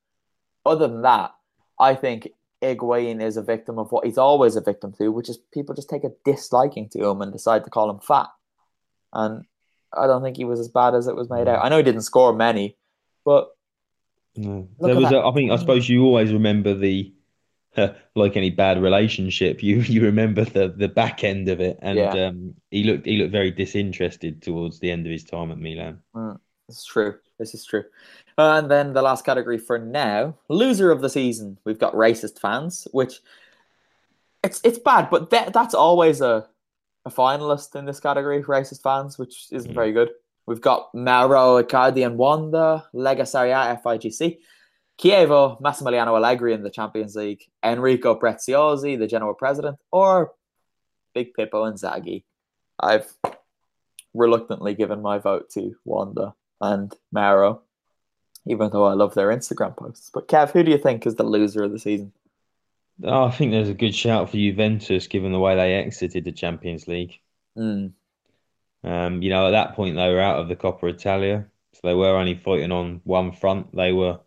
other 0.64 0.88
than 0.88 1.02
that, 1.02 1.32
I 1.78 1.94
think 1.94 2.28
Higuain 2.62 3.22
is 3.22 3.36
a 3.36 3.42
victim 3.42 3.78
of 3.78 3.90
what 3.92 4.04
he's 4.04 4.18
always 4.18 4.56
a 4.56 4.60
victim 4.60 4.92
to, 4.98 5.10
which 5.10 5.28
is 5.28 5.38
people 5.52 5.74
just 5.74 5.88
take 5.88 6.04
a 6.04 6.12
disliking 6.24 6.88
to 6.90 7.08
him 7.08 7.22
and 7.22 7.32
decide 7.32 7.64
to 7.64 7.70
call 7.70 7.90
him 7.90 8.00
fat. 8.00 8.28
And 9.12 9.44
I 9.96 10.06
don't 10.06 10.22
think 10.22 10.36
he 10.36 10.44
was 10.44 10.60
as 10.60 10.68
bad 10.68 10.94
as 10.94 11.06
it 11.06 11.16
was 11.16 11.30
made 11.30 11.48
out. 11.48 11.64
I 11.64 11.68
know 11.68 11.78
he 11.78 11.82
didn't 11.82 12.02
score 12.02 12.34
many, 12.34 12.76
but 13.24 13.48
no. 14.36 14.68
there 14.78 14.96
was. 14.96 15.12
A, 15.12 15.18
I 15.18 15.32
think 15.32 15.50
I 15.50 15.56
suppose 15.56 15.88
you 15.88 16.04
always 16.04 16.32
remember 16.32 16.74
the 16.74 17.12
like 18.14 18.36
any 18.36 18.50
bad 18.50 18.82
relationship. 18.82 19.62
You 19.70 19.80
you 19.80 20.02
remember 20.02 20.44
the 20.44 20.68
the 20.68 20.88
back 20.88 21.24
end 21.24 21.48
of 21.48 21.60
it, 21.60 21.78
and 21.82 21.98
yeah. 21.98 22.26
um, 22.26 22.54
he 22.70 22.84
looked 22.84 23.06
he 23.06 23.16
looked 23.16 23.32
very 23.32 23.50
disinterested 23.50 24.42
towards 24.42 24.80
the 24.80 24.90
end 24.90 25.06
of 25.06 25.12
his 25.12 25.24
time 25.24 25.50
at 25.50 25.58
Milan. 25.58 26.00
Mm, 26.14 26.38
it's 26.68 26.84
true. 26.84 27.18
This 27.38 27.54
is 27.54 27.64
true. 27.64 27.84
And 28.38 28.70
then 28.70 28.92
the 28.92 29.02
last 29.02 29.24
category 29.24 29.58
for 29.58 29.78
now, 29.78 30.36
loser 30.48 30.90
of 30.90 31.00
the 31.00 31.10
season. 31.10 31.58
We've 31.64 31.78
got 31.78 31.94
racist 31.94 32.38
fans, 32.38 32.86
which 32.92 33.20
it's 34.42 34.60
it's 34.64 34.78
bad, 34.78 35.10
but 35.10 35.30
that 35.30 35.52
that's 35.52 35.74
always 35.74 36.20
a 36.20 36.48
a 37.04 37.10
finalist 37.10 37.76
in 37.76 37.86
this 37.86 38.00
category, 38.00 38.42
racist 38.42 38.82
fans, 38.82 39.18
which 39.18 39.48
isn't 39.52 39.74
very 39.74 39.92
good. 39.92 40.10
We've 40.46 40.60
got 40.60 40.94
Mauro 40.94 41.62
Icardi 41.62 42.04
and 42.04 42.16
Wanda, 42.16 42.86
Lega 42.94 43.26
Serie 43.26 43.52
A, 43.52 43.80
FIGC, 43.84 44.38
Chievo, 45.00 45.60
Massimiliano 45.60 46.16
Allegri 46.16 46.52
in 46.52 46.62
the 46.62 46.70
Champions 46.70 47.14
League, 47.14 47.42
Enrico 47.64 48.18
Preziosi, 48.18 48.98
the 48.98 49.06
Genoa 49.06 49.34
president, 49.34 49.78
or 49.90 50.32
Big 51.14 51.34
Pippo 51.34 51.70
Inzaghi. 51.70 52.24
I've 52.78 53.12
reluctantly 54.12 54.74
given 54.74 55.02
my 55.02 55.18
vote 55.18 55.50
to 55.50 55.76
Wanda 55.84 56.34
and 56.60 56.94
Mauro 57.12 57.62
even 58.46 58.70
though 58.70 58.84
I 58.84 58.94
love 58.94 59.14
their 59.14 59.28
Instagram 59.28 59.76
posts. 59.76 60.10
But 60.12 60.28
Kev, 60.28 60.50
who 60.50 60.62
do 60.62 60.70
you 60.70 60.78
think 60.78 61.06
is 61.06 61.16
the 61.16 61.24
loser 61.24 61.62
of 61.62 61.72
the 61.72 61.78
season? 61.78 62.12
Oh, 63.02 63.24
I 63.24 63.30
think 63.30 63.50
there's 63.50 63.68
a 63.68 63.74
good 63.74 63.94
shout 63.94 64.30
for 64.30 64.36
Juventus, 64.36 65.06
given 65.06 65.32
the 65.32 65.38
way 65.38 65.56
they 65.56 65.74
exited 65.74 66.24
the 66.24 66.32
Champions 66.32 66.86
League. 66.86 67.18
Mm. 67.56 67.92
Um, 68.82 69.22
you 69.22 69.30
know, 69.30 69.46
at 69.46 69.50
that 69.50 69.74
point 69.74 69.96
they 69.96 70.08
were 70.10 70.20
out 70.20 70.40
of 70.40 70.48
the 70.48 70.56
Coppa 70.56 70.90
Italia, 70.90 71.46
so 71.74 71.80
they 71.84 71.94
were 71.94 72.16
only 72.16 72.34
fighting 72.34 72.72
on 72.72 73.00
one 73.04 73.32
front. 73.32 73.74
They 73.74 73.92
were. 73.92 74.20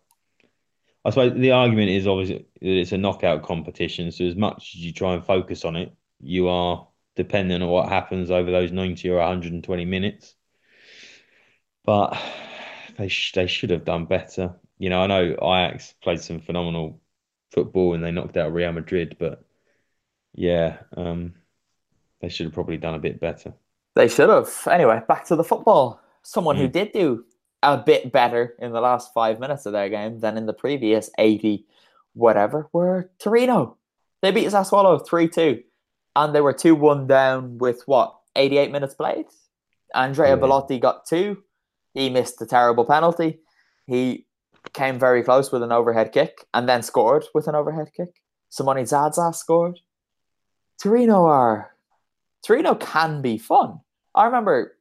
I 1.04 1.10
suppose 1.10 1.34
the 1.34 1.50
argument 1.50 1.90
is 1.90 2.06
obviously 2.06 2.46
that 2.60 2.68
it's 2.80 2.92
a 2.92 2.98
knockout 2.98 3.42
competition, 3.42 4.10
so 4.10 4.24
as 4.24 4.36
much 4.36 4.74
as 4.74 4.80
you 4.80 4.92
try 4.92 5.14
and 5.14 5.24
focus 5.24 5.64
on 5.64 5.76
it, 5.76 5.92
you 6.20 6.48
are 6.48 6.88
dependent 7.16 7.62
on 7.62 7.68
what 7.68 7.88
happens 7.88 8.30
over 8.30 8.50
those 8.50 8.72
90 8.72 9.08
or 9.10 9.18
120 9.18 9.84
minutes. 9.84 10.34
But 11.84 12.16
they 12.96 13.08
sh- 13.08 13.32
they 13.32 13.46
should 13.46 13.70
have 13.70 13.84
done 13.84 14.06
better. 14.06 14.54
You 14.78 14.90
know, 14.90 15.02
I 15.02 15.06
know 15.06 15.32
Ajax 15.32 15.94
played 16.02 16.20
some 16.20 16.40
phenomenal 16.40 17.00
football 17.52 17.94
and 17.94 18.02
they 18.02 18.10
knocked 18.10 18.36
out 18.36 18.52
Real 18.52 18.72
Madrid, 18.72 19.16
but 19.18 19.44
yeah, 20.34 20.78
um, 20.96 21.34
they 22.20 22.28
should 22.28 22.46
have 22.46 22.54
probably 22.54 22.78
done 22.78 22.94
a 22.94 22.98
bit 22.98 23.20
better. 23.20 23.54
They 23.94 24.08
should 24.08 24.28
have. 24.28 24.50
Anyway, 24.70 25.00
back 25.06 25.26
to 25.26 25.36
the 25.36 25.44
football. 25.44 26.00
Someone 26.22 26.56
mm. 26.56 26.60
who 26.60 26.66
hmm. 26.66 26.72
did 26.72 26.92
do 26.92 27.24
a 27.62 27.76
bit 27.76 28.12
better 28.12 28.54
in 28.58 28.72
the 28.72 28.80
last 28.80 29.12
five 29.14 29.40
minutes 29.40 29.66
of 29.66 29.72
their 29.72 29.88
game 29.88 30.20
than 30.20 30.36
in 30.36 30.46
the 30.46 30.52
previous 30.52 31.10
80 31.18 31.66
whatever 32.14 32.68
were 32.72 33.10
Torino. 33.18 33.76
They 34.22 34.30
beat 34.30 34.48
Sassuolo 34.48 35.06
3 35.06 35.28
2. 35.28 35.62
And 36.16 36.34
they 36.34 36.40
were 36.40 36.52
2 36.52 36.74
1 36.74 37.06
down 37.06 37.58
with 37.58 37.82
what, 37.86 38.16
88 38.36 38.70
minutes 38.70 38.94
played? 38.94 39.26
Andrea 39.94 40.30
yeah. 40.30 40.36
Belotti 40.36 40.78
got 40.78 41.06
two. 41.06 41.42
He 41.92 42.10
missed 42.10 42.40
a 42.42 42.46
terrible 42.46 42.84
penalty. 42.84 43.40
He 43.86 44.26
came 44.72 44.98
very 44.98 45.22
close 45.22 45.52
with 45.52 45.62
an 45.62 45.72
overhead 45.72 46.12
kick 46.12 46.44
and 46.52 46.68
then 46.68 46.82
scored 46.82 47.24
with 47.34 47.46
an 47.46 47.54
overhead 47.54 47.90
kick. 47.96 48.20
Simone 48.48 48.86
Zaza 48.86 49.32
scored. 49.32 49.78
Torino 50.82 51.26
are 51.26 51.73
Torino 52.44 52.74
can 52.74 53.22
be 53.22 53.38
fun. 53.38 53.80
I 54.14 54.26
remember 54.26 54.76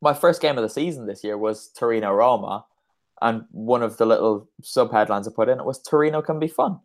my 0.00 0.14
first 0.14 0.40
game 0.40 0.56
of 0.56 0.62
the 0.62 0.68
season 0.68 1.06
this 1.06 1.24
year 1.24 1.36
was 1.36 1.68
Torino 1.68 2.12
Roma, 2.12 2.64
and 3.20 3.44
one 3.50 3.82
of 3.82 3.96
the 3.96 4.06
little 4.06 4.48
sub 4.62 4.92
headlines 4.92 5.26
I 5.26 5.32
put 5.34 5.48
in 5.48 5.58
it 5.58 5.64
was 5.64 5.82
Torino 5.82 6.22
can 6.22 6.38
be 6.38 6.48
fun. 6.48 6.80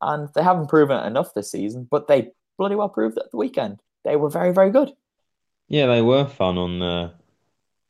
And 0.00 0.28
they 0.34 0.42
haven't 0.42 0.68
proven 0.68 1.02
it 1.02 1.06
enough 1.06 1.34
this 1.34 1.50
season, 1.50 1.86
but 1.90 2.08
they 2.08 2.30
bloody 2.58 2.74
well 2.74 2.88
proved 2.88 3.16
it 3.16 3.24
at 3.24 3.30
the 3.30 3.36
weekend. 3.36 3.80
They 4.04 4.16
were 4.16 4.30
very, 4.30 4.52
very 4.52 4.70
good. 4.70 4.92
Yeah, 5.68 5.86
they 5.86 6.02
were 6.02 6.26
fun 6.26 6.58
on 6.58 6.82
uh, 6.82 7.12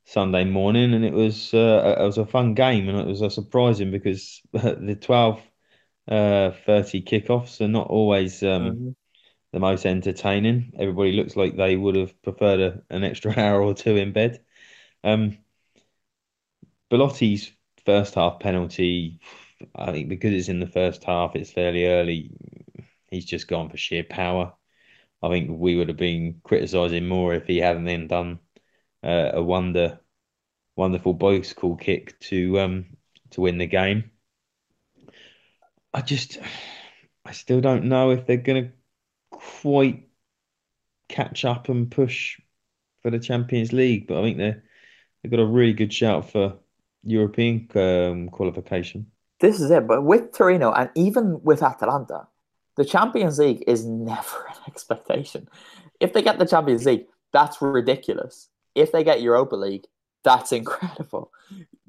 Sunday 0.05 0.45
morning, 0.45 0.95
and 0.95 1.05
it 1.05 1.13
was 1.13 1.55
uh, 1.55 1.97
it 1.99 2.03
was 2.03 2.19
a 2.19 2.27
fun 2.27 2.55
game, 2.55 2.89
and 2.89 2.99
it 2.99 3.07
was 3.07 3.23
uh, 3.23 3.29
surprising 3.29 3.91
because 3.91 4.41
the 4.53 4.99
12 5.01 5.41
uh, 6.09 6.51
30 6.67 7.03
kickoffs 7.03 7.61
are 7.61 7.69
not 7.69 7.87
always 7.87 8.43
um, 8.43 8.63
mm-hmm. 8.63 8.91
The 9.53 9.61
most 9.61 9.87
entertaining. 9.87 10.73
Everybody 10.79 11.13
looks 11.13 11.37
like 11.37 11.57
they 11.57 11.77
would 11.77 11.97
have 11.97 12.21
preferred 12.23 12.61
a, 12.61 12.83
an 12.91 13.05
extra 13.05 13.33
hour 13.39 13.63
or 13.63 13.75
two 13.75 13.97
in 13.97 14.13
bed. 14.13 14.45
Um, 15.05 15.39
Belotti's 16.91 17.53
first 17.87 18.15
half 18.15 18.41
penalty, 18.41 19.21
I 19.75 19.93
think 19.93 20.09
because 20.09 20.33
it's 20.33 20.49
in 20.49 20.61
the 20.61 20.67
first 20.67 21.05
half, 21.05 21.37
it's 21.37 21.53
fairly 21.53 21.87
early. 21.87 22.31
He's 23.11 23.25
just 23.27 23.49
gone 23.49 23.71
for 23.71 23.77
sheer 23.77 24.05
power. 24.05 24.55
I 25.23 25.29
think 25.29 25.51
we 25.51 25.77
would 25.77 25.89
have 25.89 25.97
been 25.97 26.41
criticising 26.45 27.07
more 27.07 27.35
if 27.35 27.47
he 27.47 27.59
hadn't 27.59 27.85
then 27.85 28.07
done 28.07 28.41
uh, 29.03 29.31
a 29.35 29.43
wonder, 29.43 30.01
wonderful 30.77 31.15
bicycle 31.15 31.77
kick 31.77 32.19
to 32.21 32.59
um 32.61 32.87
to 33.31 33.41
win 33.41 33.59
the 33.59 33.67
game. 33.67 34.11
I 35.93 36.03
just, 36.03 36.39
I 37.25 37.33
still 37.33 37.61
don't 37.61 37.85
know 37.85 38.11
if 38.11 38.27
they're 38.27 38.37
going 38.37 38.65
to 38.65 38.73
quite 39.63 40.09
catch 41.09 41.45
up 41.45 41.69
and 41.69 41.91
push 41.91 42.41
for 43.03 43.11
the 43.11 43.19
Champions 43.19 43.73
League, 43.73 44.07
but 44.07 44.19
I 44.19 44.23
think 44.23 44.39
they 44.39 44.55
they've 45.23 45.31
got 45.31 45.41
a 45.41 45.47
really 45.47 45.73
good 45.73 45.93
shout 45.93 46.31
for 46.31 46.59
European 47.05 47.69
um, 47.75 48.29
qualification. 48.29 49.07
This 49.41 49.61
is 49.61 49.71
it. 49.71 49.87
But 49.87 50.05
with 50.05 50.33
Torino 50.33 50.73
and 50.73 50.91
even 50.95 51.41
with 51.43 51.63
Atalanta, 51.63 52.29
the 52.77 52.85
Champions 52.85 53.39
League 53.39 53.65
is 53.67 53.87
never 53.87 54.47
an 54.49 54.57
expectation. 54.69 55.49
If 55.99 56.13
they 56.13 56.23
get 56.23 56.39
the 56.39 56.47
Champions 56.47 56.87
League, 56.87 57.07
that's 57.33 57.61
ridiculous. 57.61 58.49
If 58.75 58.93
they 58.93 59.05
get 59.05 59.23
Europa 59.23 59.57
League, 59.57 59.87
that's 60.25 60.53
incredible. 60.61 61.33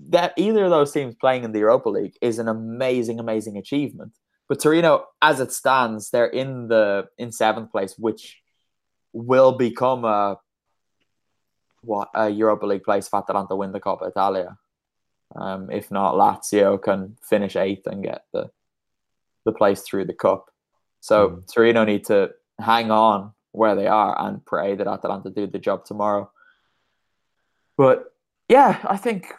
That 0.10 0.34
either 0.38 0.66
of 0.66 0.72
those 0.72 0.92
teams 0.92 1.16
playing 1.16 1.44
in 1.44 1.52
the 1.52 1.60
Europa 1.60 1.90
League 1.90 2.18
is 2.22 2.40
an 2.40 2.48
amazing, 2.48 3.20
amazing 3.20 3.58
achievement. 3.58 4.18
But 4.52 4.60
Torino, 4.60 5.06
as 5.22 5.40
it 5.40 5.54
stands, 5.54 6.10
they're 6.10 6.26
in 6.26 6.68
the 6.68 7.08
in 7.18 7.32
seventh 7.32 7.72
place, 7.72 7.98
which 7.98 8.42
will 9.14 9.54
become 9.54 10.04
a 10.04 10.40
what 11.84 12.10
a 12.14 12.28
Europa 12.28 12.66
League 12.66 12.84
place 12.84 13.08
if 13.08 13.14
Atalanta 13.14 13.56
win 13.56 13.72
the 13.72 13.80
Coppa 13.80 14.10
Italia. 14.10 14.58
Um, 15.34 15.72
if 15.72 15.90
not, 15.90 16.16
Lazio 16.16 16.82
can 16.84 17.16
finish 17.22 17.56
eighth 17.56 17.88
and 17.88 18.04
get 18.04 18.26
the 18.34 18.52
the 19.46 19.54
place 19.54 19.84
through 19.84 20.04
the 20.04 20.14
cup. 20.14 20.52
So 21.00 21.30
mm. 21.30 21.54
Torino 21.54 21.86
need 21.86 22.04
to 22.08 22.32
hang 22.60 22.92
on 22.92 23.32
where 23.54 23.76
they 23.76 23.88
are 23.88 24.20
and 24.20 24.46
pray 24.46 24.76
that 24.76 24.86
Atalanta 24.86 25.30
do 25.30 25.48
the 25.48 25.60
job 25.60 25.86
tomorrow. 25.86 26.30
But 27.78 28.14
yeah, 28.50 28.80
I 28.84 28.98
think 28.98 29.34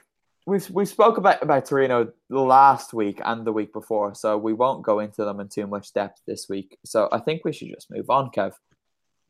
we've 0.47 0.68
we 0.70 0.84
spoke 0.84 1.18
about 1.18 1.43
about 1.43 1.66
Torino 1.66 2.12
last 2.28 2.93
week 2.93 3.20
and 3.24 3.47
the 3.47 3.53
week 3.53 3.72
before, 3.72 4.14
so 4.14 4.36
we 4.36 4.53
won't 4.53 4.82
go 4.82 4.99
into 4.99 5.24
them 5.24 5.40
in 5.40 5.49
too 5.49 5.66
much 5.66 5.93
depth 5.93 6.20
this 6.26 6.49
week. 6.49 6.78
So 6.84 7.09
I 7.12 7.18
think 7.18 7.45
we 7.45 7.53
should 7.53 7.68
just 7.68 7.90
move 7.90 8.11
on, 8.11 8.30
Kev. 8.30 8.55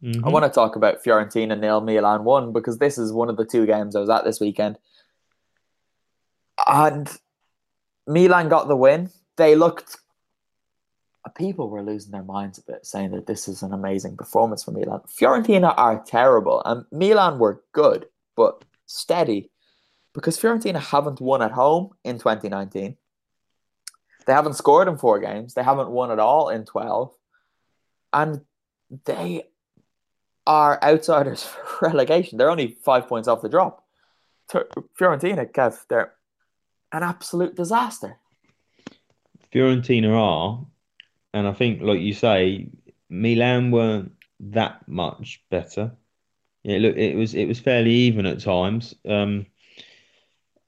Mm-hmm. 0.03 0.25
I 0.27 0.31
want 0.31 0.45
to 0.45 0.51
talk 0.51 0.77
about 0.77 1.05
Fiorentina 1.05 1.59
nil 1.59 1.81
Milan 1.81 2.25
one 2.25 2.53
because 2.53 2.79
this 2.79 2.99
is 2.99 3.13
one 3.13 3.29
of 3.29 3.37
the 3.37 3.45
two 3.45 3.67
games 3.67 3.95
I 3.95 4.01
was 4.01 4.11
at 4.11 4.25
this 4.25 4.41
weekend, 4.41 4.79
and 6.69 7.11
Milan 8.07 8.49
got 8.49 8.69
the 8.69 8.77
win. 8.77 9.11
They 9.37 9.55
looked. 9.55 9.99
People 11.37 11.71
were 11.71 11.85
losing 11.85 12.11
their 12.11 12.25
minds 12.25 12.59
a 12.59 12.63
bit, 12.63 12.85
saying 12.85 13.13
that 13.13 13.29
this 13.29 13.47
is 13.47 13.63
an 13.63 13.73
amazing 13.73 14.17
performance 14.17 14.65
for 14.65 14.73
Milan. 14.73 15.03
Fiorentina 15.07 15.73
are 15.77 16.03
terrible, 16.05 16.63
and 16.65 16.85
Milan 16.91 17.39
were 17.39 17.63
good, 17.73 18.07
but 18.35 18.65
steady 18.87 19.52
because 20.15 20.39
Fiorentina 20.39 20.81
haven't 20.81 21.21
won 21.21 21.43
at 21.43 21.53
home 21.53 21.91
in 22.05 22.19
2019. 22.19 22.97
They 24.27 24.33
haven't 24.33 24.55
scored 24.55 24.89
in 24.89 24.99
four 24.99 25.19
games. 25.19 25.55
They 25.55 25.63
haven't 25.63 25.91
won 25.91 26.11
at 26.11 26.19
all 26.19 26.49
in 26.49 26.65
12. 26.65 27.13
And 28.13 28.43
they 29.05 29.45
are 30.47 30.83
outsiders 30.83 31.43
for 31.79 31.89
relegation. 31.89 32.39
They're 32.39 32.51
only 32.51 32.77
five 32.83 33.09
points 33.09 33.29
off 33.29 33.43
the 33.43 33.49
drop. 33.49 33.85
Fiorentina, 34.51 35.51
Kev, 35.51 35.79
they're 35.89 36.13
an 36.93 37.03
absolute 37.03 37.57
disaster. 37.57 38.19
Fiorentina 39.53 40.15
are, 40.15 40.67
and 41.33 41.47
I 41.47 41.53
think, 41.53 41.83
like 41.83 42.01
you 42.01 42.13
say, 42.13 42.69
Milan 43.09 43.71
weren't 43.71 44.13
that 44.41 44.87
much 44.89 45.43
better. 45.51 45.93
Yeah, 46.63 46.79
look, 46.79 46.97
it 46.97 47.17
was 47.17 47.35
it 47.35 47.47
was 47.47 47.59
fairly 47.59 47.91
even 47.91 48.25
at 48.27 48.41
times. 48.41 48.95
Um, 49.07 49.47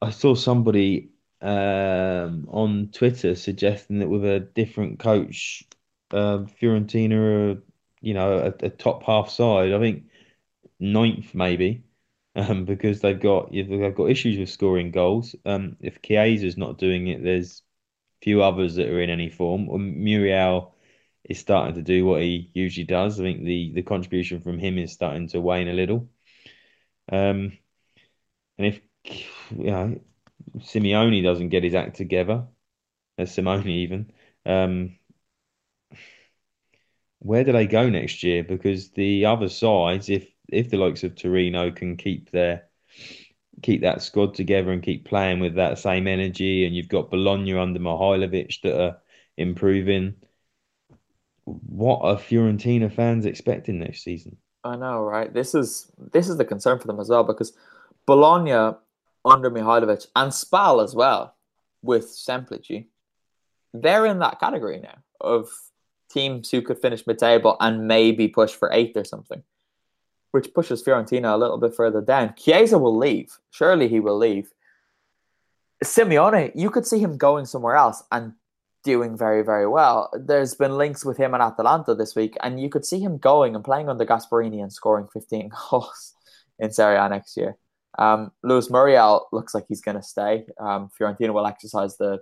I 0.05 0.11
saw 0.11 0.35
somebody 0.35 1.11
um, 1.41 2.47
on 2.51 2.91
Twitter 2.93 3.35
suggesting 3.35 4.01
that 4.01 4.09
with 4.09 4.25
a 4.25 4.41
different 4.41 4.99
coach, 4.99 5.65
uh, 6.11 6.45
Fiorentina 6.61 7.61
you 8.05 8.13
know, 8.15 8.39
a, 8.39 8.67
a, 8.67 8.71
top 8.71 9.03
half 9.05 9.31
side. 9.31 9.73
I 9.73 9.79
think 9.79 10.05
ninth 10.79 11.35
maybe, 11.35 11.85
um, 12.37 12.67
because 12.67 13.01
they've 13.01 13.19
got 13.19 13.51
they've 13.53 13.95
got 13.95 14.11
issues 14.11 14.39
with 14.39 14.51
scoring 14.51 14.91
goals. 14.91 15.35
Um, 15.47 15.77
if 15.81 16.03
Chiesa's 16.03 16.59
not 16.59 16.79
doing 16.79 17.09
it, 17.09 17.25
there's 17.25 17.63
few 18.23 18.43
others 18.43 18.75
that 18.77 18.89
are 18.89 19.01
in 19.01 19.11
any 19.11 19.31
form. 19.31 19.69
Muriel 20.05 20.75
is 21.25 21.39
starting 21.39 21.75
to 21.77 21.83
do 21.83 22.05
what 22.05 22.23
he 22.23 22.51
usually 22.55 22.85
does. 22.85 23.19
I 23.19 23.23
think 23.25 23.45
the 23.45 23.73
the 23.75 23.83
contribution 23.83 24.41
from 24.41 24.59
him 24.59 24.79
is 24.79 24.93
starting 24.93 25.29
to 25.29 25.41
wane 25.41 25.69
a 25.69 25.73
little. 25.73 26.09
Um, 27.11 27.59
and 28.59 28.67
if 28.67 28.81
you 29.05 29.71
know, 29.71 30.01
Simeone 30.59 31.23
doesn't 31.23 31.49
get 31.51 31.65
his 31.65 31.75
act 31.75 31.97
together, 31.97 32.47
as 33.19 33.35
Simone 33.35 33.69
even, 33.69 34.13
um, 34.47 34.97
where 37.25 37.45
do 37.45 37.53
they 37.53 37.67
go 37.67 37.89
next 37.89 38.23
year? 38.23 38.45
Because 38.45 38.91
the 38.91 39.25
other 39.25 39.49
sides, 39.49 40.11
if 40.11 40.29
if 40.49 40.69
the 40.71 40.77
likes 40.77 41.05
of 41.05 41.17
Torino 41.17 41.71
can 41.71 41.97
keep 41.97 42.31
their 42.31 42.69
keep 43.63 43.81
that 43.81 44.03
squad 44.03 44.35
together 44.35 44.71
and 44.73 44.83
keep 44.83 45.07
playing 45.07 45.41
with 45.41 45.55
that 45.55 45.79
same 45.79 46.07
energy, 46.07 46.67
and 46.67 46.77
you've 46.77 46.89
got 46.89 47.11
Bologna 47.11 47.55
under 47.55 47.81
Mihajlovic 47.81 48.61
that 48.63 48.81
are 48.81 48.99
improving. 49.37 50.15
What 51.45 52.01
are 52.03 52.17
Fiorentina 52.17 52.93
fans 52.93 53.27
expecting 53.27 53.79
next 53.79 54.03
season? 54.03 54.37
I 54.63 54.77
know, 54.77 55.03
right? 55.03 55.33
This 55.33 55.55
is 55.55 55.91
this 56.13 56.29
is 56.29 56.37
the 56.37 56.45
concern 56.45 56.79
for 56.79 56.87
them 56.87 57.01
as 57.01 57.09
well 57.09 57.25
because 57.25 57.53
Bologna 58.07 58.77
under 59.25 59.51
Mihajlovic 59.51 60.07
and 60.15 60.33
Spal 60.33 60.83
as 60.83 60.95
well 60.95 61.35
with 61.83 62.07
Semplici, 62.07 62.87
they're 63.73 64.07
in 64.07 64.21
that 64.21 64.41
category 64.41 64.81
now 64.81 64.99
of 65.21 65.49
teams 66.11 66.51
who 66.51 66.63
could 66.63 66.79
finish 66.79 67.07
mid-table 67.07 67.57
and 67.61 67.89
maybe 67.89 68.29
push 68.29 68.53
for 68.53 68.71
eighth 68.73 68.97
or 68.97 69.05
something, 69.05 69.43
which 70.31 70.55
pushes 70.55 70.83
Fiorentina 70.83 71.35
a 71.35 71.37
little 71.37 71.59
bit 71.59 71.75
further 71.75 72.01
down. 72.01 72.35
Chiesa 72.37 72.79
will 72.79 72.97
leave. 72.97 73.39
Surely 73.51 73.89
he 73.89 74.01
will 74.01 74.19
leave. 74.19 74.53
Simeone, 75.83 76.53
you 76.55 76.71
could 76.71 76.87
see 76.87 76.99
him 76.99 77.17
going 77.17 77.47
somewhere 77.47 77.77
else 77.77 78.03
and 78.13 78.35
doing 78.85 79.17
very, 79.17 79.43
very 79.43 79.67
well. 79.67 80.11
There's 80.13 80.55
been 80.55 80.77
links 80.77 81.05
with 81.05 81.17
him 81.17 81.35
and 81.35 81.43
Atalanta 81.43 81.95
this 81.95 82.15
week, 82.15 82.37
and 82.43 82.61
you 82.61 82.69
could 82.69 82.85
see 82.85 83.01
him 83.01 83.19
going 83.19 83.55
and 83.55 83.65
playing 83.65 83.89
under 83.89 84.05
Gasperini 84.05 84.63
and 84.63 84.73
scoring 84.73 85.09
15 85.13 85.51
goals 85.71 86.15
in 86.59 86.71
Serie 86.71 86.97
A 86.97 87.09
next 87.09 87.37
year. 87.37 87.57
Um, 87.99 88.33
Luis 88.43 88.71
Muriel 88.71 89.29
looks 89.33 89.55
like 89.55 89.67
he's 89.69 89.81
going 89.81 89.97
to 89.97 90.03
stay. 90.03 90.47
Um, 90.59 90.91
Fiorentina 90.99 91.33
will 91.33 91.47
exercise 91.47 91.97
the 91.97 92.21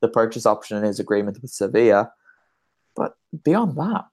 the 0.00 0.08
purchase 0.08 0.46
option 0.46 0.76
in 0.76 0.82
his 0.82 0.98
agreement 0.98 1.40
with 1.40 1.52
Sevilla, 1.52 2.12
but 2.96 3.16
beyond 3.44 3.76
that, 3.76 4.06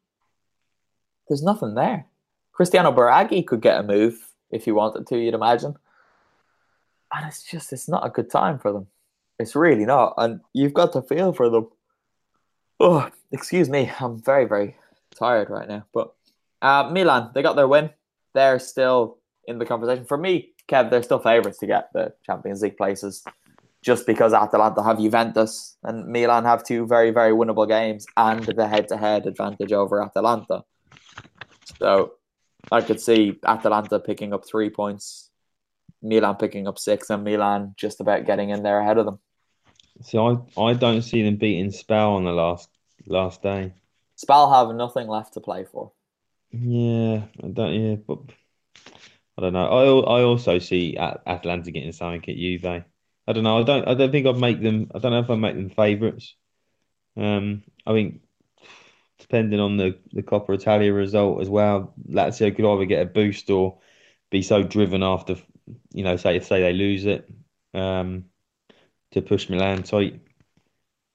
there's 1.27 1.41
nothing 1.41 1.73
there. 1.73 2.05
Cristiano 2.51 2.91
Biraghi 2.91 3.45
could 3.45 3.61
get 3.61 3.79
a 3.79 3.83
move 3.83 4.19
if 4.51 4.65
he 4.65 4.71
wanted 4.71 5.07
to. 5.07 5.17
You'd 5.17 5.33
imagine, 5.33 5.75
and 7.11 7.27
it's 7.27 7.43
just 7.43 7.73
it's 7.73 7.89
not 7.89 8.05
a 8.05 8.11
good 8.11 8.29
time 8.29 8.59
for 8.59 8.71
them. 8.71 8.87
It's 9.39 9.55
really 9.55 9.85
not, 9.85 10.13
and 10.17 10.41
you've 10.53 10.73
got 10.73 10.93
to 10.93 11.01
feel 11.01 11.33
for 11.33 11.49
them. 11.49 11.69
Oh, 12.79 13.09
excuse 13.31 13.69
me, 13.69 13.91
I'm 13.99 14.21
very 14.21 14.45
very 14.45 14.75
tired 15.15 15.49
right 15.49 15.67
now. 15.67 15.85
But 15.93 16.13
uh, 16.61 16.89
Milan, 16.91 17.31
they 17.33 17.41
got 17.41 17.55
their 17.55 17.67
win. 17.67 17.89
They're 18.33 18.59
still 18.59 19.17
in 19.47 19.57
the 19.57 19.65
conversation. 19.65 20.05
For 20.05 20.17
me, 20.17 20.51
Kev, 20.69 20.89
they're 20.89 21.03
still 21.03 21.19
favourites 21.19 21.57
to 21.59 21.67
get 21.67 21.89
the 21.93 22.13
Champions 22.25 22.61
League 22.61 22.77
places 22.77 23.23
just 23.81 24.05
because 24.05 24.33
Atalanta 24.33 24.83
have 24.83 24.99
Juventus 24.99 25.77
and 25.83 26.07
Milan 26.07 26.43
have 26.45 26.63
two 26.63 26.85
very, 26.85 27.11
very 27.11 27.31
winnable 27.31 27.67
games 27.67 28.05
and 28.17 28.43
the 28.43 28.67
head 28.67 28.87
to 28.89 28.97
head 28.97 29.25
advantage 29.25 29.71
over 29.71 30.03
Atalanta. 30.03 30.63
So 31.79 32.13
I 32.71 32.81
could 32.81 32.99
see 32.99 33.39
Atalanta 33.45 33.99
picking 33.99 34.33
up 34.33 34.45
three 34.45 34.69
points, 34.69 35.29
Milan 36.01 36.35
picking 36.35 36.67
up 36.67 36.77
six, 36.77 37.09
and 37.09 37.23
Milan 37.23 37.73
just 37.77 38.01
about 38.01 38.25
getting 38.25 38.49
in 38.49 38.63
there 38.63 38.79
ahead 38.79 38.97
of 38.97 39.05
them. 39.05 39.19
So 40.01 40.45
I, 40.57 40.61
I 40.61 40.73
don't 40.73 41.01
see 41.01 41.23
them 41.23 41.37
beating 41.37 41.71
Spal 41.71 42.15
on 42.15 42.25
the 42.25 42.31
last 42.31 42.69
last 43.07 43.41
day. 43.41 43.73
Spal 44.17 44.51
have 44.53 44.75
nothing 44.75 45.07
left 45.07 45.33
to 45.33 45.39
play 45.39 45.65
for. 45.65 45.91
Yeah, 46.51 47.23
I 47.43 47.47
don't. 47.47 47.73
Yeah, 47.73 47.95
but 47.95 48.19
I 49.39 49.41
don't 49.41 49.53
know. 49.53 50.03
I 50.05 50.19
I 50.19 50.23
also 50.23 50.59
see 50.59 50.97
Atalanta 50.97 51.71
getting 51.71 51.93
something 51.93 52.19
at 52.27 52.35
Juve. 52.35 52.65
I 52.65 52.83
don't 53.31 53.45
know. 53.45 53.59
I 53.59 53.63
don't. 53.63 53.87
I 53.87 53.93
don't 53.93 54.11
think 54.11 54.27
I'd 54.27 54.37
make 54.37 54.61
them. 54.61 54.91
I 54.93 54.99
don't 54.99 55.13
know 55.13 55.19
if 55.19 55.29
I 55.29 55.35
make 55.35 55.55
them 55.55 55.69
favourites. 55.69 56.35
Um, 57.15 57.63
I 57.87 57.93
think 57.93 58.19
depending 59.17 59.61
on 59.61 59.77
the 59.77 59.97
the 60.11 60.23
Coppa 60.23 60.55
Italia 60.55 60.91
result 60.91 61.39
as 61.39 61.49
well, 61.49 61.93
Lazio 62.09 62.53
could 62.53 62.65
either 62.65 62.83
get 62.83 63.01
a 63.01 63.05
boost 63.05 63.49
or 63.49 63.77
be 64.29 64.41
so 64.41 64.61
driven 64.61 65.03
after, 65.03 65.37
you 65.93 66.03
know, 66.03 66.17
say 66.17 66.37
say 66.41 66.59
they 66.59 66.73
lose 66.73 67.05
it, 67.05 67.29
um, 67.73 68.25
to 69.11 69.21
push 69.21 69.49
Milan 69.49 69.83
tight. 69.83 70.19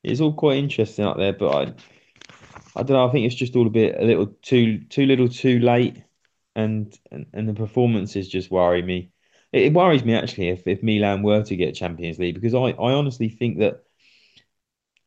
It's 0.02 0.22
all 0.22 0.32
quite 0.32 0.56
interesting 0.56 1.04
out 1.04 1.18
there, 1.18 1.34
but 1.34 1.50
I, 1.54 1.60
I 2.74 2.84
don't 2.84 2.96
know. 2.96 3.06
I 3.06 3.12
think 3.12 3.26
it's 3.26 3.34
just 3.34 3.54
all 3.54 3.66
a 3.66 3.70
bit 3.70 4.00
a 4.00 4.04
little 4.06 4.28
too 4.40 4.78
too 4.84 5.04
little 5.04 5.28
too 5.28 5.58
late 5.58 6.02
and 6.54 6.96
and, 7.10 7.48
the 7.48 7.54
performances 7.54 8.28
just 8.28 8.50
worry 8.50 8.82
me. 8.82 9.10
It, 9.52 9.62
it, 9.62 9.72
worries 9.72 10.04
me 10.04 10.14
actually 10.14 10.48
if, 10.48 10.66
if 10.66 10.82
Milan 10.82 11.22
were 11.22 11.42
to 11.42 11.56
get 11.56 11.74
Champions 11.74 12.18
League 12.18 12.34
because 12.34 12.54
I, 12.54 12.70
I 12.70 12.92
honestly 12.92 13.28
think 13.28 13.58
that 13.58 13.82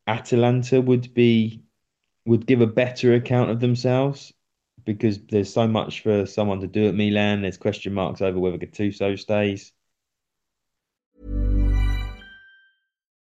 Atalanta 0.06 0.80
would 0.80 1.12
be 1.14 1.62
would 2.26 2.46
give 2.46 2.60
a 2.60 2.66
better 2.66 3.14
account 3.14 3.50
of 3.50 3.60
themselves 3.60 4.32
because 4.84 5.18
there's 5.26 5.52
so 5.52 5.66
much 5.66 6.02
for 6.02 6.26
someone 6.26 6.60
to 6.60 6.66
do 6.66 6.88
at 6.88 6.94
Milan. 6.94 7.42
There's 7.42 7.56
question 7.56 7.92
marks 7.94 8.22
over 8.22 8.38
whether 8.38 8.58
Gattuso 8.58 9.18
stays. 9.18 9.72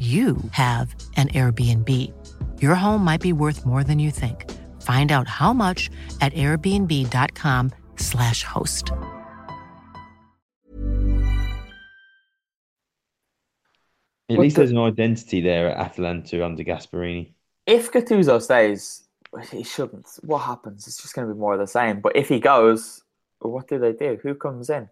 you 0.00 0.38
have 0.52 0.94
an 1.16 1.28
Airbnb. 1.28 1.90
Your 2.62 2.74
home 2.74 3.04
might 3.04 3.20
be 3.20 3.34
worth 3.34 3.66
more 3.66 3.84
than 3.84 3.98
you 3.98 4.10
think. 4.10 4.50
Find 4.80 5.12
out 5.12 5.28
how 5.28 5.52
much 5.52 5.90
at 6.22 6.32
airbnb.com/slash 6.32 8.44
host. 8.44 8.92
At 14.30 14.38
least 14.38 14.56
there's 14.56 14.70
an 14.70 14.78
identity 14.78 15.42
there 15.42 15.70
at 15.70 15.76
Atalanta 15.76 16.42
under 16.44 16.62
Gasperini. 16.62 17.32
If 17.66 17.90
Gattuso 17.92 18.40
stays, 18.40 19.02
he 19.50 19.64
shouldn't. 19.64 20.06
What 20.22 20.38
happens? 20.38 20.86
It's 20.86 21.02
just 21.02 21.14
going 21.14 21.28
to 21.28 21.34
be 21.34 21.38
more 21.38 21.52
of 21.54 21.60
the 21.60 21.66
same. 21.66 22.00
But 22.00 22.16
if 22.16 22.28
he 22.28 22.40
goes, 22.40 23.02
what 23.40 23.68
do 23.68 23.78
they 23.78 23.92
do? 23.92 24.18
Who 24.22 24.34
comes 24.34 24.70
in? 24.70 24.88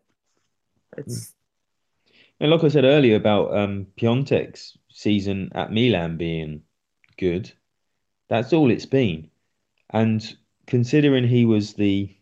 It's 0.97 1.29
hmm. 1.29 1.33
And 2.41 2.51
like 2.51 2.63
I 2.63 2.69
said 2.69 2.85
earlier 2.85 3.17
about 3.17 3.57
um, 3.57 3.87
Piątek's 3.97 4.79
season 4.91 5.51
at 5.55 5.73
Milan 5.73 6.17
being 6.17 6.63
good, 7.17 7.53
that's 8.29 8.53
all 8.53 8.71
it's 8.71 8.87
been. 8.87 9.31
And 9.91 10.37
considering 10.67 11.27
he 11.27 11.45
was 11.45 11.75
the 11.75 12.15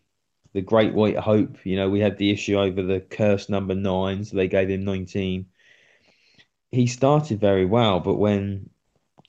the 0.53 0.61
great 0.61 0.93
white 0.93 1.17
hope, 1.17 1.63
you 1.65 1.75
know, 1.75 1.89
we 1.89 1.99
had 1.99 2.17
the 2.17 2.31
issue 2.31 2.57
over 2.57 2.81
the 2.81 2.99
cursed 2.99 3.49
number 3.49 3.75
nine, 3.75 4.23
so 4.23 4.35
they 4.35 4.47
gave 4.47 4.69
him 4.69 4.85
19. 4.85 5.45
He 6.71 6.87
started 6.87 7.39
very 7.39 7.65
well, 7.65 7.99
but 7.99 8.15
when 8.15 8.69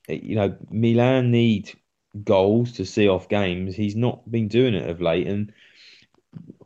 you 0.09 0.37
know 0.37 0.57
Milan 0.71 1.31
need 1.31 1.73
goals 2.25 2.73
to 2.73 2.87
see 2.87 3.09
off 3.09 3.29
games, 3.29 3.77
he's 3.77 3.97
not 3.97 4.31
been 4.31 4.49
doing 4.49 4.75
it 4.75 4.89
of 4.89 5.03
late. 5.03 5.27
And 5.27 5.53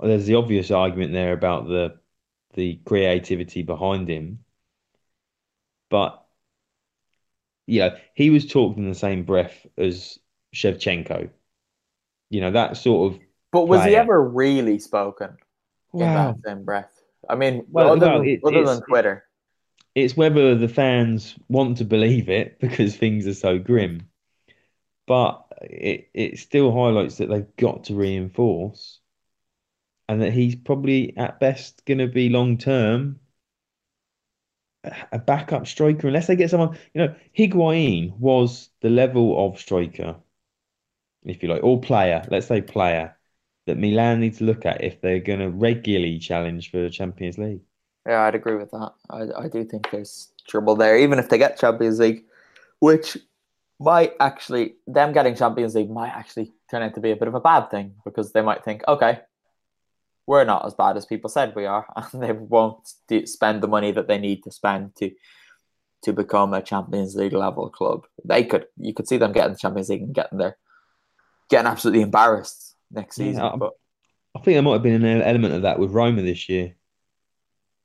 there's 0.00 0.26
the 0.26 0.36
obvious 0.36 0.70
argument 0.70 1.12
there 1.12 1.32
about 1.32 1.66
the 1.66 1.98
the 2.55 2.76
creativity 2.84 3.62
behind 3.62 4.09
him. 4.09 4.40
But 5.90 6.22
you 7.66 7.80
know, 7.80 7.96
he 8.14 8.30
was 8.30 8.46
talked 8.46 8.78
in 8.78 8.88
the 8.88 8.94
same 8.94 9.24
breath 9.24 9.66
as 9.78 10.18
Shevchenko. 10.55 11.30
You 12.30 12.40
know, 12.40 12.50
that 12.50 12.76
sort 12.76 13.12
of 13.12 13.20
but 13.53 13.66
was 13.68 13.84
he 13.84 13.94
ever 13.94 14.22
really 14.22 14.78
spoken 14.78 15.36
in 15.94 16.00
Wow. 16.00 16.32
that 16.32 16.36
same 16.44 16.64
breath? 16.64 16.90
I 17.28 17.34
mean, 17.34 17.66
Well, 17.68 17.92
other, 17.92 18.07
well, 18.07 18.18
than, 18.20 18.28
it- 18.28 18.44
other 18.44 18.64
than 18.64 18.80
Twitter. 18.82 19.24
it's 19.94 20.16
whether 20.16 20.55
the 20.55 20.68
fans 20.68 21.36
want 21.48 21.76
to 21.78 21.84
believe 21.84 22.28
it 22.30 22.59
because 22.61 22.96
things 22.96 23.26
are 23.26 23.34
so 23.34 23.59
grim. 23.59 24.09
But 25.07 25.44
it 25.61 26.09
it 26.14 26.38
still 26.38 26.72
highlights 26.72 27.18
that 27.18 27.28
they've 27.28 27.57
got 27.57 27.84
to 27.84 27.94
reinforce 27.94 29.00
and 30.09 30.22
that 30.22 30.32
he's 30.32 30.55
probably 30.55 31.16
at 31.16 31.40
best 31.40 31.84
going 31.84 31.98
to 31.98 32.07
be 32.07 32.28
long 32.28 32.59
term 32.59 33.20
a 35.12 35.18
backup 35.18 35.66
striker 35.66 36.09
unless 36.09 36.26
they 36.26 36.36
get 36.36 36.50
someone, 36.50 36.76
you 36.92 37.00
know, 37.00 37.14
Higuain 37.38 38.16
was 38.18 38.70
the 38.80 38.90
level 38.90 39.46
of 39.46 39.59
striker, 39.59 40.16
if 41.24 41.42
you 41.42 41.48
like, 41.48 41.62
or 41.62 41.80
player, 41.80 42.26
let's 42.30 42.48
say 42.48 42.61
player, 42.61 43.16
that 43.66 43.78
Milan 43.78 44.20
need 44.20 44.34
to 44.34 44.44
look 44.44 44.66
at 44.66 44.82
if 44.82 45.00
they're 45.00 45.20
going 45.20 45.38
to 45.38 45.50
regularly 45.50 46.18
challenge 46.18 46.70
for 46.70 46.80
the 46.80 46.90
Champions 46.90 47.38
League. 47.38 47.61
Yeah, 48.07 48.22
I'd 48.22 48.34
agree 48.34 48.57
with 48.57 48.72
that. 48.72 48.92
I, 49.09 49.44
I 49.44 49.48
do 49.48 49.64
think 49.64 49.88
there's 49.90 50.32
trouble 50.48 50.74
there, 50.74 50.98
even 50.98 51.20
if 51.20 51.28
they 51.28 51.38
get 51.38 51.61
Champions 51.61 52.00
League, 52.00 52.24
which 52.80 53.16
might 53.78 54.14
actually, 54.18 54.74
them 54.88 55.12
getting 55.12 55.36
Champions 55.36 55.76
League 55.76 55.90
might 55.90 56.11
actually 56.11 56.53
turn 56.68 56.82
out 56.82 56.94
to 56.94 57.00
be 57.00 57.12
a 57.12 57.16
bit 57.16 57.28
of 57.28 57.34
a 57.36 57.40
bad 57.40 57.70
thing 57.70 57.94
because 58.05 58.32
they 58.32 58.42
might 58.42 58.64
think, 58.64 58.82
okay, 58.88 59.20
we're 60.26 60.44
not 60.44 60.66
as 60.66 60.74
bad 60.74 60.96
as 60.96 61.06
people 61.06 61.30
said 61.30 61.54
we 61.54 61.66
are, 61.66 61.86
and 62.12 62.22
they 62.22 62.32
won't 62.32 62.88
do, 63.08 63.26
spend 63.26 63.62
the 63.62 63.68
money 63.68 63.92
that 63.92 64.08
they 64.08 64.18
need 64.18 64.42
to 64.44 64.50
spend 64.50 64.94
to 64.96 65.10
to 66.02 66.12
become 66.12 66.52
a 66.52 66.60
Champions 66.62 67.14
League 67.14 67.32
level 67.32 67.70
club. 67.70 68.06
They 68.24 68.44
could, 68.44 68.66
you 68.76 68.92
could 68.92 69.06
see 69.06 69.18
them 69.18 69.32
getting 69.32 69.52
the 69.52 69.58
Champions 69.58 69.88
League 69.88 70.02
and 70.02 70.14
getting 70.14 70.38
there, 70.38 70.56
getting 71.48 71.68
absolutely 71.68 72.02
embarrassed 72.02 72.74
next 72.90 73.18
Yeah, 73.18 73.26
season. 73.26 73.42
I'm- 73.42 73.58
but 73.60 73.72
I 74.34 74.40
think 74.40 74.56
there 74.56 74.62
might 74.62 74.72
have 74.74 74.82
been 74.82 75.04
an 75.04 75.22
element 75.22 75.54
of 75.54 75.62
that 75.62 75.78
with 75.78 75.92
Roma 75.92 76.22
this 76.22 76.48
year, 76.48 76.74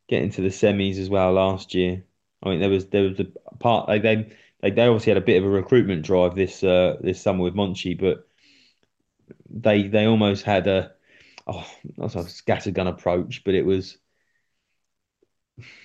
getting 0.08 0.32
to 0.32 0.42
the 0.42 0.48
semis 0.50 0.98
as 0.98 1.10
well 1.10 1.34
last 1.34 1.74
year. 1.74 2.04
I 2.42 2.50
mean, 2.50 2.60
there 2.60 2.70
was 2.70 2.88
there 2.88 3.04
was 3.04 3.20
a 3.20 3.26
part 3.58 3.88
like 3.88 4.02
they 4.02 4.32
they 4.62 4.72
they 4.72 4.88
obviously 4.88 5.12
had 5.12 5.22
a 5.22 5.26
bit 5.26 5.38
of 5.38 5.46
a 5.46 5.50
recruitment 5.50 6.04
drive 6.04 6.36
this 6.36 6.64
uh 6.64 6.98
this 7.02 7.22
summer 7.22 7.44
with 7.44 7.56
Monchi, 7.56 8.00
but 8.00 8.28
they 9.50 9.88
they 9.88 10.06
almost 10.06 10.44
had 10.44 10.68
a 10.68 10.92
oh 11.48 11.68
not 11.98 12.16
a 12.16 12.20
scattergun 12.20 12.88
approach, 12.88 13.44
but 13.44 13.56
it 13.56 13.66
was 13.66 13.98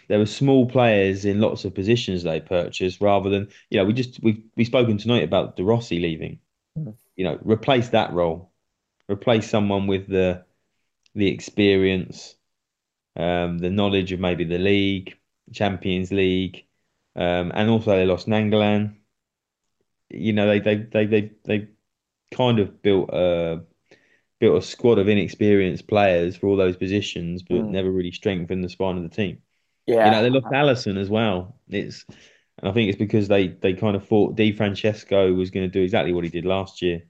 there 0.08 0.18
were 0.18 0.26
small 0.26 0.66
players 0.66 1.24
in 1.24 1.40
lots 1.40 1.64
of 1.64 1.74
positions 1.74 2.22
they 2.22 2.40
purchased 2.40 3.00
rather 3.00 3.30
than 3.30 3.48
you 3.70 3.78
know 3.78 3.84
we 3.84 3.92
just 3.92 4.22
we've 4.22 4.42
we've 4.56 4.66
spoken 4.66 4.98
tonight 4.98 5.24
about 5.24 5.56
De 5.56 5.64
Rossi 5.64 5.98
leaving. 6.00 6.38
Mm. 6.78 6.94
You 7.16 7.24
know, 7.24 7.38
replace 7.42 7.90
that 7.90 8.12
role, 8.12 8.52
replace 9.10 9.48
someone 9.48 9.86
with 9.86 10.08
the 10.08 10.44
the 11.14 11.28
experience, 11.28 12.34
um, 13.16 13.58
the 13.58 13.70
knowledge 13.70 14.12
of 14.12 14.20
maybe 14.20 14.44
the 14.44 14.58
league, 14.58 15.16
Champions 15.52 16.10
League, 16.10 16.66
um, 17.16 17.52
and 17.54 17.70
also 17.70 17.90
they 17.90 18.06
lost 18.06 18.26
Nainggolan. 18.26 18.96
You 20.10 20.32
know, 20.32 20.46
they 20.46 20.58
they 20.58 20.76
they 20.76 21.06
they 21.06 21.30
they 21.44 21.68
kind 22.30 22.58
of 22.58 22.82
built 22.82 23.10
a 23.12 23.62
built 24.42 24.58
a 24.58 24.66
squad 24.66 24.98
of 24.98 25.08
inexperienced 25.08 25.86
players 25.86 26.36
for 26.36 26.48
all 26.48 26.56
those 26.56 26.76
positions, 26.76 27.44
but 27.44 27.58
Mm. 27.58 27.70
never 27.70 27.90
really 27.92 28.10
strengthened 28.10 28.64
the 28.64 28.68
spine 28.68 28.96
of 28.96 29.04
the 29.04 29.08
team. 29.08 29.40
yeah, 29.86 30.04
You 30.04 30.10
know, 30.10 30.22
they 30.22 30.30
lost 30.30 30.46
Alisson 30.52 30.98
as 30.98 31.08
well. 31.08 31.54
It's 31.68 32.04
and 32.58 32.68
I 32.68 32.72
think 32.72 32.88
it's 32.88 32.98
because 32.98 33.28
they 33.28 33.48
they 33.48 33.72
kind 33.74 33.94
of 33.94 34.04
thought 34.06 34.34
Di 34.34 34.50
Francesco 34.52 35.32
was 35.32 35.50
going 35.50 35.64
to 35.70 35.72
do 35.72 35.82
exactly 35.82 36.12
what 36.12 36.24
he 36.24 36.30
did 36.30 36.44
last 36.44 36.82
year. 36.82 37.02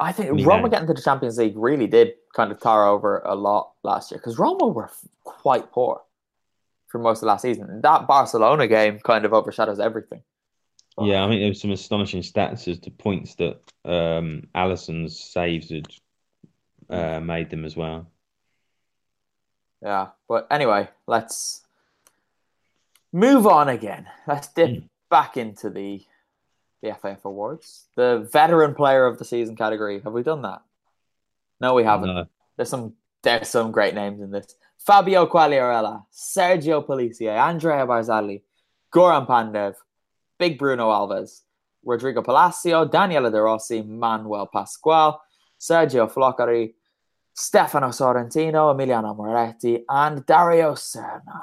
I 0.00 0.12
think. 0.12 0.46
Roma 0.46 0.70
getting 0.70 0.88
to 0.88 0.94
the 0.94 1.02
Champions 1.02 1.36
League 1.36 1.58
really 1.58 1.86
did 1.86 2.14
kind 2.34 2.50
of 2.50 2.58
tar 2.58 2.88
over 2.88 3.18
a 3.18 3.34
lot 3.34 3.72
last 3.82 4.10
year 4.10 4.18
because 4.18 4.38
Roma 4.38 4.66
were 4.66 4.86
f- 4.86 5.04
quite 5.24 5.70
poor 5.72 6.00
for 6.88 6.98
most 6.98 7.22
of 7.22 7.26
last 7.26 7.42
season. 7.42 7.82
That 7.82 8.06
Barcelona 8.06 8.66
game 8.66 8.98
kind 9.00 9.26
of 9.26 9.34
overshadows 9.34 9.78
everything. 9.78 10.22
Yeah, 10.98 11.22
I 11.24 11.28
think 11.28 11.40
there 11.40 11.50
was 11.50 11.60
some 11.60 11.70
astonishing 11.70 12.22
stats 12.22 12.66
as 12.66 12.78
to 12.80 12.90
points 12.90 13.34
that 13.36 13.60
um, 13.84 14.48
Alisson's 14.54 15.20
saves 15.20 15.68
had 15.70 15.86
uh, 16.90 17.20
made 17.20 17.50
them 17.50 17.64
as 17.64 17.76
well. 17.76 18.06
Yeah, 19.82 20.08
but 20.28 20.46
anyway, 20.50 20.88
let's 21.06 21.62
move 23.12 23.46
on 23.46 23.68
again. 23.68 24.06
Let's 24.26 24.48
dip 24.48 24.68
Mm. 24.70 24.88
back 25.10 25.36
into 25.36 25.70
the 25.70 26.04
the 26.82 26.90
FAF 26.92 27.24
awards. 27.24 27.86
The 27.96 28.26
veteran 28.32 28.74
player 28.74 29.04
of 29.06 29.18
the 29.18 29.24
season 29.24 29.54
category. 29.56 30.00
Have 30.00 30.14
we 30.14 30.22
done 30.22 30.42
that? 30.42 30.62
No, 31.60 31.74
we 31.74 31.84
haven't. 31.84 32.14
No. 32.14 32.26
There's 32.56 32.70
some 32.70 32.94
there's 33.22 33.48
some 33.48 33.70
great 33.70 33.94
names 33.94 34.20
in 34.20 34.30
this. 34.30 34.54
Fabio 34.78 35.26
Quagliarella, 35.26 36.04
Sergio 36.10 36.82
Pellissier, 36.86 37.36
Andrea 37.38 37.86
Barzagli, 37.86 38.40
Goran 38.94 39.26
Pandev, 39.26 39.74
Big 40.38 40.58
Bruno 40.58 40.88
Alves, 40.90 41.42
Rodrigo 41.84 42.22
Palacio, 42.22 42.86
Daniela 42.86 43.30
De 43.30 43.38
Rossi, 43.42 43.82
Manuel 43.82 44.46
Pascual, 44.46 45.20
Sergio 45.58 46.10
Floccari, 46.10 46.72
Stefano 47.40 47.88
Sorrentino, 47.88 48.70
Emiliano 48.74 49.16
Moretti, 49.16 49.82
and 49.88 50.26
Dario 50.26 50.74
Serna. 50.74 51.40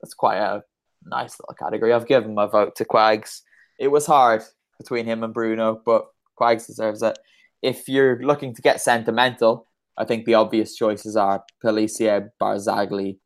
That's 0.00 0.12
quite 0.12 0.36
a 0.36 0.62
nice 1.02 1.40
little 1.40 1.54
category. 1.54 1.94
I've 1.94 2.06
given 2.06 2.34
my 2.34 2.44
vote 2.44 2.76
to 2.76 2.84
Quags. 2.84 3.40
It 3.78 3.88
was 3.88 4.04
hard 4.04 4.42
between 4.78 5.06
him 5.06 5.24
and 5.24 5.32
Bruno, 5.32 5.80
but 5.82 6.08
Quags 6.38 6.66
deserves 6.66 7.02
it. 7.02 7.18
If 7.62 7.88
you're 7.88 8.22
looking 8.22 8.54
to 8.54 8.60
get 8.60 8.82
sentimental, 8.82 9.66
I 9.96 10.04
think 10.04 10.26
the 10.26 10.34
obvious 10.34 10.76
choices 10.76 11.16
are 11.16 11.42
Pellissier, 11.64 12.28
Barzagli, 12.38 13.16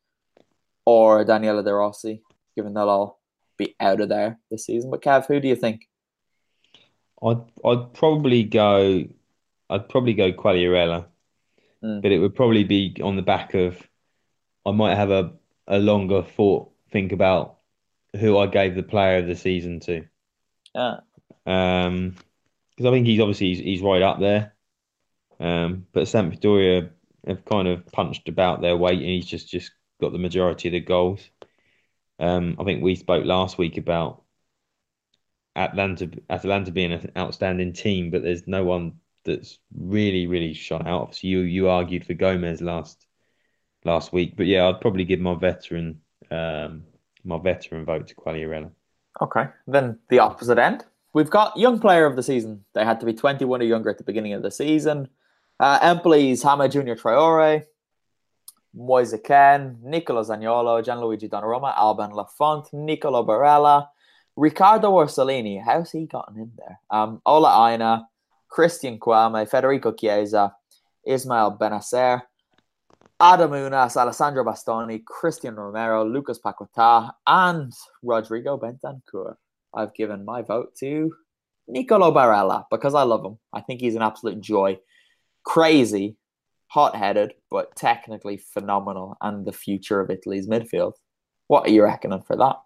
or 0.86 1.24
Daniela 1.24 1.64
De 1.64 1.74
Rossi, 1.74 2.22
given 2.55 2.74
they'll 2.74 2.88
all 2.88 3.20
be 3.57 3.74
out 3.80 4.01
of 4.01 4.09
there 4.09 4.38
this 4.53 4.66
season. 4.66 4.90
But 4.92 5.03
Kev, 5.03 5.26
who 5.26 5.40
do 5.40 5.49
you 5.49 5.57
think? 5.57 5.88
I'd 7.20 7.42
I'd 7.64 7.92
probably 7.92 8.44
go 8.44 9.05
I'd 9.68 9.88
probably 9.88 10.14
go 10.14 10.32
Quagliarella, 10.32 11.07
Mm. 11.83 12.03
but 12.03 12.11
it 12.11 12.18
would 12.18 12.35
probably 12.35 12.64
be 12.64 12.97
on 13.03 13.14
the 13.14 13.22
back 13.22 13.55
of 13.55 13.81
I 14.66 14.72
might 14.72 14.97
have 14.97 15.11
a, 15.11 15.33
a 15.66 15.79
longer 15.79 16.22
thought 16.22 16.70
think 16.91 17.12
about 17.12 17.59
who 18.18 18.37
I 18.37 18.47
gave 18.47 18.74
the 18.74 18.83
player 18.83 19.18
of 19.18 19.26
the 19.26 19.37
season 19.37 19.81
to. 19.81 20.05
Yeah. 20.74 21.01
Um, 21.47 22.16
because 22.70 22.87
I 22.87 22.91
think 22.91 23.07
he's 23.07 23.20
obviously 23.20 23.49
he's, 23.49 23.59
he's 23.59 23.81
right 23.81 24.03
up 24.03 24.20
there. 24.20 24.55
Um, 25.41 25.87
but 25.93 26.05
Sampdoria 26.05 26.91
have 27.26 27.45
kind 27.45 27.68
of 27.68 27.87
punched 27.87 28.29
about 28.29 28.61
their 28.61 28.76
weight, 28.76 28.99
and 28.99 29.09
he's 29.09 29.26
just 29.26 29.49
just 29.49 29.72
got 30.01 30.12
the 30.12 30.18
majority 30.18 30.68
of 30.68 30.72
the 30.72 30.81
goals. 30.81 31.29
Um, 32.18 32.57
I 32.59 32.64
think 32.64 32.83
we 32.83 32.95
spoke 32.95 33.24
last 33.24 33.59
week 33.59 33.76
about 33.76 34.22
Atalanta 35.57 36.11
Atalanta 36.31 36.70
being 36.70 36.93
an 36.93 37.12
outstanding 37.16 37.72
team, 37.72 38.11
but 38.11 38.22
there's 38.22 38.47
no 38.47 38.64
one 38.64 39.01
that's 39.24 39.58
really 39.76 40.26
really 40.26 40.54
shot 40.54 40.86
out. 40.86 41.02
Obviously, 41.02 41.30
you 41.30 41.40
you 41.40 41.68
argued 41.68 42.06
for 42.06 42.14
Gomez 42.14 42.60
last 42.60 43.06
last 43.84 44.12
week, 44.12 44.36
but 44.36 44.46
yeah, 44.46 44.68
I'd 44.68 44.80
probably 44.80 45.04
give 45.04 45.20
my 45.20 45.34
veteran 45.34 46.00
um, 46.30 46.84
my 47.24 47.38
veteran 47.38 47.84
vote 47.84 48.08
to 48.08 48.14
Quagliarella. 48.14 48.70
Okay. 49.20 49.46
Then 49.66 49.98
the 50.08 50.20
opposite 50.20 50.58
end. 50.58 50.84
We've 51.12 51.30
got 51.30 51.56
young 51.56 51.80
player 51.80 52.06
of 52.06 52.16
the 52.16 52.22
season. 52.22 52.64
They 52.74 52.84
had 52.84 53.00
to 53.00 53.06
be 53.06 53.14
21 53.14 53.60
or 53.60 53.64
younger 53.64 53.90
at 53.90 53.98
the 53.98 54.04
beginning 54.04 54.34
of 54.34 54.42
the 54.42 54.50
season. 54.50 55.08
Uh, 55.58 55.78
Empoli's 55.80 56.42
Hama 56.42 56.68
Junior 56.68 56.94
Traore, 56.94 57.64
Moise 58.74 59.14
Kean, 59.24 59.78
Nicolo 59.82 60.22
Zaniolo, 60.22 60.84
Gianluigi 60.84 61.28
Donnarumma, 61.28 61.76
Alban 61.76 62.12
Lafont, 62.12 62.72
Nicolo 62.72 63.26
Barella, 63.26 63.88
Riccardo 64.36 64.92
Orsolini. 64.92 65.60
How's 65.60 65.90
he 65.90 66.06
gotten 66.06 66.38
in 66.38 66.52
there? 66.56 66.78
Um, 66.90 67.20
Ola 67.26 67.72
Aina, 67.72 68.06
Christian 68.49 68.99
Kouamé, 68.99 69.49
Federico 69.49 69.92
Chiesa, 69.92 70.55
Ismail 71.07 71.59
Bennacer, 71.61 72.22
Adam 73.20 73.51
Ounas, 73.51 73.96
Alessandro 73.96 74.44
Bastoni, 74.44 75.05
Christian 75.05 75.57
Romero, 75.57 76.05
Lucas 76.05 76.38
Paqueta, 76.38 77.11
and 77.26 77.72
Rodrigo 78.03 78.57
Bentancur. 78.57 79.34
I've 79.74 79.94
given 79.94 80.24
my 80.24 80.42
vote 80.42 80.74
to 80.80 81.12
Nicolo 81.66 82.12
Barella 82.12 82.64
because 82.70 82.94
I 82.94 83.03
love 83.03 83.24
him. 83.24 83.38
I 83.53 83.61
think 83.61 83.80
he's 83.80 83.96
an 83.96 84.03
absolute 84.03 84.40
joy. 84.40 84.78
Crazy, 85.44 86.16
hot 86.68 86.94
headed, 86.94 87.34
but 87.51 87.74
technically 87.74 88.36
phenomenal 88.36 89.16
and 89.20 89.44
the 89.44 89.53
future 89.53 90.01
of 90.01 90.11
Italy's 90.11 90.46
midfield. 90.46 90.94
What 91.49 91.66
are 91.66 91.70
you 91.70 91.82
reckoning 91.82 92.22
for 92.22 92.36
that? 92.36 92.57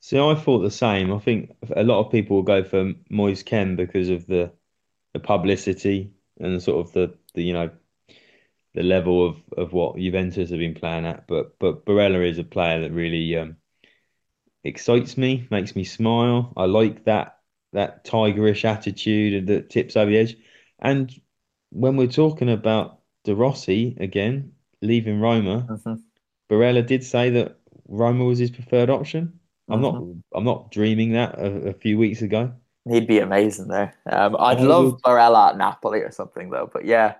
See, 0.00 0.18
I 0.18 0.34
thought 0.34 0.60
the 0.60 0.70
same. 0.70 1.12
I 1.12 1.18
think 1.18 1.50
a 1.74 1.82
lot 1.82 2.04
of 2.04 2.12
people 2.12 2.36
will 2.36 2.42
go 2.42 2.62
for 2.62 2.92
Moise 3.10 3.42
Kean 3.42 3.74
because 3.74 4.10
of 4.10 4.26
the 4.26 4.52
the 5.14 5.20
publicity 5.20 6.12
and 6.40 6.62
sort 6.62 6.86
of 6.86 6.92
the, 6.94 7.18
the 7.34 7.44
you 7.44 7.54
know 7.54 7.70
the 8.74 8.82
level 8.82 9.26
of, 9.26 9.42
of 9.56 9.72
what 9.72 9.96
Juventus 9.96 10.50
have 10.50 10.58
been 10.58 10.74
playing 10.74 11.06
at. 11.06 11.26
But 11.26 11.58
but 11.58 11.86
Barella 11.86 12.28
is 12.28 12.38
a 12.38 12.44
player 12.44 12.80
that 12.82 12.92
really 12.92 13.36
um, 13.36 13.56
excites 14.64 15.16
me, 15.16 15.46
makes 15.50 15.76
me 15.76 15.84
smile. 15.84 16.52
I 16.56 16.66
like 16.66 17.04
that 17.04 17.40
that 17.72 18.04
tigerish 18.04 18.64
attitude 18.64 19.48
that 19.48 19.68
tips 19.70 19.96
over 19.96 20.10
the 20.10 20.18
edge. 20.18 20.36
And 20.78 21.12
when 21.70 21.96
we're 21.96 22.06
talking 22.06 22.48
about 22.50 23.00
De 23.24 23.34
Rossi 23.34 23.96
again 23.98 24.52
leaving 24.80 25.20
Roma, 25.20 25.68
Mhm. 25.68 26.04
Barella 26.50 26.86
did 26.86 27.04
say 27.04 27.30
that 27.30 27.58
Roma 27.88 28.24
was 28.24 28.38
his 28.38 28.50
preferred 28.52 28.90
option. 28.90 29.40
I'm 29.70 29.80
not 29.82 29.94
Mm-hmm. 29.94 30.20
I'm 30.34 30.44
not 30.44 30.70
dreaming 30.72 31.12
that 31.12 31.38
a, 31.38 31.70
a 31.70 31.74
few 31.74 31.98
weeks 31.98 32.22
ago. 32.22 32.54
He'd 32.88 33.06
be 33.06 33.18
amazing 33.18 33.68
there. 33.68 33.94
Um, 34.10 34.36
I'd 34.38 34.58
I 34.58 34.62
love 34.62 34.84
would- 34.84 35.02
Barella 35.02 35.50
at 35.50 35.56
Napoli 35.58 36.00
or 36.00 36.10
something 36.10 36.50
though. 36.50 36.68
But 36.72 36.84
yeah, 36.84 37.14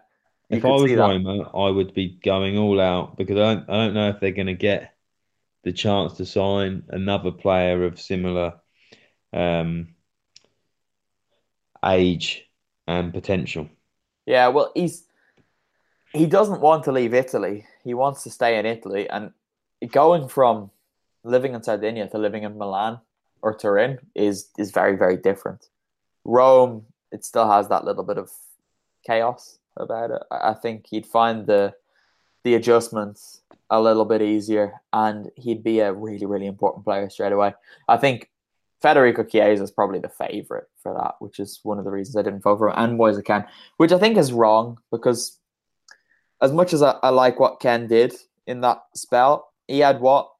If 0.51 0.65
I 0.65 0.69
was. 0.69 0.93
Roma, 0.93 1.51
I 1.55 1.71
would 1.71 1.95
be 1.95 2.19
going 2.23 2.59
all 2.59 2.81
out 2.81 3.17
because 3.17 3.37
I 3.39 3.55
don't 3.55 3.71
I 3.71 3.73
don't 3.85 3.95
know 3.95 4.11
if 4.11 4.21
they're 4.21 4.33
going 4.33 4.47
to 4.47 4.55
get 4.55 4.95
the 5.63 5.73
chance 5.73 6.15
to 6.19 6.27
sign 6.27 6.83
another 6.91 7.31
player 7.31 7.85
of 7.85 7.99
similar 7.99 8.61
um, 9.33 9.95
age 11.85 12.47
and 12.87 13.13
potential. 13.13 13.69
Yeah, 14.27 14.49
well, 14.49 14.71
he's 14.75 15.05
he 16.13 16.27
doesn't 16.27 16.61
want 16.61 16.85
to 16.85 16.93
leave 16.93 17.15
Italy. 17.15 17.67
He 17.83 17.95
wants 17.95 18.23
to 18.25 18.31
stay 18.31 18.59
in 18.59 18.67
Italy, 18.67 19.09
and 19.09 19.33
going 19.91 20.29
from 20.29 20.71
living 21.25 21.55
in 21.55 21.63
Sardinia 21.63 22.09
to 22.09 22.19
living 22.19 22.43
in 22.43 22.59
Milan 22.59 23.01
or 23.45 23.55
Turin 23.55 23.99
is 24.15 24.49
is 24.59 24.73
very 24.73 24.97
very 24.97 25.19
different. 25.19 25.69
Rome, 26.25 26.87
it 27.13 27.25
still 27.25 27.49
has 27.49 27.69
that 27.69 27.85
little 27.85 28.03
bit 28.03 28.17
of 28.19 28.31
chaos 29.07 29.59
about 29.77 30.11
it. 30.11 30.23
I 30.31 30.55
think 30.55 30.87
he'd 30.89 31.07
find 31.07 31.47
the 31.47 31.75
the 32.43 32.55
adjustments 32.55 33.43
a 33.71 33.81
little 33.81 34.07
bit 34.07 34.23
easier, 34.23 34.81
and 34.93 35.31
he'd 35.37 35.63
be 35.63 35.81
a 35.81 35.93
really 35.93 36.27
really 36.27 36.47
important 36.47 36.85
player 36.85 37.09
straight 37.11 37.33
away. 37.33 37.53
I 37.87 37.99
think 37.99 38.31
Federico 38.81 39.25
Chiesa 39.25 39.63
is 39.63 39.71
probably 39.71 39.99
the 39.99 40.09
favorite 40.09 40.69
for 40.83 40.95
that, 40.95 41.17
which 41.19 41.39
is 41.39 41.61
one 41.63 41.79
of 41.79 41.85
the 41.85 41.91
reasons 41.91 42.17
I 42.17 42.23
didn't 42.23 42.43
vote 42.43 42.59
for 42.59 42.69
him, 42.69 42.75
and 42.79 42.97
Moise 42.97 43.21
Kean, 43.23 43.45
which 43.77 43.93
I 43.93 43.99
think 43.99 44.17
is 44.17 44.33
wrong 44.33 44.79
because 44.91 45.39
as 46.41 46.51
much 46.51 46.73
as 46.73 46.83
I, 46.83 46.93
I 47.03 47.11
like 47.11 47.39
what 47.39 47.61
Kean 47.61 47.89
did 47.89 48.15
in 48.47 48.63
that 48.63 48.83
spell, 48.95 49.53
he 49.69 49.81
had 49.81 50.01
what 50.01 50.31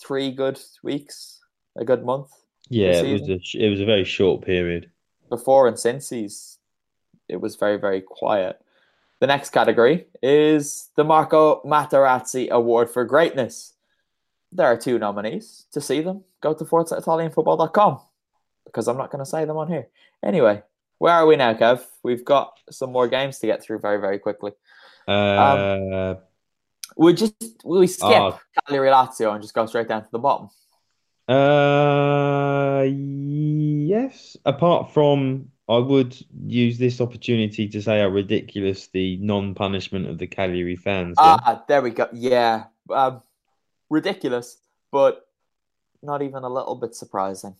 three 0.00 0.30
good 0.30 0.60
weeks, 0.82 1.40
a 1.76 1.84
good 1.84 2.04
month 2.04 2.30
Yeah, 2.68 3.00
it 3.02 3.12
was 3.20 3.28
a 3.28 3.38
it 3.64 3.68
was 3.70 3.80
a 3.80 3.84
very 3.84 4.04
short 4.04 4.42
period. 4.44 4.90
before 5.28 5.66
and 5.68 5.78
since 5.78 6.08
he's 6.10 6.58
it 7.28 7.40
was 7.40 7.56
very 7.56 7.76
very 7.78 8.00
quiet. 8.00 8.60
The 9.20 9.26
next 9.28 9.50
category 9.50 10.06
is 10.22 10.88
the 10.96 11.04
Marco 11.04 11.62
Materazzi 11.64 12.48
Award 12.50 12.90
for 12.90 13.04
Greatness. 13.04 13.74
There 14.50 14.66
are 14.66 14.76
two 14.76 14.98
nominees. 14.98 15.66
To 15.72 15.80
see 15.80 16.00
them, 16.02 16.24
go 16.40 16.52
to 16.54 16.64
ForzaItalianFootball.com 16.64 18.00
because 18.64 18.88
I'm 18.88 18.96
not 18.98 19.10
going 19.12 19.24
to 19.24 19.30
say 19.30 19.44
them 19.44 19.56
on 19.56 19.68
here. 19.68 19.86
Anyway, 20.24 20.62
where 20.98 21.12
are 21.14 21.26
we 21.26 21.36
now, 21.36 21.54
Kev? 21.54 21.84
We've 22.02 22.24
got 22.24 22.58
some 22.70 22.90
more 22.92 23.06
games 23.08 23.38
to 23.38 23.46
get 23.46 23.62
through 23.62 23.78
very 23.78 24.00
very 24.00 24.18
quickly. 24.18 24.52
Uh, 25.08 26.14
We 26.96 27.14
just 27.14 27.34
we 27.64 27.86
skip 27.86 28.08
Oh. 28.10 28.40
Cagliari 28.66 28.90
Lazio 28.90 29.32
and 29.32 29.40
just 29.42 29.54
go 29.54 29.66
straight 29.66 29.88
down 29.88 30.02
to 30.02 30.10
the 30.10 30.18
bottom. 30.18 30.50
Uh, 31.28 32.82
yes. 32.86 34.36
Apart 34.44 34.92
from, 34.92 35.48
I 35.68 35.78
would 35.78 36.16
use 36.46 36.78
this 36.78 37.00
opportunity 37.00 37.68
to 37.68 37.80
say 37.82 38.00
how 38.00 38.08
ridiculous 38.08 38.88
the 38.88 39.16
non-punishment 39.18 40.08
of 40.08 40.18
the 40.18 40.26
Cagliari 40.26 40.76
fans 40.76 41.16
were. 41.18 41.24
Ah, 41.24 41.64
there 41.68 41.82
we 41.82 41.90
go. 41.90 42.08
Yeah, 42.12 42.64
um, 42.90 43.22
ridiculous, 43.88 44.58
but 44.90 45.26
not 46.02 46.22
even 46.22 46.42
a 46.44 46.48
little 46.48 46.74
bit 46.74 46.94
surprising. 46.94 47.54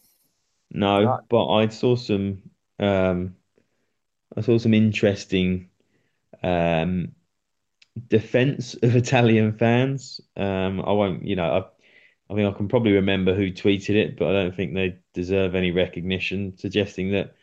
No, 0.70 1.04
Right. 1.04 1.20
but 1.28 1.46
I 1.48 1.68
saw 1.68 1.96
some 1.96 2.42
um 2.78 3.36
I 4.36 4.40
saw 4.40 4.58
some 4.58 4.74
interesting 4.74 5.68
um 6.42 7.12
defense 8.08 8.74
of 8.82 8.96
Italian 8.96 9.52
fans. 9.52 10.20
Um 10.36 10.80
I 10.80 10.92
won't, 10.92 11.24
you 11.26 11.36
know, 11.36 11.66
I 12.33 12.35
mean, 12.35 12.47
I 12.47 12.53
can 12.53 12.68
probably 12.68 12.93
remember 12.93 13.35
who 13.35 13.53
tweeted 13.53 13.95
it, 13.95 14.18
but 14.18 14.28
I 14.28 14.33
don't 14.33 14.57
think 14.57 14.72
they 14.72 14.99
deserve 15.12 15.55
any 15.55 15.70
recognition, 15.70 16.57
suggesting 16.57 17.12
that 17.12 17.37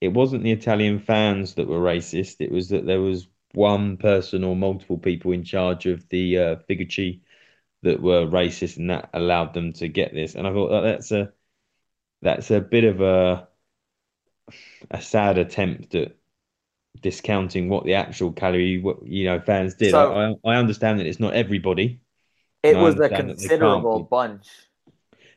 it 0.00 0.08
wasn't 0.08 0.42
the 0.42 0.52
Italian 0.52 1.00
fans 1.00 1.54
that 1.54 1.68
were 1.68 1.80
racist. 1.80 2.36
It 2.40 2.50
was 2.50 2.70
that 2.70 2.86
there 2.86 3.00
was 3.02 3.28
one 3.52 3.98
person 3.98 4.42
or 4.42 4.56
multiple 4.56 4.96
people 4.98 5.32
in 5.32 5.44
charge 5.44 5.84
of 5.84 6.08
the 6.08 6.38
uh, 6.38 6.56
FIGC 6.68 7.20
that 7.82 8.00
were 8.00 8.26
racist, 8.26 8.78
and 8.78 8.88
that 8.88 9.10
allowed 9.12 9.52
them 9.52 9.74
to 9.74 9.88
get 9.88 10.14
this. 10.14 10.34
And 10.34 10.46
I 10.46 10.52
thought 10.52 10.70
that 10.70 10.80
that's 10.82 11.12
a 11.12 11.32
that's 12.22 12.50
a 12.50 12.60
bit 12.60 12.84
of 12.84 13.02
a 13.02 13.48
a 14.90 15.00
sad 15.00 15.38
attempt 15.38 15.94
at 15.94 16.16
discounting 17.02 17.68
what 17.68 17.84
the 17.84 17.94
actual 17.94 18.32
Cagliari 18.32 18.82
you 19.04 19.24
know 19.26 19.40
fans 19.40 19.74
did. 19.74 19.94
So, 19.94 20.12
I, 20.44 20.50
I 20.52 20.56
understand 20.56 21.00
that 21.00 21.06
it's 21.06 21.20
not 21.20 21.34
everybody. 21.34 22.00
It 22.66 22.76
was 22.76 22.98
a 23.00 23.08
considerable 23.08 24.04
bunch. 24.04 24.48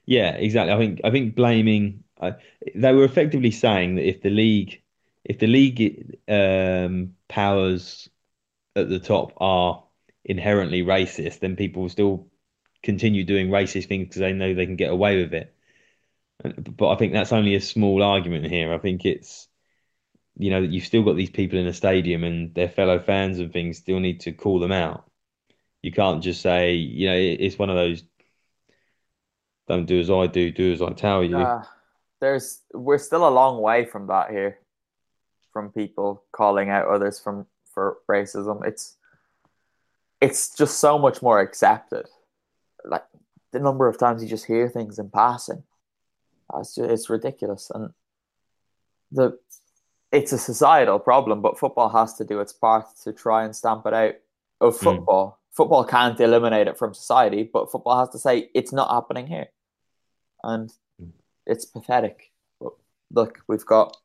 Yeah, 0.06 0.32
exactly. 0.32 0.74
I 0.74 0.78
think 0.78 1.02
I 1.04 1.12
think 1.12 1.36
blaming 1.36 2.04
uh, 2.20 2.32
they 2.76 2.94
were 2.94 3.06
effectively 3.06 3.52
saying 3.52 3.96
that 3.96 4.08
if 4.08 4.22
the 4.22 4.30
league 4.30 4.82
if 5.24 5.40
the 5.40 5.48
league 5.48 6.18
um, 6.28 7.16
powers 7.28 8.10
at 8.76 8.90
the 8.90 9.00
top 9.00 9.34
are 9.38 9.84
inherently 10.26 10.84
racist, 10.84 11.40
then 11.40 11.56
people 11.56 11.84
will 11.84 11.90
still 11.90 12.28
continue 12.82 13.24
doing 13.24 13.50
racist 13.50 13.88
things 13.88 14.08
because 14.08 14.20
they 14.20 14.34
know 14.34 14.54
they 14.54 14.66
can 14.66 14.76
get 14.76 14.92
away 14.92 15.22
with 15.22 15.34
it. 15.34 15.54
But 16.44 16.90
I 16.90 16.96
think 16.96 17.14
that's 17.14 17.34
only 17.34 17.56
a 17.56 17.62
small 17.62 18.02
argument 18.02 18.46
here. 18.48 18.74
I 18.74 18.78
think 18.78 19.06
it's 19.06 19.48
you 20.38 20.50
know 20.50 20.62
you've 20.62 20.86
still 20.86 21.04
got 21.04 21.18
these 21.18 21.30
people 21.30 21.60
in 21.60 21.68
a 21.68 21.74
stadium 21.74 22.24
and 22.24 22.54
their 22.56 22.70
fellow 22.70 23.00
fans 23.00 23.40
and 23.40 23.52
things 23.52 23.78
still 23.78 24.00
need 24.00 24.22
to 24.22 24.32
call 24.32 24.60
them 24.60 24.72
out. 24.72 25.09
You 25.82 25.92
can't 25.92 26.22
just 26.22 26.42
say 26.42 26.74
you 26.74 27.08
know 27.08 27.16
it's 27.16 27.58
one 27.58 27.70
of 27.70 27.76
those 27.76 28.04
don't 29.70 29.86
do 29.86 30.00
as 30.00 30.10
I 30.10 30.26
do, 30.26 30.52
do 30.52 30.74
as 30.74 30.82
I 30.82 30.90
tell 30.90 31.24
you. 31.24 31.38
Uh, 31.38 31.64
there's 32.20 32.62
we're 32.74 32.98
still 32.98 33.28
a 33.28 33.30
long 33.30 33.62
way 33.62 33.86
from 33.86 34.08
that 34.08 34.32
here, 34.32 34.58
from 35.54 35.72
people 35.72 36.24
calling 36.32 36.70
out 36.70 36.88
others 36.88 37.20
from 37.20 37.46
for 37.72 37.98
racism. 38.10 38.66
It's 38.68 38.98
it's 40.20 40.56
just 40.56 40.80
so 40.80 40.98
much 40.98 41.22
more 41.22 41.40
accepted. 41.40 42.08
Like 42.84 43.06
the 43.52 43.60
number 43.60 43.88
of 43.88 43.98
times 43.98 44.24
you 44.24 44.28
just 44.28 44.46
hear 44.46 44.68
things 44.68 45.00
in 45.00 45.10
passing, 45.10 45.64
it's 46.58 46.76
just, 46.76 46.90
it's 46.90 47.10
ridiculous, 47.10 47.72
and 47.74 47.94
the 49.12 49.38
it's 50.12 50.34
a 50.34 50.38
societal 50.40 50.98
problem. 50.98 51.42
But 51.42 51.60
football 51.60 51.90
has 51.90 52.16
to 52.16 52.26
do 52.26 52.40
its 52.40 52.54
part 52.54 52.86
to 53.04 53.14
try 53.14 53.46
and 53.46 53.56
stamp 53.56 53.86
it 53.86 53.94
out 53.94 54.16
of 54.60 54.78
hmm. 54.78 54.84
football. 54.84 55.28
Mm. 55.28 55.39
Football 55.52 55.84
can't 55.84 56.20
eliminate 56.20 56.68
it 56.68 56.78
from 56.78 56.94
society, 56.94 57.44
but 57.44 57.72
football 57.72 58.00
has 58.00 58.10
to 58.10 58.20
say 58.20 58.50
it's 58.54 58.72
not 58.72 58.92
happening 58.92 59.28
here, 59.28 59.48
and 60.44 60.72
it's 61.46 61.66
pathetic. 61.66 62.32
But 62.60 62.74
look, 63.12 63.40
we've 63.48 63.66
got. 63.66 63.98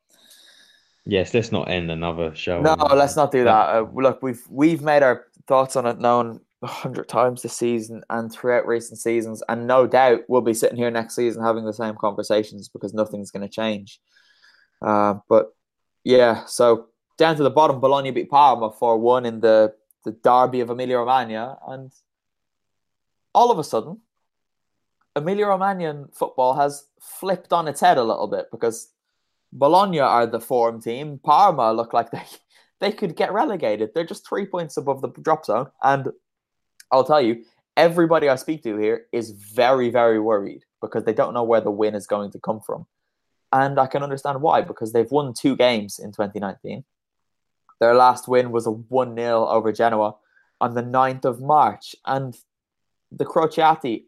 Yes, 1.05 1.33
let's 1.33 1.51
not 1.51 1.69
end 1.69 1.91
another 1.91 2.33
show. 2.35 2.61
No, 2.61 2.73
let's 2.73 3.15
not 3.15 3.31
do 3.31 3.43
that. 3.43 3.69
Uh, 3.69 3.85
look, 3.93 4.23
we've 4.23 4.41
we've 4.49 4.81
made 4.81 5.03
our 5.03 5.27
thoughts 5.47 5.75
on 5.75 5.85
it 5.85 5.99
known 5.99 6.41
a 6.63 6.67
hundred 6.67 7.07
times 7.07 7.43
this 7.43 7.55
season 7.55 8.03
and 8.09 8.31
throughout 8.31 8.65
recent 8.65 8.99
seasons, 8.99 9.43
and 9.47 9.67
no 9.67 9.85
doubt 9.85 10.21
we'll 10.27 10.41
be 10.41 10.53
sitting 10.53 10.77
here 10.77 10.89
next 10.89 11.15
season 11.15 11.43
having 11.43 11.63
the 11.63 11.73
same 11.73 11.95
conversations 11.95 12.69
because 12.69 12.93
nothing's 12.93 13.29
going 13.29 13.47
to 13.47 13.49
change. 13.49 13.99
Uh, 14.81 15.15
but 15.29 15.53
yeah, 16.03 16.43
so 16.45 16.87
down 17.17 17.35
to 17.35 17.43
the 17.43 17.51
bottom, 17.51 17.79
Bologna 17.79 18.11
beat 18.11 18.29
Parma 18.29 18.71
four 18.71 18.97
one 18.97 19.25
in 19.25 19.41
the 19.41 19.73
the 20.05 20.11
derby 20.11 20.61
of 20.61 20.69
Emilia 20.69 20.99
Romagna, 20.99 21.57
and 21.67 21.91
all 23.33 23.51
of 23.51 23.59
a 23.59 23.63
sudden, 23.63 23.99
Emilia 25.15 25.47
Romagnan 25.47 26.09
football 26.13 26.53
has 26.53 26.85
flipped 27.01 27.51
on 27.51 27.67
its 27.67 27.81
head 27.81 27.97
a 27.97 28.03
little 28.03 28.27
bit 28.27 28.47
because 28.51 28.91
Bologna 29.51 29.99
are 29.99 30.27
the 30.27 30.39
form 30.39 30.81
team. 30.81 31.19
Parma 31.23 31.73
look 31.73 31.93
like 31.93 32.11
they 32.11 32.23
they 32.79 32.91
could 32.91 33.15
get 33.15 33.33
relegated. 33.33 33.91
They're 33.93 34.05
just 34.05 34.27
three 34.27 34.45
points 34.45 34.77
above 34.77 35.01
the 35.01 35.09
drop 35.09 35.45
zone. 35.45 35.67
And 35.81 36.09
I'll 36.91 37.05
tell 37.05 37.21
you, 37.21 37.43
everybody 37.77 38.29
I 38.29 38.35
speak 38.35 38.63
to 38.63 38.77
here 38.77 39.05
is 39.11 39.31
very, 39.31 39.89
very 39.89 40.19
worried 40.19 40.63
because 40.81 41.03
they 41.03 41.13
don't 41.13 41.33
know 41.33 41.43
where 41.43 41.61
the 41.61 41.71
win 41.71 41.95
is 41.95 42.05
going 42.05 42.31
to 42.31 42.39
come 42.39 42.59
from. 42.59 42.85
And 43.53 43.79
I 43.79 43.87
can 43.87 44.03
understand 44.03 44.41
why, 44.41 44.61
because 44.61 44.91
they've 44.91 45.09
won 45.09 45.33
two 45.33 45.55
games 45.55 45.99
in 45.99 46.11
2019. 46.11 46.83
Their 47.79 47.93
last 47.93 48.27
win 48.27 48.51
was 48.51 48.65
a 48.65 48.71
1 48.71 49.15
0 49.15 49.47
over 49.47 49.71
Genoa 49.71 50.15
on 50.61 50.73
the 50.73 50.83
9th 50.83 51.25
of 51.25 51.41
March. 51.41 51.95
And 52.05 52.37
the 53.11 53.25
Crociati 53.25 54.03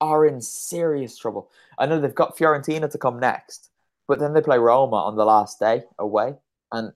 are 0.00 0.26
in 0.26 0.40
serious 0.40 1.16
trouble. 1.16 1.50
I 1.78 1.86
know 1.86 2.00
they've 2.00 2.14
got 2.14 2.36
Fiorentina 2.36 2.90
to 2.90 2.98
come 2.98 3.20
next, 3.20 3.70
but 4.08 4.18
then 4.18 4.34
they 4.34 4.40
play 4.40 4.58
Roma 4.58 4.96
on 4.96 5.16
the 5.16 5.24
last 5.24 5.60
day 5.60 5.84
away, 5.98 6.34
and 6.72 6.92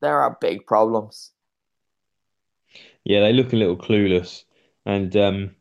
there 0.00 0.20
are 0.20 0.38
big 0.40 0.66
problems. 0.66 1.32
Yeah, 3.04 3.20
they 3.20 3.32
look 3.32 3.52
a 3.52 3.56
little 3.56 3.76
clueless. 3.76 4.44
And 4.84 5.14
um, 5.16 5.56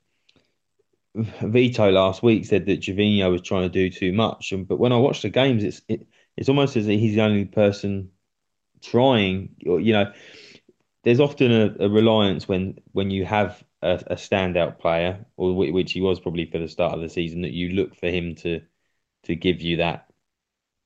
Vito 1.16 1.92
last 1.92 2.24
week 2.24 2.46
said 2.46 2.66
that 2.66 2.82
Gervinho 2.82 3.32
was 3.32 3.42
trying 3.42 3.64
to 3.64 3.70
do 3.70 3.90
too 3.90 4.14
much. 4.14 4.52
And, 4.52 4.68
but 4.68 4.80
when 4.80 4.92
I 4.92 4.98
watch 4.98 5.22
the 5.22 5.30
games, 5.30 5.64
it's 5.64 5.82
it, 5.88 6.08
it's 6.38 6.50
almost 6.50 6.76
as 6.76 6.88
if 6.88 7.00
he's 7.00 7.16
the 7.16 7.22
only 7.22 7.46
person 7.46 8.12
trying. 8.86 9.56
You 9.60 9.94
know, 9.94 10.14
there's 11.04 11.20
often 11.20 11.52
a, 11.52 11.76
a 11.86 11.90
reliance 11.90 12.48
when 12.48 12.80
when 12.92 13.12
you 13.12 13.26
have 13.26 13.64
a, 13.82 14.02
a 14.08 14.16
standout 14.16 14.80
player, 14.80 15.26
or 15.38 15.56
which 15.56 15.92
he 15.92 16.02
was 16.02 16.20
probably 16.20 16.46
for 16.46 16.60
the 16.60 16.68
start 16.68 16.94
of 16.94 17.02
the 17.02 17.10
season, 17.10 17.42
that 17.42 17.54
you 17.54 17.70
look 17.70 17.96
for 17.96 18.08
him 18.08 18.36
to 18.36 18.62
to 19.24 19.36
give 19.36 19.62
you 19.62 19.78
that 19.78 20.08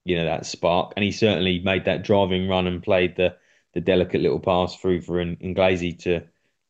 you 0.05 0.15
know 0.15 0.25
that 0.25 0.45
spark. 0.45 0.93
And 0.95 1.03
he 1.03 1.11
certainly 1.11 1.59
made 1.59 1.85
that 1.85 2.03
driving 2.03 2.47
run 2.47 2.67
and 2.67 2.83
played 2.83 3.15
the 3.15 3.35
the 3.73 3.81
delicate 3.81 4.21
little 4.21 4.39
pass 4.39 4.75
through 4.75 5.01
for 5.01 5.23
Inglese 5.23 5.99
to 6.03 6.21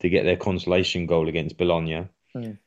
to 0.02 0.10
get 0.10 0.24
their 0.24 0.38
consolation 0.38 1.06
goal 1.06 1.28
against 1.28 1.58
Bologna. 1.58 2.08
Mm. 2.36 2.58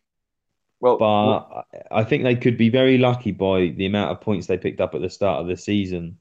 Well, 0.81 0.97
but 0.99 1.53
well, 1.53 1.65
I 1.91 2.05
think 2.05 2.25
they 2.25 2.35
could 2.35 2.59
be 2.59 2.69
very 2.69 2.99
lucky 2.99 3.31
by 3.31 3.69
the 3.69 3.87
amount 3.87 4.11
of 4.11 4.21
points 4.21 4.47
they 4.47 4.59
picked 4.59 4.81
up 4.81 4.95
at 4.95 5.01
the 5.01 5.09
start 5.09 5.41
of 5.41 5.47
the 5.47 5.57
season. 5.57 6.19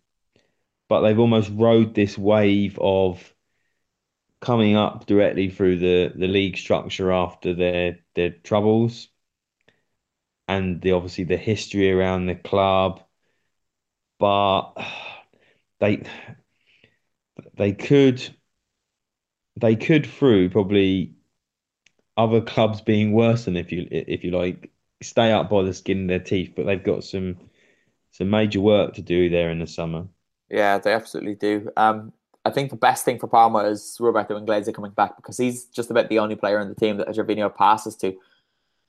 But 0.91 1.03
they've 1.03 1.19
almost 1.19 1.49
rode 1.53 1.95
this 1.95 2.17
wave 2.17 2.77
of 2.81 3.33
coming 4.41 4.75
up 4.75 5.05
directly 5.05 5.49
through 5.49 5.77
the, 5.77 6.11
the 6.13 6.27
league 6.27 6.57
structure 6.57 7.13
after 7.13 7.53
their 7.53 7.99
their 8.13 8.31
troubles 8.31 9.07
and 10.49 10.81
the 10.81 10.91
obviously 10.91 11.23
the 11.23 11.37
history 11.37 11.89
around 11.93 12.25
the 12.25 12.35
club. 12.35 13.01
But 14.19 14.73
they 15.79 16.03
they 17.55 17.71
could 17.71 18.21
they 19.61 19.77
could 19.77 20.05
through 20.05 20.49
probably 20.49 21.15
other 22.17 22.41
clubs 22.41 22.81
being 22.81 23.13
worse 23.13 23.45
than 23.45 23.55
if 23.55 23.71
you 23.71 23.87
if 23.91 24.25
you 24.25 24.31
like 24.31 24.69
stay 25.01 25.31
up 25.31 25.49
by 25.49 25.63
the 25.63 25.73
skin 25.73 26.01
of 26.01 26.07
their 26.09 26.19
teeth 26.19 26.51
but 26.53 26.65
they've 26.65 26.83
got 26.83 27.05
some 27.05 27.37
some 28.11 28.29
major 28.29 28.59
work 28.59 28.95
to 28.95 29.01
do 29.01 29.29
there 29.29 29.51
in 29.51 29.59
the 29.59 29.67
summer 29.67 30.09
yeah 30.51 30.77
they 30.77 30.93
absolutely 30.93 31.35
do 31.35 31.71
um 31.77 32.13
I 32.43 32.49
think 32.49 32.71
the 32.71 32.75
best 32.75 33.05
thing 33.05 33.19
for 33.19 33.27
Parma 33.27 33.59
is 33.59 33.97
Roberto 33.99 34.39
Inglese 34.39 34.73
coming 34.73 34.91
back 34.91 35.15
because 35.15 35.37
he's 35.37 35.65
just 35.65 35.91
about 35.91 36.09
the 36.09 36.19
only 36.19 36.35
player 36.35 36.59
in 36.59 36.69
the 36.69 36.75
team 36.75 36.97
that 36.97 37.07
Gervinho 37.09 37.53
passes 37.55 37.95
to. 37.97 38.17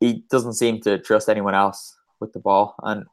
He 0.01 0.25
doesn't 0.31 0.55
seem 0.55 0.81
to 0.83 0.99
trust 0.99 1.29
anyone 1.29 1.55
else 1.55 1.97
with 2.19 2.33
the 2.33 2.41
ball, 2.41 2.75
and 2.83 3.05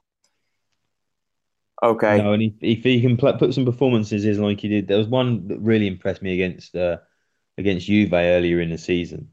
okay. 1.83 2.17
No, 2.17 2.33
and 2.33 2.43
if, 2.43 2.53
if 2.61 2.83
he 2.83 3.01
can 3.01 3.17
put 3.17 3.53
some 3.53 3.65
performances 3.65 4.25
in 4.25 4.41
like 4.41 4.61
he 4.61 4.69
did, 4.69 4.87
there 4.87 4.97
was 4.97 5.07
one 5.07 5.47
that 5.49 5.59
really 5.59 5.87
impressed 5.87 6.21
me 6.21 6.33
against 6.33 6.75
uh, 6.75 6.97
against 7.57 7.87
Juve 7.87 8.13
earlier 8.13 8.61
in 8.61 8.69
the 8.69 8.77
season. 8.77 9.29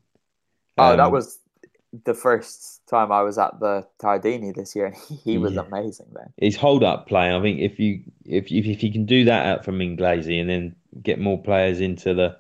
Oh, 0.77 0.91
um, 0.91 0.97
that 0.97 1.13
was 1.13 1.39
the 2.05 2.15
first 2.15 2.76
time 2.87 3.13
I 3.13 3.23
was 3.23 3.39
at 3.39 3.59
the 3.61 3.87
Tardini 3.99 4.55
this 4.55 4.75
year, 4.75 4.87
and 4.87 4.97
he 5.25 5.39
was 5.39 5.55
yeah. 5.55 5.63
amazing 5.63 6.07
then. 6.13 6.33
His 6.37 6.57
hold 6.57 6.85
up 6.85 7.07
play, 7.07 7.35
I 7.35 7.41
think, 7.41 7.61
if 7.61 7.79
you 7.79 8.03
if 8.25 8.51
if, 8.51 8.67
if 8.67 8.83
you 8.83 8.93
can 8.93 9.07
do 9.07 9.25
that 9.25 9.47
out 9.47 9.65
from 9.65 9.79
Inglese 9.79 10.41
and 10.41 10.49
then 10.49 10.77
get 11.03 11.21
more 11.21 11.41
players 11.41 11.81
into 11.81 12.15
the, 12.15 12.37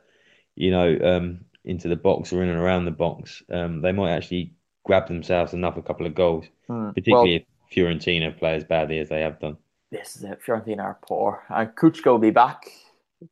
you 0.54 0.70
know, 0.70 0.98
um, 1.02 1.44
into 1.64 1.88
the 1.88 1.96
box 1.96 2.32
or 2.32 2.42
in 2.42 2.48
and 2.48 2.58
around 2.58 2.84
the 2.84 2.90
box, 2.90 3.42
um, 3.52 3.82
they 3.82 3.92
might 3.92 4.12
actually 4.12 4.54
grab 4.84 5.08
themselves 5.08 5.52
another 5.52 5.82
couple 5.82 6.06
of 6.06 6.14
goals, 6.14 6.46
hmm. 6.68 6.90
particularly 6.90 7.32
well, 7.32 7.40
if 7.70 7.76
Fiorentina 7.76 8.36
play 8.38 8.54
as 8.54 8.64
badly 8.64 8.98
as 8.98 9.08
they 9.08 9.20
have 9.20 9.40
done. 9.40 9.56
This 9.90 10.16
is 10.16 10.24
it. 10.24 10.40
Fiorentina 10.44 10.80
are 10.80 10.98
poor, 11.02 11.44
and 11.48 11.68
Kucka 11.74 12.06
will 12.06 12.18
be 12.18 12.30
back. 12.30 12.70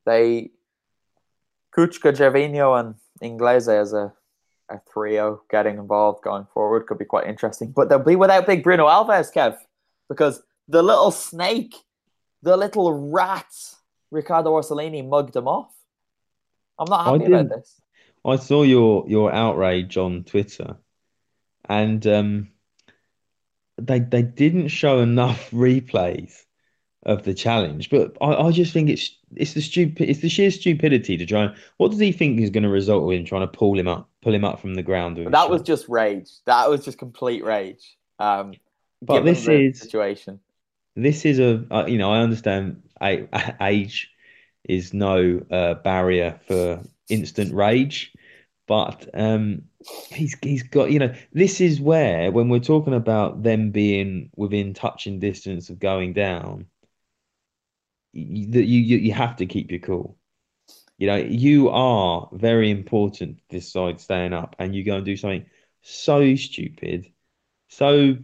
They 0.05 0.51
Kucka, 1.77 2.13
Gervinho, 2.13 2.79
and 2.79 2.95
Inglese 3.23 3.81
as 3.81 3.93
a 3.93 4.13
a 4.71 4.81
trio 4.93 5.43
getting 5.51 5.79
involved 5.79 6.23
going 6.23 6.47
forward 6.53 6.87
could 6.87 6.99
be 6.99 7.05
quite 7.05 7.27
interesting. 7.27 7.73
But 7.73 7.89
they'll 7.89 7.99
be 7.99 8.17
without 8.17 8.47
big 8.47 8.63
Bruno 8.63 8.87
Alves, 8.87 9.33
Kev, 9.33 9.57
because 10.09 10.43
the 10.69 10.83
little 10.83 11.11
snake, 11.11 11.75
the 12.43 12.57
little 12.57 13.11
rat, 13.11 13.53
Riccardo 14.11 14.51
Orsolini 14.51 15.07
mugged 15.07 15.37
him 15.37 15.49
off. 15.49 15.73
I'm 16.79 16.89
not 16.89 17.05
happy 17.05 17.33
about 17.33 17.49
this. 17.51 17.81
I 18.25 18.37
saw 18.37 18.63
your 18.63 19.05
your 19.07 19.33
outrage 19.33 19.97
on 19.97 20.25
Twitter, 20.25 20.77
and 21.69 22.07
um, 22.07 22.49
they 23.77 24.01
they 24.01 24.23
didn't 24.23 24.69
show 24.69 25.01
enough 25.01 25.51
replays 25.53 26.45
of 27.07 27.25
the 27.25 27.35
challenge. 27.35 27.91
But 27.91 28.17
I, 28.21 28.35
I 28.35 28.51
just 28.51 28.73
think 28.73 28.89
it's 28.89 29.17
it's 29.37 29.55
the 29.55 29.61
stupid 29.63 30.09
it's 30.09 30.21
the 30.21 30.29
sheer 30.29 30.51
stupidity 30.51 31.17
to 31.17 31.27
try 31.27 31.45
and 31.45 31.55
what 31.79 31.91
does 31.91 32.01
he 32.01 32.13
think 32.13 32.41
is 32.41 32.51
going 32.51 32.63
to 32.63 32.69
result 32.69 33.13
in 33.13 33.25
trying 33.25 33.43
to 33.43 33.47
pull 33.49 33.79
him 33.79 33.89
up 33.89 34.09
pull 34.23 34.35
him 34.35 34.45
up 34.45 34.61
from 34.61 34.75
the 34.75 34.83
ground? 34.83 35.17
That 35.19 35.51
was 35.51 35.63
just 35.63 35.89
rage. 35.89 36.31
That 36.47 36.69
was 36.71 36.85
just 36.85 36.99
complete 36.99 37.45
rage. 37.45 37.97
Um, 38.19 38.55
But 39.03 39.23
this 39.25 39.45
the 39.45 39.61
is- 39.61 39.81
situation. 39.81 40.41
this 40.97 41.25
is 41.25 41.39
a 41.39 41.65
uh, 41.71 41.87
you 41.87 41.99
know 41.99 42.13
I 42.13 42.21
understand 42.21 42.83
age 43.61 44.11
is 44.65 44.95
no 44.95 45.41
uh, 45.51 45.75
barrier 45.75 46.41
for 46.47 46.83
instant 47.11 47.53
rage, 47.53 48.13
but 48.67 49.07
um, 49.13 49.63
he's 50.11 50.37
he's 50.41 50.63
got 50.63 50.91
you 50.91 50.99
know 50.99 51.13
this 51.33 51.61
is 51.61 51.81
where 51.81 52.31
when 52.33 52.49
we're 52.49 52.61
talking 52.61 52.95
about 52.95 53.43
them 53.43 53.71
being 53.73 54.31
within 54.37 54.73
touching 54.73 55.19
distance 55.19 55.69
of 55.69 55.79
going 55.79 56.13
down, 56.15 56.67
that 58.15 58.65
you, 58.65 58.81
you 58.81 58.99
you 58.99 59.13
have 59.13 59.37
to 59.37 59.47
keep 59.47 59.71
your 59.71 59.81
cool. 59.81 60.17
You 60.99 61.09
know 61.09 61.17
you 61.17 61.69
are 61.71 62.29
very 62.33 62.71
important 62.71 63.41
this 63.51 63.73
side 63.73 64.01
staying 64.01 64.33
up, 64.33 64.57
and 64.59 64.75
you 64.75 64.85
go 64.85 64.97
and 64.97 65.05
do 65.05 65.17
something 65.17 65.47
so 65.83 66.35
stupid, 66.37 67.07
so 67.69 68.17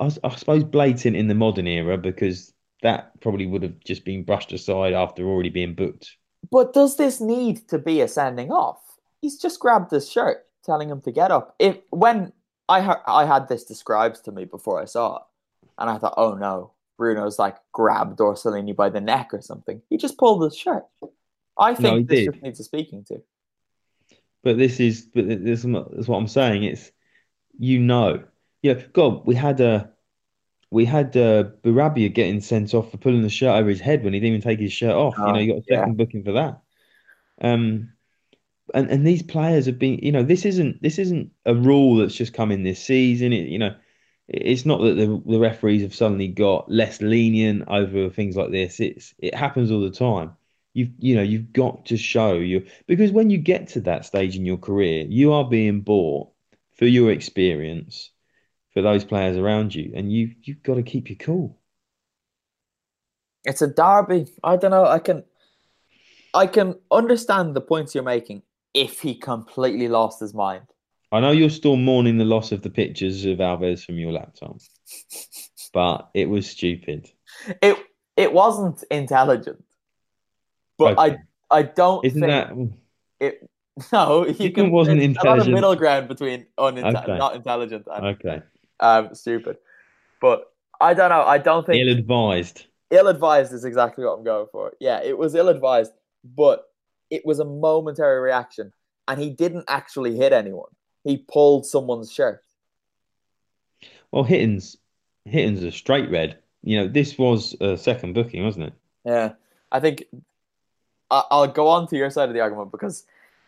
I 0.00 0.08
suppose 0.08 0.64
blatant 0.64 1.16
in 1.16 1.28
the 1.28 1.34
modern 1.34 1.66
era 1.66 1.98
because 1.98 2.52
that 2.82 3.18
probably 3.20 3.46
would 3.46 3.62
have 3.62 3.78
just 3.80 4.04
been 4.04 4.24
brushed 4.24 4.52
aside 4.52 4.92
after 4.92 5.26
already 5.26 5.50
being 5.50 5.74
booked. 5.74 6.16
But 6.50 6.72
does 6.72 6.96
this 6.96 7.20
need 7.20 7.68
to 7.68 7.78
be 7.78 8.00
a 8.00 8.08
sending 8.08 8.50
off? 8.50 8.80
He's 9.20 9.38
just 9.38 9.60
grabbed 9.60 9.90
his 9.90 10.10
shirt, 10.10 10.46
telling 10.64 10.90
him 10.90 11.00
to 11.02 11.12
get 11.12 11.30
up. 11.30 11.54
If 11.58 11.78
when 11.90 12.32
I 12.68 12.96
I 13.06 13.24
had 13.24 13.48
this 13.48 13.64
described 13.64 14.24
to 14.24 14.32
me 14.32 14.44
before 14.44 14.80
I 14.80 14.84
saw 14.84 15.16
it, 15.16 15.22
and 15.78 15.90
I 15.90 15.98
thought, 15.98 16.14
oh 16.16 16.34
no, 16.34 16.72
Bruno's 16.96 17.38
like 17.38 17.56
grabbed 17.72 18.18
Orsolini 18.18 18.74
by 18.74 18.88
the 18.90 19.00
neck 19.00 19.30
or 19.32 19.40
something. 19.40 19.82
He 19.90 19.96
just 19.96 20.18
pulled 20.18 20.42
his 20.44 20.56
shirt. 20.56 20.84
I 21.58 21.74
think 21.74 21.98
he 21.98 22.02
this 22.04 22.18
did. 22.24 22.32
just 22.32 22.42
needs 22.42 22.60
a 22.60 22.64
speaking 22.64 23.04
to. 23.04 23.22
But 24.42 24.58
this 24.58 24.80
is, 24.80 25.02
but 25.14 25.26
this 25.26 25.60
is 25.60 25.66
what 25.66 25.90
this 25.90 26.00
is 26.00 26.08
what 26.08 26.18
I'm 26.18 26.28
saying. 26.28 26.64
It's 26.64 26.90
you 27.58 27.78
know, 27.78 28.24
yeah. 28.62 28.74
God, 28.92 29.26
we 29.26 29.34
had 29.34 29.60
a 29.60 29.90
we 30.70 30.84
had 30.84 31.16
uh, 31.16 31.44
Barabia 31.62 32.08
getting 32.12 32.40
sent 32.40 32.74
off 32.74 32.90
for 32.90 32.96
pulling 32.98 33.22
the 33.22 33.30
shirt 33.30 33.56
over 33.56 33.68
his 33.68 33.80
head 33.80 34.02
when 34.02 34.12
he 34.12 34.20
didn't 34.20 34.34
even 34.36 34.42
take 34.42 34.58
his 34.60 34.72
shirt 34.72 34.94
off. 34.94 35.14
You 35.16 35.24
know, 35.24 35.34
Oh, 35.34 35.38
you 35.38 35.52
got 35.52 35.58
a 35.60 35.64
yeah. 35.68 35.78
second 35.80 35.96
booking 35.96 36.24
for 36.24 36.32
that. 36.32 36.60
Um, 37.40 37.92
and 38.74 38.90
and 38.90 39.06
these 39.06 39.22
players 39.22 39.66
have 39.66 39.78
been, 39.78 39.98
you 40.02 40.12
know, 40.12 40.22
this 40.22 40.44
isn't 40.44 40.82
this 40.82 40.98
isn't 40.98 41.30
a 41.46 41.54
rule 41.54 41.96
that's 41.96 42.14
just 42.14 42.34
come 42.34 42.50
in 42.50 42.62
this 42.64 42.82
season. 42.82 43.32
It, 43.32 43.48
you 43.48 43.58
know, 43.58 43.74
it's 44.28 44.64
not 44.64 44.80
that 44.80 44.94
the 44.94 45.22
the 45.26 45.38
referees 45.38 45.82
have 45.82 45.94
suddenly 45.94 46.28
got 46.28 46.70
less 46.70 47.00
lenient 47.00 47.64
over 47.68 48.08
things 48.10 48.36
like 48.36 48.50
this. 48.50 48.80
It's 48.80 49.14
it 49.18 49.34
happens 49.34 49.70
all 49.70 49.80
the 49.80 49.90
time. 49.90 50.32
You've 50.72 50.90
you 50.98 51.14
know 51.14 51.22
you've 51.22 51.52
got 51.52 51.86
to 51.86 51.96
show 51.96 52.34
you 52.34 52.66
because 52.86 53.12
when 53.12 53.30
you 53.30 53.38
get 53.38 53.68
to 53.68 53.80
that 53.82 54.06
stage 54.06 54.36
in 54.36 54.46
your 54.46 54.56
career, 54.56 55.06
you 55.08 55.32
are 55.32 55.44
being 55.44 55.82
bought 55.82 56.30
for 56.74 56.86
your 56.86 57.10
experience 57.12 58.10
for 58.72 58.82
those 58.82 59.04
players 59.04 59.36
around 59.36 59.74
you, 59.74 59.92
and 59.94 60.12
you 60.12 60.34
you've 60.42 60.62
got 60.62 60.74
to 60.74 60.82
keep 60.82 61.08
your 61.08 61.16
cool. 61.16 61.58
It's 63.44 63.62
a 63.62 63.68
derby. 63.68 64.26
I 64.42 64.56
don't 64.56 64.70
know. 64.70 64.86
I 64.86 64.98
can, 64.98 65.22
I 66.32 66.46
can 66.46 66.76
understand 66.90 67.54
the 67.54 67.60
points 67.60 67.94
you're 67.94 68.02
making 68.02 68.42
if 68.72 69.00
he 69.00 69.14
completely 69.14 69.88
lost 69.88 70.18
his 70.20 70.34
mind. 70.34 70.64
I 71.14 71.20
know 71.20 71.30
you're 71.30 71.48
still 71.50 71.76
mourning 71.76 72.18
the 72.18 72.24
loss 72.24 72.50
of 72.52 72.62
the 72.62 72.70
pictures 72.70 73.24
of 73.24 73.38
Alves 73.38 73.84
from 73.84 73.98
your 73.98 74.10
laptop, 74.12 74.56
but 75.72 76.08
it 76.12 76.28
was 76.28 76.50
stupid. 76.50 77.08
It 77.62 77.76
it 78.16 78.32
wasn't 78.32 78.82
intelligent, 78.90 79.62
but 80.76 80.98
Okay. 80.98 81.16
I 81.52 81.58
I 81.58 81.62
don't 81.62 82.04
Isn't 82.04 82.20
think 82.20 82.30
that 83.20 83.26
it. 83.26 83.48
No, 83.92 84.24
you 84.26 84.34
think 84.34 84.54
can. 84.56 84.66
it 84.66 84.70
wasn't 84.70 84.98
there's 84.98 85.06
a 85.06 85.10
intelligent? 85.10 85.54
middle 85.54 85.74
ground 85.76 86.08
between 86.08 86.46
unintel- 86.58 87.02
Okay. 87.02 87.18
not 87.18 87.34
intelligent 87.36 87.86
and 87.92 88.06
okay? 88.06 88.42
um, 88.80 89.14
stupid. 89.14 89.56
But 90.20 90.46
I 90.80 90.94
don't 90.94 91.10
know. 91.10 91.22
I 91.22 91.38
don't 91.38 91.64
think 91.66 91.80
Ill-advised. 91.84 92.66
ill-advised 92.90 93.52
is 93.52 93.64
exactly 93.64 94.04
what 94.04 94.12
I'm 94.18 94.24
going 94.24 94.46
for. 94.52 94.72
Yeah, 94.80 95.00
it 95.02 95.16
was 95.18 95.34
ill-advised, 95.34 95.92
but 96.24 96.64
it 97.10 97.26
was 97.26 97.38
a 97.40 97.44
momentary 97.44 98.20
reaction, 98.20 98.72
and 99.08 99.20
he 99.20 99.30
didn't 99.30 99.64
actually 99.68 100.16
hit 100.16 100.32
anyone. 100.32 100.70
He 101.04 101.18
pulled 101.18 101.66
someone's 101.66 102.12
shirt. 102.12 102.42
Well, 104.10 104.24
Hitton's 104.24 104.78
Hitton's 105.26 105.62
a 105.62 105.70
straight 105.70 106.10
red. 106.10 106.38
You 106.62 106.78
know, 106.78 106.88
this 106.88 107.18
was 107.18 107.54
a 107.60 107.76
second 107.76 108.14
booking, 108.14 108.42
wasn't 108.44 108.66
it? 108.66 108.72
Yeah, 109.04 109.32
I 109.70 109.80
think 109.80 110.06
I- 111.10 111.24
I'll 111.30 111.46
go 111.46 111.68
on 111.68 111.86
to 111.88 111.96
your 111.96 112.10
side 112.10 112.28
of 112.28 112.34
the 112.34 112.40
argument 112.40 112.72
because, 112.72 113.04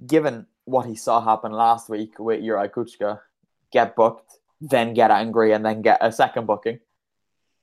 given 0.07 0.47
what 0.65 0.87
he 0.87 0.95
saw 0.95 1.21
happen 1.21 1.53
last 1.53 1.89
week 1.89 2.19
with 2.19 2.41
Juraj 2.43 2.71
Kucka, 2.73 3.21
get 3.73 3.97
booked, 3.97 4.39
then 4.61 4.95
get 4.95 5.11
angry, 5.11 5.53
and 5.53 5.65
then 5.65 5.83
get 5.83 5.99
a 6.01 6.13
second 6.13 6.47
booking, 6.47 6.81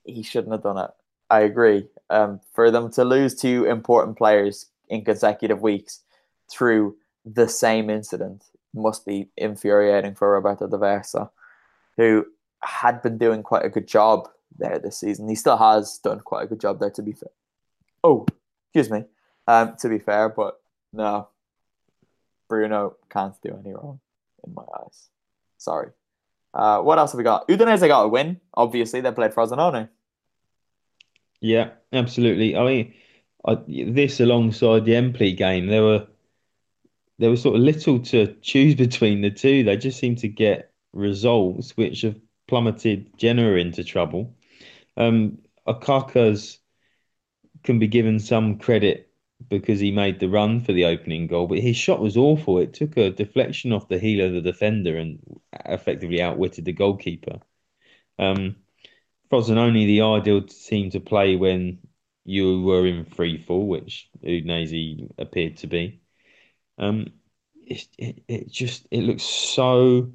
he 0.06 0.24
shouldn't 0.24 0.54
have 0.54 0.64
done 0.64 0.78
it. 0.78 0.91
I 1.30 1.41
agree. 1.41 1.88
Um, 2.10 2.39
for 2.54 2.72
them 2.72 2.91
to 2.91 3.04
lose 3.04 3.36
two 3.36 3.66
important 3.66 4.18
players 4.18 4.68
in 4.89 5.04
consecutive 5.04 5.62
weeks 5.62 6.02
through 6.50 6.96
the 7.26 7.48
same 7.48 7.89
incident 7.89 8.44
must 8.74 9.06
be 9.06 9.30
infuriating 9.38 10.16
for 10.16 10.32
Roberto 10.32 10.68
D'Aversa, 10.68 11.30
who 11.98 12.26
had 12.62 13.02
been 13.02 13.18
doing 13.18 13.44
quite 13.44 13.66
a 13.66 13.70
good 13.70 13.88
job 13.88 14.28
there 14.58 14.80
this 14.80 14.98
season. 14.98 15.28
He 15.28 15.36
still 15.36 15.58
has 15.58 15.98
done 16.00 16.20
quite 16.20 16.44
a 16.44 16.48
good 16.48 16.60
job 16.60 16.80
there, 16.80 16.92
to 16.92 17.02
be 17.02 17.14
fair. 17.14 17.32
Oh, 18.04 18.26
excuse 18.68 18.90
me. 18.90 19.06
Um, 19.48 19.76
to 19.80 19.90
be 19.90 20.00
fair, 20.00 20.30
but 20.30 20.60
no, 20.92 21.28
Bruno 22.48 22.96
can't 23.10 23.36
do 23.42 23.58
any 23.60 23.74
wrong 23.74 24.00
in 24.46 24.54
my 24.54 24.64
eyes. 24.80 25.10
Sorry. 25.58 25.90
Uh, 26.54 26.80
what 26.82 27.00
else 27.00 27.12
have 27.12 27.18
we 27.18 27.24
got? 27.24 27.48
Udinese 27.48 27.88
got 27.88 28.04
a 28.04 28.08
win. 28.08 28.40
Obviously, 28.54 29.02
they 29.02 29.12
played 29.12 29.32
Frosinone. 29.32 29.90
Yeah, 31.42 31.72
absolutely. 31.92 32.56
I 32.56 32.66
mean, 32.66 32.94
I, 33.46 33.58
this 33.68 34.20
alongside 34.20 34.86
the 34.86 34.96
Empoli 34.96 35.34
game, 35.34 35.68
there 35.68 35.84
were 35.84 36.08
there 37.24 37.30
was 37.30 37.42
sort 37.42 37.56
of 37.56 37.62
little 37.62 38.00
to 38.00 38.36
choose 38.42 38.76
between 38.76 39.22
the 39.22 39.32
two. 39.32 39.64
They 39.64 39.78
just 39.78 39.98
seemed 39.98 40.18
to 40.18 40.28
get 40.28 40.74
results 40.92 41.78
which 41.78 42.02
have 42.02 42.20
plummeted 42.50 43.18
Genoa 43.18 43.56
into 43.60 43.86
trouble. 43.86 44.36
Um, 44.98 45.38
Okaka's 45.66 46.60
can 47.64 47.80
be 47.80 47.88
given 47.88 48.20
some 48.20 48.60
credit 48.60 49.10
because 49.48 49.80
he 49.80 49.90
made 49.90 50.20
the 50.20 50.28
run 50.28 50.60
for 50.60 50.74
the 50.74 50.84
opening 50.84 51.28
goal, 51.28 51.48
but 51.48 51.60
his 51.60 51.78
shot 51.78 52.02
was 52.02 52.18
awful. 52.18 52.58
It 52.58 52.74
took 52.74 52.98
a 52.98 53.12
deflection 53.12 53.72
off 53.72 53.88
the 53.88 54.00
heel 54.00 54.26
of 54.26 54.34
the 54.34 54.42
defender 54.42 54.98
and 54.98 55.20
effectively 55.66 56.22
outwitted 56.22 56.66
the 56.66 56.74
goalkeeper. 56.74 57.40
Um, 58.20 58.58
Frosinone, 59.32 59.86
the 59.86 60.02
ideal 60.02 60.42
team 60.42 60.90
to 60.90 61.00
play 61.00 61.38
when 61.38 61.80
you 62.26 62.64
were 62.64 62.86
in 62.86 63.06
free 63.06 63.38
fall, 63.38 63.66
which 63.66 64.10
Udinese 64.22 65.10
appeared 65.18 65.56
to 65.58 65.68
be. 65.68 66.03
Um, 66.78 67.08
it, 67.66 67.88
it, 67.98 68.24
it 68.28 68.52
just 68.52 68.88
it 68.92 69.02
looks 69.02 69.24
so 69.24 70.12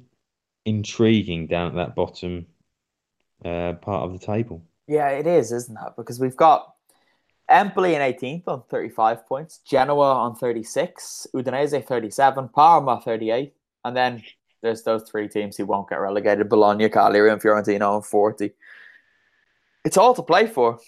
intriguing 0.65 1.47
down 1.47 1.67
at 1.67 1.75
that 1.75 1.95
bottom 1.95 2.45
uh, 3.43 3.73
part 3.73 4.03
of 4.03 4.13
the 4.13 4.25
table. 4.25 4.63
Yeah, 4.87 5.09
it 5.09 5.27
is, 5.27 5.51
isn't 5.51 5.77
it? 5.77 5.93
Because 5.97 6.19
we've 6.19 6.35
got 6.35 6.73
Empoli 7.47 7.95
in 7.95 8.01
18th 8.01 8.43
on 8.47 8.63
35 8.69 9.27
points, 9.27 9.59
Genoa 9.59 10.13
on 10.13 10.35
36, 10.35 11.27
Udinese 11.33 11.85
37, 11.85 12.49
Parma 12.49 13.01
38, 13.03 13.53
and 13.85 13.95
then 13.95 14.23
there's 14.61 14.83
those 14.83 15.09
three 15.09 15.27
teams 15.27 15.57
who 15.57 15.65
won't 15.65 15.89
get 15.89 15.99
relegated: 15.99 16.49
Bologna, 16.49 16.89
Cagliari, 16.89 17.31
and 17.31 17.41
Fiorentina 17.41 17.89
on 17.89 18.01
40. 18.01 18.51
It's 19.85 19.97
all 19.97 20.13
to 20.13 20.21
play 20.21 20.47
for. 20.47 20.79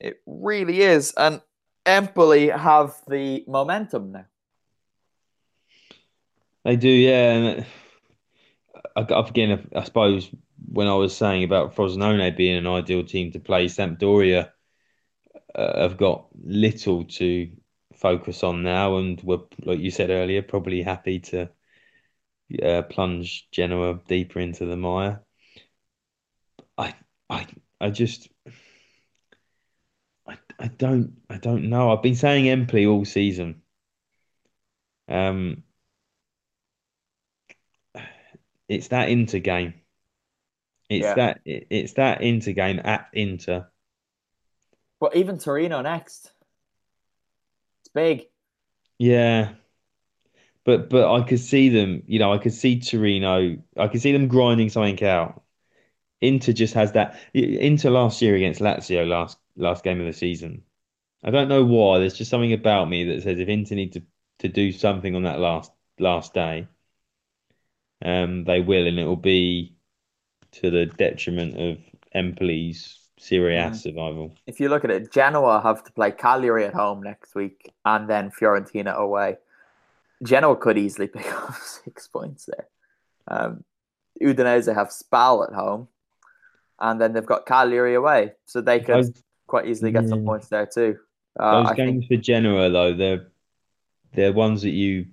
It 0.00 0.20
really 0.26 0.80
is, 0.80 1.12
and 1.16 1.40
Empoli 1.86 2.48
have 2.48 2.94
the 3.08 3.44
momentum 3.46 4.12
now. 4.12 4.26
They 6.64 6.76
do, 6.76 6.88
yeah. 6.88 7.32
And 7.32 7.66
again, 8.96 9.68
I 9.74 9.84
suppose 9.84 10.30
when 10.70 10.86
I 10.86 10.94
was 10.94 11.16
saying 11.16 11.44
about 11.44 11.74
Frosinone 11.74 12.36
being 12.36 12.56
an 12.56 12.66
ideal 12.66 13.04
team 13.04 13.32
to 13.32 13.40
play, 13.40 13.66
Sampdoria 13.66 14.50
uh, 15.54 15.80
have 15.82 15.96
got 15.96 16.26
little 16.42 17.04
to 17.04 17.50
focus 17.94 18.42
on 18.42 18.62
now, 18.62 18.96
and 18.96 19.20
were, 19.22 19.40
like 19.64 19.80
you 19.80 19.90
said 19.90 20.10
earlier, 20.10 20.42
probably 20.42 20.82
happy 20.82 21.20
to 21.20 21.50
uh, 22.62 22.82
plunge 22.82 23.48
Genoa 23.52 24.00
deeper 24.06 24.40
into 24.40 24.64
the 24.66 24.76
mire. 24.76 25.20
I, 26.78 26.94
I, 27.28 27.46
I 27.80 27.90
just, 27.90 28.28
I, 30.26 30.38
I 30.58 30.68
don't, 30.68 31.20
I 31.28 31.36
don't 31.36 31.68
know. 31.68 31.92
I've 31.92 32.02
been 32.02 32.16
saying 32.16 32.48
Empoli 32.48 32.86
all 32.86 33.04
season. 33.04 33.62
Um, 35.08 35.64
it's 38.70 38.88
that 38.88 39.08
Inter 39.08 39.40
game. 39.40 39.74
It's 40.88 41.04
Yeah. 41.04 41.14
that 41.14 41.40
it, 41.44 41.66
it's 41.70 41.92
that 41.94 42.22
Inter 42.22 42.52
game 42.52 42.80
at 42.82 43.08
Inter. 43.12 43.68
But 45.00 45.16
even 45.16 45.38
Torino 45.38 45.82
next. 45.82 46.32
It's 47.82 47.88
big. 47.92 48.26
Yeah. 48.98 49.54
But 50.64 50.90
but 50.90 51.10
I 51.12 51.22
could 51.26 51.40
see 51.40 51.68
them, 51.70 52.02
you 52.06 52.18
know, 52.18 52.32
I 52.32 52.38
could 52.38 52.52
see 52.52 52.80
Torino, 52.80 53.56
I 53.76 53.88
could 53.88 54.00
see 54.02 54.12
them 54.12 54.28
grinding 54.28 54.68
something 54.68 55.02
out. 55.04 55.42
Inter 56.20 56.52
just 56.52 56.74
has 56.74 56.92
that 56.92 57.18
Inter 57.34 57.90
last 57.90 58.22
year 58.22 58.36
against 58.36 58.60
Lazio 58.60 59.06
last 59.08 59.38
last 59.56 59.84
game 59.84 60.00
of 60.00 60.06
the 60.06 60.12
season. 60.12 60.64
I 61.24 61.30
don't 61.30 61.48
know 61.48 61.64
why. 61.64 61.98
There's 61.98 62.14
just 62.18 62.30
something 62.30 62.52
about 62.52 62.88
me 62.90 63.04
that 63.04 63.22
says 63.22 63.38
if 63.38 63.48
Inter 63.48 63.74
need 63.76 63.94
to, 63.94 64.02
to 64.40 64.48
do 64.48 64.72
something 64.72 65.14
on 65.16 65.24
that 65.24 65.40
last 65.40 65.72
last 65.98 66.34
day, 66.34 66.68
um, 68.04 68.44
they 68.44 68.60
will, 68.60 68.86
and 68.86 68.98
it 68.98 69.04
will 69.04 69.16
be 69.16 69.74
to 70.52 70.70
the 70.70 70.86
detriment 70.86 71.56
of 71.58 71.78
Empoli's 72.14 72.98
Serie 73.18 73.56
A 73.56 73.66
Mm. 73.70 73.76
survival. 73.76 74.34
If 74.46 74.60
you 74.60 74.68
look 74.68 74.84
at 74.84 74.90
it, 74.90 75.12
Genoa 75.12 75.60
have 75.60 75.84
to 75.84 75.92
play 75.92 76.10
Cagliari 76.10 76.64
at 76.64 76.74
home 76.74 77.02
next 77.02 77.34
week 77.34 77.72
and 77.84 78.08
then 78.08 78.30
Fiorentina 78.30 78.94
away. 78.94 79.36
Genoa 80.22 80.56
could 80.56 80.78
easily 80.78 81.06
pick 81.14 81.30
up 81.32 81.54
six 81.54 82.08
points 82.08 82.46
there. 82.46 82.66
Um, 83.28 83.64
Udinese 84.20 84.74
have 84.74 84.90
Spal 84.90 85.44
at 85.44 85.54
home 85.54 85.88
and 86.80 87.00
then 87.00 87.12
they've 87.12 87.26
got 87.26 87.46
Cagliari 87.46 87.94
away. 87.94 88.32
So 88.46 88.60
they 88.60 88.80
could 88.80 88.96
Those- 88.96 89.22
quite 89.46 89.66
easily 89.66 89.92
get 89.92 90.08
some 90.08 90.24
points 90.24 90.48
there 90.48 90.66
too. 90.66 90.98
Uh, 91.38 91.62
Those 91.62 91.72
I 91.72 91.74
think 91.76 92.06
for 92.08 92.16
Genoa, 92.16 92.70
though, 92.70 92.94
they're 92.94 93.26
they're 94.14 94.32
ones 94.32 94.62
that 94.62 94.70
you, 94.70 95.06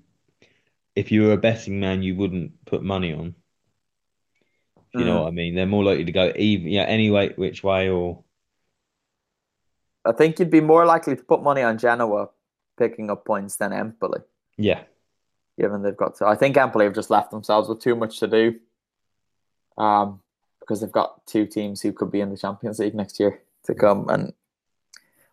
if 0.98 1.12
you 1.12 1.24
were 1.24 1.34
a 1.34 1.38
betting 1.38 1.80
man, 1.80 2.02
you 2.02 2.16
wouldn't 2.16 2.66
put 2.66 2.82
money 2.84 3.14
on. 3.14 3.36
You 4.94 5.06
know 5.06 5.18
Mm. 5.18 5.22
what 5.22 5.28
I 5.28 5.32
mean? 5.32 5.54
They're 5.54 5.68
more 5.68 5.84
likely 5.84 6.06
to 6.06 6.12
go 6.12 6.34
even, 6.36 6.68
yeah, 6.70 6.84
any 6.84 7.12
way, 7.12 7.34
which 7.36 7.64
way, 7.64 7.90
or 7.90 8.24
I 10.04 10.12
think 10.14 10.40
you'd 10.40 10.50
be 10.50 10.62
more 10.62 10.86
likely 10.86 11.16
to 11.16 11.24
put 11.24 11.44
money 11.44 11.62
on 11.62 11.78
Genoa 11.78 12.30
picking 12.78 13.12
up 13.12 13.26
points 13.26 13.58
than 13.58 13.74
Empoli, 13.74 14.22
yeah, 14.58 14.84
given 15.60 15.84
they've 15.84 15.96
got 15.96 16.16
to. 16.16 16.26
I 16.26 16.36
think 16.36 16.58
Empoli 16.58 16.86
have 16.86 16.96
just 16.96 17.12
left 17.12 17.30
themselves 17.32 17.70
with 17.70 17.80
too 17.80 17.96
much 17.96 18.20
to 18.20 18.28
do. 18.28 18.60
Um, 19.78 20.22
because 20.60 20.82
they've 20.82 20.92
got 20.92 21.26
two 21.28 21.46
teams 21.46 21.82
who 21.82 21.94
could 21.94 22.12
be 22.12 22.20
in 22.20 22.30
the 22.30 22.38
Champions 22.38 22.80
League 22.80 22.96
next 22.96 23.20
year 23.20 23.42
to 23.66 23.76
come, 23.76 24.10
and 24.10 24.34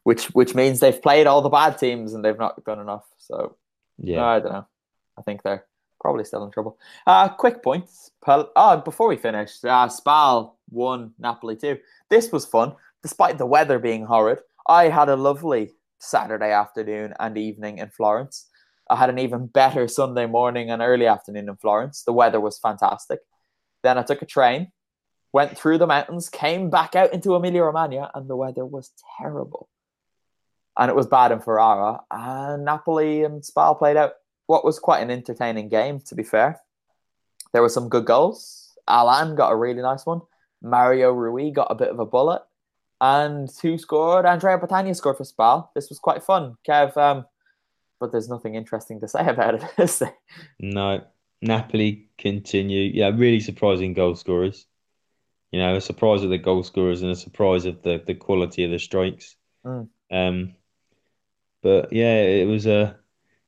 which 0.02 0.26
which 0.34 0.54
means 0.54 0.78
they've 0.80 1.02
played 1.02 1.26
all 1.26 1.40
the 1.42 1.48
bad 1.48 1.78
teams 1.78 2.12
and 2.12 2.22
they've 2.24 2.38
not 2.38 2.62
done 2.64 2.78
enough. 2.80 3.06
So 3.16 3.56
yeah. 3.98 4.24
I 4.24 4.40
don't 4.40 4.52
know. 4.52 4.66
I 5.18 5.22
think 5.22 5.42
they're 5.42 5.64
probably 6.00 6.24
still 6.24 6.44
in 6.44 6.50
trouble. 6.50 6.78
Uh, 7.06 7.28
quick 7.28 7.62
points. 7.62 8.10
Oh, 8.26 8.82
before 8.84 9.08
we 9.08 9.16
finish, 9.16 9.64
uh, 9.64 9.88
Spal 9.88 10.58
won 10.70 11.12
Napoli 11.18 11.56
too. 11.56 11.78
This 12.10 12.30
was 12.30 12.44
fun, 12.44 12.74
despite 13.02 13.38
the 13.38 13.46
weather 13.46 13.78
being 13.78 14.04
horrid. 14.04 14.40
I 14.68 14.88
had 14.88 15.08
a 15.08 15.16
lovely 15.16 15.72
Saturday 15.98 16.50
afternoon 16.50 17.14
and 17.18 17.38
evening 17.38 17.78
in 17.78 17.88
Florence. 17.88 18.48
I 18.90 18.96
had 18.96 19.08
an 19.08 19.18
even 19.18 19.46
better 19.46 19.88
Sunday 19.88 20.26
morning 20.26 20.70
and 20.70 20.82
early 20.82 21.06
afternoon 21.06 21.48
in 21.48 21.56
Florence. 21.56 22.02
The 22.02 22.12
weather 22.12 22.40
was 22.40 22.58
fantastic. 22.58 23.20
Then 23.82 23.96
I 23.96 24.02
took 24.02 24.20
a 24.20 24.26
train, 24.26 24.72
went 25.32 25.56
through 25.56 25.78
the 25.78 25.86
mountains, 25.86 26.28
came 26.28 26.68
back 26.68 26.94
out 26.94 27.12
into 27.14 27.34
Emilia 27.34 27.62
Romagna, 27.64 28.10
and 28.14 28.28
the 28.28 28.36
weather 28.36 28.66
was 28.66 28.92
terrible. 29.18 29.68
And 30.76 30.90
it 30.90 30.96
was 30.96 31.06
bad 31.06 31.32
in 31.32 31.40
Ferrara. 31.40 32.00
And 32.10 32.64
Napoli 32.64 33.24
and 33.24 33.44
Spal 33.44 33.74
played 33.74 33.96
out 33.96 34.12
what 34.46 34.64
was 34.64 34.78
quite 34.78 35.02
an 35.02 35.10
entertaining 35.10 35.68
game, 35.68 36.00
to 36.06 36.14
be 36.14 36.22
fair. 36.22 36.60
There 37.52 37.62
were 37.62 37.68
some 37.68 37.88
good 37.88 38.04
goals. 38.04 38.76
Allan 38.86 39.36
got 39.36 39.52
a 39.52 39.56
really 39.56 39.82
nice 39.82 40.04
one. 40.04 40.20
Mario 40.62 41.12
Rui 41.12 41.50
got 41.50 41.70
a 41.70 41.74
bit 41.74 41.88
of 41.88 41.98
a 41.98 42.06
bullet. 42.06 42.42
And 43.00 43.50
who 43.62 43.76
scored? 43.78 44.26
Andrea 44.26 44.58
Petagna 44.58 44.94
scored 44.96 45.16
for 45.16 45.24
Spal. 45.24 45.70
This 45.74 45.88
was 45.88 45.98
quite 45.98 46.22
fun. 46.22 46.56
Kev, 46.66 46.96
um, 46.96 47.26
but 48.00 48.12
there's 48.12 48.28
nothing 48.28 48.54
interesting 48.54 49.00
to 49.00 49.08
say 49.14 49.26
about 49.26 49.54
it, 49.54 49.64
is 49.78 49.98
there? 49.98 50.14
No, 50.58 51.04
Napoli 51.42 52.08
continue. 52.18 52.90
Yeah, 52.92 53.10
really 53.14 53.40
surprising 53.40 53.94
goal 53.94 54.14
scorers. 54.14 54.66
You 55.52 55.60
know, 55.60 55.76
a 55.76 55.80
surprise 55.80 56.22
of 56.22 56.30
the 56.30 56.38
goal 56.38 56.64
scorers 56.64 57.02
and 57.02 57.12
a 57.12 57.16
surprise 57.16 57.64
of 57.64 57.82
the 57.82 58.02
the 58.04 58.14
quality 58.14 58.64
of 58.64 58.72
the 58.72 58.78
strikes. 58.78 59.36
Mm. 59.64 59.88
Um, 60.10 60.54
but 61.62 61.92
yeah, 61.92 62.22
it 62.22 62.48
was 62.48 62.66
a 62.66 62.98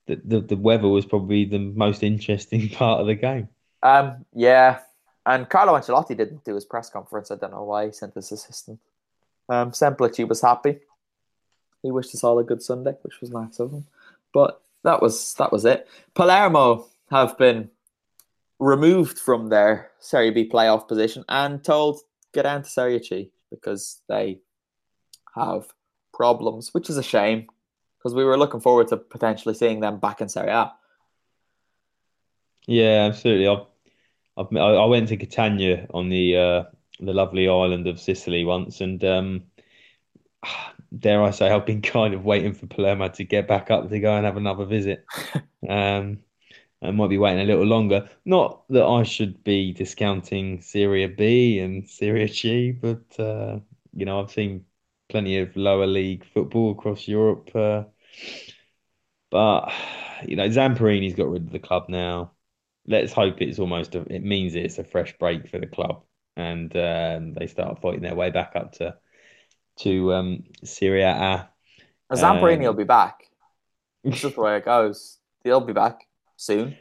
the, 0.07 0.21
the 0.25 0.41
the 0.41 0.57
weather 0.57 0.89
was 0.89 1.05
probably 1.05 1.45
the 1.45 1.59
most 1.59 2.03
interesting 2.03 2.69
part 2.71 3.01
of 3.01 3.07
the 3.07 3.15
game. 3.15 3.49
Um, 3.83 4.25
yeah. 4.35 4.81
And 5.25 5.49
Carlo 5.49 5.77
Ancelotti 5.77 6.17
didn't 6.17 6.45
do 6.45 6.55
his 6.55 6.65
press 6.65 6.89
conference. 6.89 7.31
I 7.31 7.37
don't 7.37 7.51
know 7.51 7.65
why 7.65 7.87
he 7.87 7.93
sent 7.93 8.15
his 8.15 8.31
assistant. 8.31 8.79
Um, 9.49 9.73
Semplici 9.73 10.27
was 10.27 10.41
happy. 10.41 10.79
He 11.83 11.91
wished 11.91 12.15
us 12.15 12.23
all 12.23 12.39
a 12.39 12.45
good 12.45 12.63
Sunday, 12.63 12.95
which 13.03 13.21
was 13.21 13.31
nice 13.31 13.59
of 13.59 13.73
him. 13.73 13.87
But 14.33 14.61
that 14.85 15.03
was 15.03 15.35
that 15.35 15.53
was 15.53 15.65
it. 15.65 15.89
Palermo 16.15 16.87
have 17.11 17.37
been 17.39 17.71
removed 18.59 19.19
from 19.19 19.49
their 19.49 19.91
Serie 19.99 20.31
B 20.31 20.49
playoff 20.49 20.89
position 20.89 21.25
and 21.29 21.63
told 21.63 22.01
get 22.33 22.43
down 22.43 22.63
to 22.63 22.71
Serie 22.71 23.03
C 23.03 23.31
because 23.51 24.01
they 24.09 24.39
have 25.35 25.67
problems, 26.13 26.73
which 26.73 26.89
is 26.89 26.97
a 26.97 27.03
shame 27.03 27.47
because 28.07 28.15
we 28.15 28.25
were 28.25 28.39
looking 28.39 28.61
forward 28.61 28.87
to 28.87 28.97
potentially 28.97 29.53
seeing 29.53 29.81
them 29.81 29.99
back 29.99 30.21
in 30.21 30.29
Serie 30.29 30.51
A. 30.51 30.73
Yeah, 32.69 33.09
absolutely. 33.11 33.49
I've, 33.49 33.67
I've 34.37 34.57
I 34.57 34.85
went 34.85 35.09
to 35.09 35.17
Catania 35.17 35.89
on 35.93 36.09
the 36.09 36.37
uh, 36.37 36.65
the 37.01 37.13
lovely 37.13 37.49
island 37.49 37.89
of 37.89 37.99
Sicily 37.99 38.45
once, 38.45 38.81
and 38.81 39.03
um, 39.03 39.43
dare 40.97 41.21
I 41.21 41.33
say, 41.33 41.51
I've 41.51 41.67
been 41.67 41.83
kind 41.97 42.15
of 42.15 42.25
waiting 42.25 42.55
for 42.55 42.69
Palermo 42.69 43.09
to 43.09 43.25
get 43.25 43.49
back 43.49 43.73
up 43.73 43.91
to 43.91 43.99
go 43.99 44.15
and 44.15 44.25
have 44.25 44.37
another 44.37 44.65
visit. 44.65 45.05
Um, 45.69 46.19
I 46.81 46.93
might 46.93 47.09
be 47.09 47.19
waiting 47.19 47.41
a 47.41 47.45
little 47.45 47.65
longer. 47.65 48.09
Not 48.25 48.63
that 48.69 48.85
I 48.85 49.03
should 49.03 49.43
be 49.43 49.73
discounting 49.73 50.61
Serie 50.61 51.09
B 51.09 51.59
and 51.59 51.89
Serie 51.89 52.29
C, 52.29 52.71
but 52.71 53.19
uh, 53.19 53.59
you 53.93 54.05
know, 54.05 54.21
I've 54.21 54.31
seen 54.31 54.65
plenty 55.09 55.39
of 55.39 55.57
lower 55.57 55.89
league 55.89 56.25
football 56.25 56.71
across 56.71 57.09
Europe. 57.09 57.51
Uh, 57.53 57.85
but 59.31 59.73
you 60.27 60.37
know, 60.37 60.49
Zamparini's 60.49 61.15
got 61.15 61.29
rid 61.29 61.43
of 61.43 61.53
the 61.53 61.59
club 61.59 61.85
now. 61.89 62.33
Let's 62.87 63.13
hope 63.13 63.41
it's 63.41 63.59
almost 63.59 63.95
a, 63.95 64.01
it 64.13 64.23
means 64.23 64.55
it's 64.55 64.79
a 64.79 64.85
fresh 64.85 65.17
break 65.19 65.49
for 65.49 65.59
the 65.59 65.67
club, 65.67 66.05
and 66.37 66.75
um, 66.77 67.35
they 67.35 67.47
start 67.47 67.81
fighting 67.81 68.03
their 68.03 68.15
way 68.15 68.31
back 68.31 68.53
up 68.55 68.73
to 68.75 68.97
to 69.81 70.15
um, 70.15 70.45
Serie 70.65 71.03
A. 71.03 71.51
Zamparini 72.13 72.61
Um, 72.61 72.67
will 72.67 72.73
be 72.75 72.85
back. 72.85 73.25
It's 74.05 74.21
just 74.21 74.37
the 74.37 74.43
way 74.43 74.57
it 74.57 74.65
goes. 74.65 75.19
He'll 75.45 75.61
be 75.61 75.73
back 75.73 76.07
soon. 76.37 76.77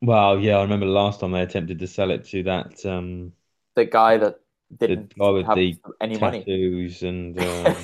Well, 0.00 0.38
yeah, 0.40 0.56
I 0.58 0.62
remember 0.62 0.86
the 0.86 0.92
last 0.92 1.20
time 1.20 1.32
they 1.32 1.42
attempted 1.42 1.78
to 1.80 1.86
sell 1.86 2.10
it 2.10 2.24
to 2.26 2.42
that 2.44 2.84
um, 2.86 3.32
The 3.74 3.84
guy 3.84 4.16
that 4.18 4.40
didn't 4.78 5.14
guy 5.18 5.30
with 5.30 5.46
have 5.46 5.56
the 5.56 5.78
any 6.00 6.18
money. 6.18 6.48
tattoos 6.48 7.02
and 7.02 7.38
uh, 7.40 7.74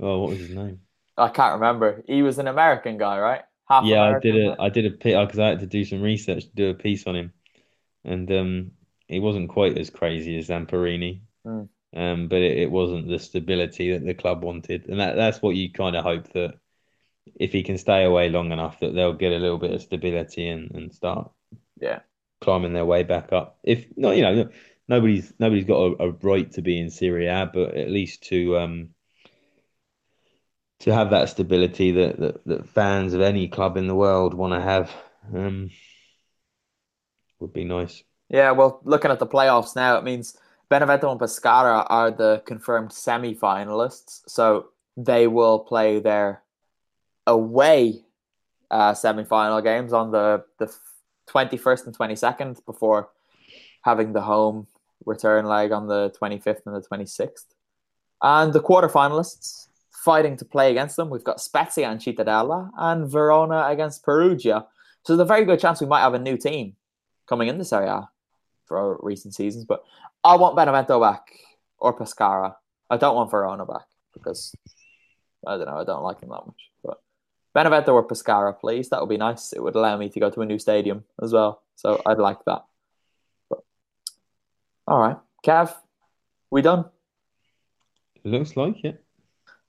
oh, 0.00 0.20
what 0.20 0.30
was 0.30 0.40
his 0.40 0.50
name? 0.50 0.80
I 1.16 1.28
can't 1.28 1.54
remember. 1.54 2.02
He 2.06 2.22
was 2.22 2.38
an 2.38 2.46
American 2.48 2.98
guy, 2.98 3.18
right? 3.18 3.42
Half 3.68 3.86
Yeah, 3.86 4.02
I 4.04 4.14
did 4.14 4.36
a? 4.36 4.56
I 4.60 4.68
did 4.68 4.86
a 4.86 4.90
because 4.90 5.38
I 5.38 5.48
had 5.48 5.60
to 5.60 5.66
do 5.66 5.84
some 5.84 6.00
research 6.02 6.44
to 6.44 6.50
do 6.54 6.70
a 6.70 6.74
piece 6.74 7.06
on 7.06 7.16
him, 7.16 7.32
and 8.04 8.30
um, 8.32 8.72
he 9.08 9.20
wasn't 9.20 9.50
quite 9.50 9.78
as 9.78 9.90
crazy 9.90 10.38
as 10.38 10.48
Zamparini, 10.48 11.22
Mm. 11.44 11.68
um, 11.94 12.28
but 12.28 12.42
it, 12.42 12.58
it 12.58 12.70
wasn't 12.72 13.08
the 13.08 13.18
stability 13.20 13.92
that 13.92 14.04
the 14.06 14.14
club 14.14 14.44
wanted, 14.44 14.88
and 14.88 15.00
that 15.00 15.16
that's 15.16 15.42
what 15.42 15.56
you 15.56 15.72
kind 15.72 15.96
of 15.96 16.04
hope 16.04 16.32
that 16.34 16.58
if 17.36 17.52
he 17.52 17.62
can 17.64 17.78
stay 17.78 18.04
away 18.04 18.30
long 18.30 18.52
enough, 18.52 18.80
that 18.80 18.94
they'll 18.94 19.14
get 19.14 19.32
a 19.32 19.38
little 19.38 19.58
bit 19.58 19.72
of 19.72 19.82
stability 19.82 20.48
and 20.48 20.72
and 20.72 20.94
start 20.94 21.30
Yeah. 21.80 22.00
climbing 22.40 22.72
their 22.72 22.84
way 22.84 23.02
back 23.02 23.32
up. 23.32 23.58
If 23.62 23.86
not, 23.96 24.16
you 24.16 24.22
know, 24.22 24.50
nobody's 24.88 25.32
nobody's 25.38 25.64
got 25.64 25.76
a, 26.00 26.04
a 26.04 26.10
right 26.10 26.50
to 26.52 26.62
be 26.62 26.78
in 26.78 26.90
Serie 26.90 27.26
A, 27.28 27.50
but 27.52 27.74
at 27.76 27.90
least 27.90 28.24
to 28.24 28.58
um 28.58 28.93
to 30.84 30.94
have 30.94 31.10
that 31.10 31.28
stability 31.28 31.90
that 31.90 32.18
that, 32.18 32.44
that 32.46 32.68
fans 32.68 33.14
of 33.14 33.20
any 33.20 33.48
club 33.48 33.76
in 33.76 33.86
the 33.86 33.94
world 33.94 34.34
want 34.34 34.52
to 34.52 34.60
have 34.60 34.90
um 35.34 35.70
would 37.40 37.52
be 37.52 37.64
nice. 37.64 38.02
Yeah, 38.28 38.52
well, 38.52 38.80
looking 38.84 39.10
at 39.10 39.18
the 39.18 39.26
playoffs 39.26 39.76
now, 39.76 39.98
it 39.98 40.04
means 40.04 40.36
Benevento 40.70 41.10
and 41.10 41.20
Pescara 41.20 41.86
are 41.90 42.10
the 42.10 42.42
confirmed 42.46 42.92
semi-finalists, 42.92 44.22
so 44.26 44.70
they 44.96 45.26
will 45.26 45.58
play 45.58 46.00
their 46.00 46.42
away 47.26 48.04
uh, 48.70 48.94
semi-final 48.94 49.60
games 49.60 49.92
on 49.92 50.10
the 50.10 50.44
the 50.58 50.72
twenty 51.26 51.56
first 51.56 51.86
and 51.86 51.94
twenty 51.94 52.16
second 52.16 52.60
before 52.66 53.10
having 53.82 54.12
the 54.12 54.22
home 54.22 54.66
return 55.06 55.44
leg 55.46 55.72
on 55.72 55.86
the 55.86 56.12
twenty 56.16 56.38
fifth 56.38 56.62
and 56.66 56.74
the 56.74 56.82
twenty 56.82 57.06
sixth. 57.06 57.54
And 58.22 58.52
the 58.52 58.60
quarterfinalists 58.60 59.68
fighting 60.04 60.36
to 60.36 60.44
play 60.44 60.70
against 60.70 60.96
them, 60.96 61.08
we've 61.10 61.24
got 61.24 61.40
Spezia 61.40 61.88
and 61.90 62.00
Cittadella, 62.00 62.70
and 62.76 63.10
Verona 63.10 63.66
against 63.68 64.04
Perugia. 64.04 64.66
So 65.02 65.16
there's 65.16 65.24
a 65.24 65.28
very 65.28 65.44
good 65.44 65.60
chance 65.60 65.80
we 65.80 65.86
might 65.86 66.00
have 66.00 66.14
a 66.14 66.18
new 66.18 66.36
team 66.36 66.76
coming 67.26 67.48
in 67.48 67.58
this 67.58 67.72
area 67.72 68.08
for 68.66 68.98
recent 69.02 69.34
seasons. 69.34 69.64
But 69.64 69.82
I 70.22 70.36
want 70.36 70.56
Benevento 70.56 71.00
back 71.00 71.26
or 71.78 71.96
Pescara. 71.96 72.54
I 72.90 72.96
don't 72.96 73.14
want 73.14 73.30
Verona 73.30 73.64
back 73.64 73.86
because 74.12 74.54
I 75.46 75.56
don't 75.56 75.66
know. 75.66 75.78
I 75.78 75.84
don't 75.84 76.02
like 76.02 76.20
him 76.20 76.30
that 76.30 76.46
much. 76.46 76.70
But 76.82 77.00
Benevento 77.54 77.92
or 77.92 78.06
Pescara, 78.06 78.58
please. 78.58 78.88
That 78.88 79.00
would 79.00 79.08
be 79.08 79.16
nice. 79.16 79.52
It 79.52 79.62
would 79.62 79.74
allow 79.74 79.96
me 79.96 80.08
to 80.08 80.20
go 80.20 80.30
to 80.30 80.40
a 80.42 80.46
new 80.46 80.58
stadium 80.58 81.04
as 81.22 81.32
well. 81.32 81.62
So 81.76 82.00
I'd 82.06 82.18
like 82.18 82.44
that. 82.46 82.64
But, 83.50 83.60
all 84.86 84.98
right, 85.00 85.18
Kev, 85.44 85.74
we 86.50 86.62
done? 86.62 86.86
Looks 88.22 88.56
like 88.56 88.84
it. 88.84 89.03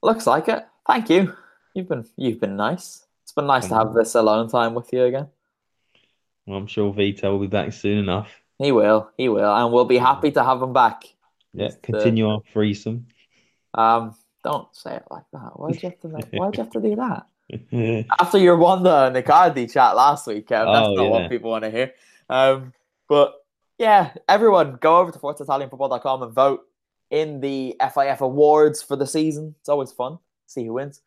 Looks 0.05 0.27
like 0.27 0.47
it. 0.49 0.63
Thank 0.85 1.09
you. 1.09 1.33
You've 1.73 1.89
been 1.89 2.05
you've 2.15 2.39
been 2.39 2.55
nice. 2.55 3.05
It's 3.23 3.31
been 3.31 3.47
nice 3.47 3.67
to 3.69 3.73
have 3.73 3.93
this 3.95 4.13
alone 4.13 4.47
time 4.49 4.75
with 4.75 4.93
you 4.93 5.05
again. 5.05 5.27
Well, 6.45 6.59
I'm 6.59 6.67
sure 6.67 6.93
Vito 6.93 7.31
will 7.31 7.39
be 7.39 7.47
back 7.47 7.73
soon 7.73 7.97
enough. 7.97 8.29
He 8.59 8.71
will. 8.71 9.09
He 9.17 9.29
will, 9.29 9.51
and 9.51 9.73
we'll 9.73 9.85
be 9.85 9.97
happy 9.97 10.29
to 10.31 10.43
have 10.43 10.61
him 10.61 10.73
back. 10.73 11.05
Yeah, 11.53 11.69
Just, 11.69 11.81
continue 11.81 12.29
our 12.29 12.41
threesome. 12.53 13.07
Um, 13.73 14.15
don't 14.43 14.67
say 14.75 14.95
it 14.95 15.05
like 15.09 15.23
that. 15.33 15.59
Why'd 15.59 15.81
you 15.81 15.89
have 15.89 15.99
to? 16.01 16.07
Make, 16.07 16.25
why'd 16.33 16.55
you 16.55 16.63
have 16.63 16.71
to 16.73 16.81
do 16.81 16.95
that? 16.97 18.05
After 18.19 18.37
your 18.37 18.57
Wanda 18.57 19.07
and 19.07 19.15
Icardi 19.15 19.71
chat 19.73 19.95
last 19.95 20.27
week, 20.27 20.47
Kev, 20.47 20.65
that's 20.71 20.87
Oh, 20.87 20.93
not 20.93 21.03
yeah. 21.03 21.09
what 21.09 21.29
people 21.31 21.49
want 21.49 21.63
to 21.63 21.71
hear. 21.71 21.93
Um, 22.29 22.73
but 23.09 23.33
yeah, 23.79 24.11
everyone 24.29 24.77
go 24.79 24.99
over 24.99 25.11
to 25.11 25.17
ForzaItalianFootball.com 25.17 26.23
and 26.23 26.31
vote 26.31 26.61
in 27.15 27.39
the 27.39 27.75
FIF 27.79 28.19
awards 28.21 28.81
for 28.81 28.95
the 28.97 29.07
season. 29.07 29.55
It's 29.61 29.69
always 29.69 29.91
fun. 29.91 30.19
See 30.47 30.65
who 30.65 30.73
wins. 30.73 31.01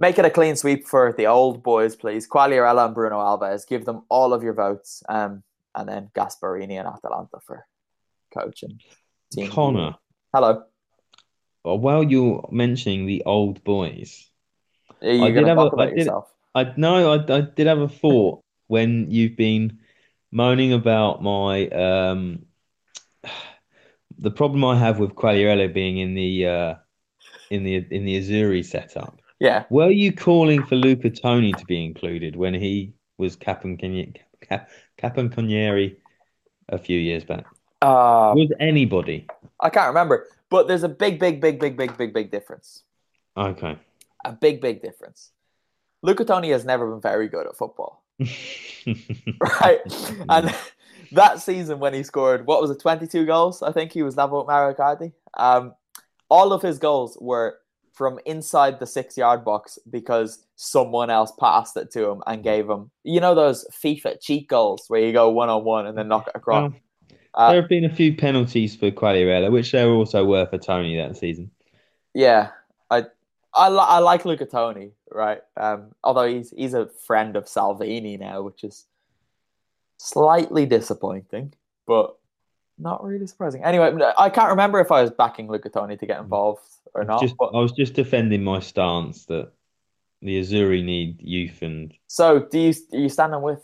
Make 0.00 0.18
it 0.18 0.24
a 0.24 0.30
clean 0.30 0.56
sweep 0.56 0.88
for 0.88 1.14
the 1.16 1.28
old 1.28 1.62
boys, 1.62 1.94
please. 1.94 2.28
Quagliarella 2.28 2.86
and 2.86 2.94
Bruno 2.94 3.18
Alves. 3.20 3.66
Give 3.66 3.84
them 3.84 4.02
all 4.08 4.32
of 4.34 4.42
your 4.42 4.52
votes. 4.54 5.04
Um, 5.08 5.44
and 5.76 5.88
then 5.88 6.10
Gasperini 6.16 6.72
and 6.80 6.88
Atalanta 6.88 7.38
for 7.46 7.64
coach 8.32 8.64
and 8.64 8.80
team. 9.32 9.50
Connor, 9.50 9.94
Hello. 10.34 10.64
uh, 11.64 11.74
while 11.76 12.02
you're 12.02 12.48
mentioning 12.50 13.06
the 13.06 13.22
old 13.24 13.62
boys, 13.62 14.28
Are 15.00 15.08
you 15.12 15.24
I 15.24 15.30
did 15.30 15.46
have 15.46 15.58
a- 15.58 15.66
about 15.66 15.80
I 15.80 15.86
did- 15.90 15.98
yourself? 15.98 16.30
I 16.56 16.72
no, 16.76 17.12
I, 17.14 17.36
I 17.36 17.40
did 17.42 17.66
have 17.68 17.78
a 17.80 17.88
thought 17.88 18.40
when 18.68 19.10
you've 19.10 19.36
been 19.36 19.78
moaning 20.32 20.72
about 20.72 21.22
my 21.22 21.68
um 21.68 22.46
the 24.18 24.30
problem 24.30 24.64
I 24.64 24.78
have 24.78 24.98
with 24.98 25.14
Quagliarella 25.14 25.72
being 25.72 25.98
in 25.98 26.14
the 26.14 26.46
uh 26.46 26.74
in 27.50 27.64
the 27.64 27.86
in 27.90 28.04
the 28.04 28.20
Azzurri 28.20 28.64
setup. 28.64 29.20
Yeah. 29.40 29.64
Were 29.70 29.90
you 29.90 30.12
calling 30.12 30.64
for 30.64 30.76
Luca 30.76 31.10
Toni 31.10 31.52
to 31.52 31.64
be 31.66 31.84
included 31.84 32.36
when 32.36 32.54
he 32.54 32.94
was 33.18 33.36
Capocannoniere 33.36 34.16
Cap, 34.40 34.70
a 36.68 36.78
few 36.78 36.98
years 36.98 37.24
back? 37.24 37.44
Uh, 37.82 38.32
Was 38.34 38.50
anybody? 38.60 39.26
I 39.60 39.68
can't 39.68 39.88
remember, 39.88 40.28
but 40.48 40.68
there's 40.68 40.84
a 40.84 40.88
big, 40.88 41.18
big, 41.18 41.40
big, 41.40 41.60
big, 41.60 41.76
big, 41.76 41.96
big, 41.98 42.14
big 42.14 42.30
difference. 42.30 42.84
Okay. 43.36 43.76
A 44.24 44.32
big, 44.32 44.60
big 44.60 44.80
difference. 44.82 45.30
Luca 46.02 46.24
Toni 46.24 46.50
has 46.50 46.64
never 46.64 46.90
been 46.90 47.00
very 47.00 47.28
good 47.28 47.46
at 47.46 47.56
football, 47.56 48.04
right? 49.60 49.80
and 50.28 50.54
that 51.14 51.40
season 51.40 51.78
when 51.78 51.94
he 51.94 52.02
scored, 52.02 52.46
what 52.46 52.60
was 52.60 52.70
it, 52.70 52.80
22 52.80 53.26
goals? 53.26 53.62
I 53.62 53.72
think 53.72 53.92
he 53.92 54.02
was 54.02 54.16
level 54.16 54.38
with 54.38 54.48
Mauro 54.48 54.74
Icardi. 54.74 55.12
Um, 55.34 55.74
all 56.28 56.52
of 56.52 56.62
his 56.62 56.78
goals 56.78 57.18
were 57.20 57.58
from 57.92 58.18
inside 58.26 58.80
the 58.80 58.86
six 58.86 59.16
yard 59.16 59.44
box 59.44 59.78
because 59.88 60.44
someone 60.56 61.10
else 61.10 61.32
passed 61.38 61.76
it 61.76 61.90
to 61.92 62.08
him 62.08 62.22
and 62.26 62.42
gave 62.42 62.68
him, 62.68 62.90
you 63.04 63.20
know, 63.20 63.34
those 63.34 63.66
FIFA 63.72 64.20
cheat 64.20 64.48
goals 64.48 64.84
where 64.88 65.00
you 65.00 65.12
go 65.12 65.30
one 65.30 65.48
on 65.48 65.64
one 65.64 65.86
and 65.86 65.96
then 65.96 66.08
knock 66.08 66.26
it 66.26 66.36
across. 66.36 66.72
Uh, 67.34 67.52
there 67.52 67.60
have 67.60 67.68
been 67.68 67.84
a 67.84 67.94
few 67.94 68.14
penalties 68.14 68.76
for 68.76 68.90
Quagliarella, 68.90 69.50
which 69.50 69.72
there 69.72 69.88
also 69.88 70.24
were 70.24 70.46
for 70.46 70.58
Toni 70.58 70.96
that 70.96 71.16
season. 71.16 71.50
Yeah, 72.14 72.50
I 72.90 73.06
I, 73.52 73.68
li- 73.68 73.78
I 73.80 73.98
like 73.98 74.24
Luca 74.24 74.46
Toni, 74.46 74.92
right? 75.10 75.40
Um, 75.56 75.92
although 76.02 76.28
he's 76.28 76.50
he's 76.56 76.74
a 76.74 76.86
friend 77.06 77.36
of 77.36 77.48
Salvini 77.48 78.16
now, 78.16 78.42
which 78.42 78.62
is 78.62 78.86
slightly 80.04 80.66
disappointing, 80.66 81.54
but 81.86 82.16
not 82.78 83.02
really 83.04 83.26
surprising. 83.26 83.64
Anyway, 83.64 83.96
I 84.18 84.30
can't 84.30 84.50
remember 84.50 84.80
if 84.80 84.90
I 84.92 85.02
was 85.02 85.10
backing 85.10 85.48
Luca 85.48 85.68
Toni 85.68 85.96
to 85.96 86.06
get 86.06 86.18
mm. 86.18 86.24
involved 86.24 86.62
or 86.94 87.04
not. 87.04 87.20
Just, 87.20 87.36
but- 87.38 87.54
I 87.54 87.60
was 87.60 87.72
just 87.72 87.94
defending 87.94 88.44
my 88.44 88.60
stance 88.60 89.26
that 89.26 89.52
the 90.22 90.40
Azzurri 90.40 90.82
need 90.82 91.20
youth 91.20 91.60
and 91.62 91.92
so, 92.06 92.40
do 92.40 92.58
you 92.58 92.74
are 92.92 92.98
you 92.98 93.08
standing 93.08 93.42
with 93.42 93.62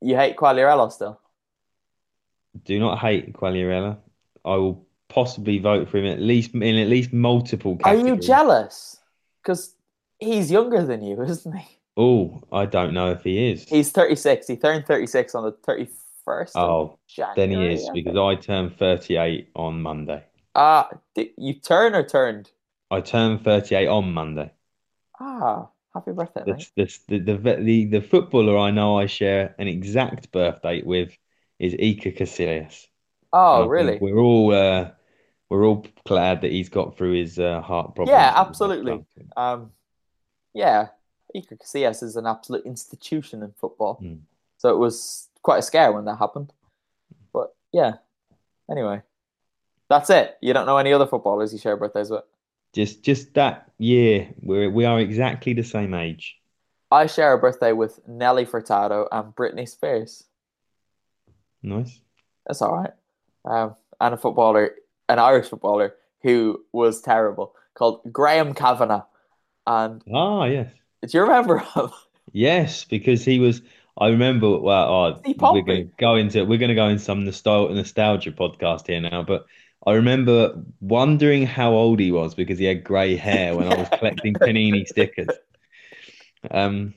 you 0.00 0.16
hate 0.16 0.36
Quagliarella 0.36 0.90
still? 0.90 1.20
do 2.62 2.78
not 2.78 2.98
hate 2.98 3.32
Quagliarella. 3.32 3.98
I 4.44 4.56
will 4.56 4.86
possibly 5.08 5.58
vote 5.58 5.88
for 5.88 5.98
him 5.98 6.06
at 6.06 6.20
least 6.20 6.54
in 6.54 6.76
at 6.76 6.88
least 6.88 7.12
multiple 7.12 7.78
Are 7.84 7.94
you 7.94 8.16
jealous? 8.16 8.98
Because 9.42 9.74
he's 10.18 10.50
younger 10.50 10.84
than 10.84 11.02
you, 11.02 11.20
isn't 11.28 11.56
he? 11.56 11.78
Oh, 11.96 12.42
I 12.52 12.66
don't 12.66 12.92
know 12.92 13.10
if 13.12 13.22
he 13.22 13.50
is. 13.50 13.68
He's 13.68 13.92
thirty 13.92 14.16
six. 14.16 14.46
He 14.46 14.56
turned 14.56 14.86
thirty 14.86 15.06
six 15.06 15.34
on 15.34 15.44
the 15.44 15.52
thirty 15.52 15.88
first. 16.24 16.56
Oh, 16.56 16.98
then 17.36 17.50
he 17.50 17.66
is 17.66 17.88
because 17.92 18.16
I 18.16 18.34
turned 18.34 18.76
38 18.78 19.50
on 19.54 19.82
Monday. 19.82 20.24
Ah, 20.54 20.88
you 21.36 21.54
turn 21.54 21.94
or 21.94 22.02
turned? 22.02 22.50
I 22.90 23.00
turned 23.00 23.44
38 23.44 23.88
on 23.88 24.12
Monday. 24.12 24.50
Ah, 25.20 25.68
happy 25.92 26.12
birthday. 26.12 26.42
The, 26.44 26.66
the, 27.08 27.18
the, 27.18 27.56
the, 27.56 27.84
the, 27.86 28.00
footballer 28.00 28.58
I 28.58 28.70
know 28.70 28.98
I 28.98 29.06
share 29.06 29.54
an 29.58 29.68
exact 29.68 30.32
birth 30.32 30.62
date 30.62 30.86
with 30.86 31.16
is 31.58 31.74
Iker 31.74 32.16
Casillas. 32.16 32.86
Oh, 33.32 33.66
really? 33.66 33.98
We're 34.00 34.18
all 34.18 34.52
uh, 34.52 34.90
we're 35.50 35.66
all 35.66 35.86
glad 36.06 36.42
that 36.42 36.52
he's 36.52 36.68
got 36.68 36.96
through 36.96 37.18
his 37.20 37.38
uh, 37.38 37.60
heart 37.60 37.94
problems. 37.94 38.10
Yeah, 38.10 38.32
absolutely. 38.36 39.04
Um, 39.36 39.72
yeah, 40.52 40.88
Iker 41.34 41.60
Casillas 41.60 42.02
is 42.02 42.16
an 42.16 42.26
absolute 42.26 42.64
institution 42.64 43.42
in 43.42 43.52
football. 43.52 43.94
Hmm. 43.94 44.16
So 44.58 44.70
it 44.70 44.78
was 44.78 45.28
quite 45.42 45.58
a 45.58 45.62
scare 45.62 45.92
when 45.92 46.04
that 46.06 46.18
happened. 46.18 46.52
But 47.32 47.54
yeah, 47.72 47.94
anyway, 48.70 49.02
that's 49.88 50.10
it. 50.10 50.36
You 50.40 50.52
don't 50.52 50.66
know 50.66 50.78
any 50.78 50.92
other 50.92 51.06
footballers 51.06 51.52
you 51.52 51.58
share 51.58 51.76
birthdays 51.76 52.10
with? 52.10 52.24
Just 52.72 53.02
just 53.02 53.34
that 53.34 53.70
year, 53.78 54.28
we 54.42 54.68
we 54.68 54.84
are 54.84 54.98
exactly 55.00 55.52
the 55.52 55.62
same 55.62 55.94
age. 55.94 56.38
I 56.90 57.06
share 57.06 57.32
a 57.32 57.38
birthday 57.38 57.72
with 57.72 58.00
Nelly 58.06 58.46
Furtado 58.46 59.08
and 59.10 59.34
Britney 59.34 59.68
Spears. 59.68 60.24
Nice. 61.62 62.00
That's 62.46 62.62
all 62.62 62.74
right. 62.74 62.92
Um, 63.44 63.74
and 64.00 64.14
a 64.14 64.16
footballer, 64.16 64.74
an 65.08 65.18
Irish 65.18 65.48
footballer 65.48 65.94
who 66.22 66.64
was 66.72 67.00
terrible, 67.00 67.54
called 67.74 68.00
Graham 68.12 68.54
Kavanagh. 68.54 69.02
And 69.66 70.02
Ah, 70.12 70.44
yes. 70.44 70.70
Do 71.06 71.18
you 71.18 71.22
remember 71.22 71.58
him? 71.58 71.90
Yes, 72.32 72.84
because 72.84 73.24
he 73.24 73.38
was. 73.38 73.62
I 73.96 74.08
remember. 74.08 74.58
Well, 74.58 74.88
oh, 74.88 75.52
we're 75.52 75.62
going 75.62 75.88
to 75.88 75.92
go 75.98 76.16
into 76.16 76.44
we're 76.44 76.58
going 76.58 76.70
to 76.70 76.74
go 76.74 76.88
in 76.88 76.98
some 76.98 77.24
nostalgia 77.24 77.74
nostalgia 77.74 78.32
podcast 78.32 78.86
here 78.88 79.00
now. 79.00 79.22
But 79.22 79.46
I 79.86 79.92
remember 79.92 80.60
wondering 80.80 81.46
how 81.46 81.72
old 81.72 82.00
he 82.00 82.10
was 82.10 82.34
because 82.34 82.58
he 82.58 82.64
had 82.64 82.84
grey 82.84 83.16
hair 83.16 83.56
when 83.56 83.72
I 83.72 83.76
was 83.76 83.88
collecting 83.98 84.34
Panini 84.40 84.86
stickers. 84.86 85.28
Um, 86.50 86.94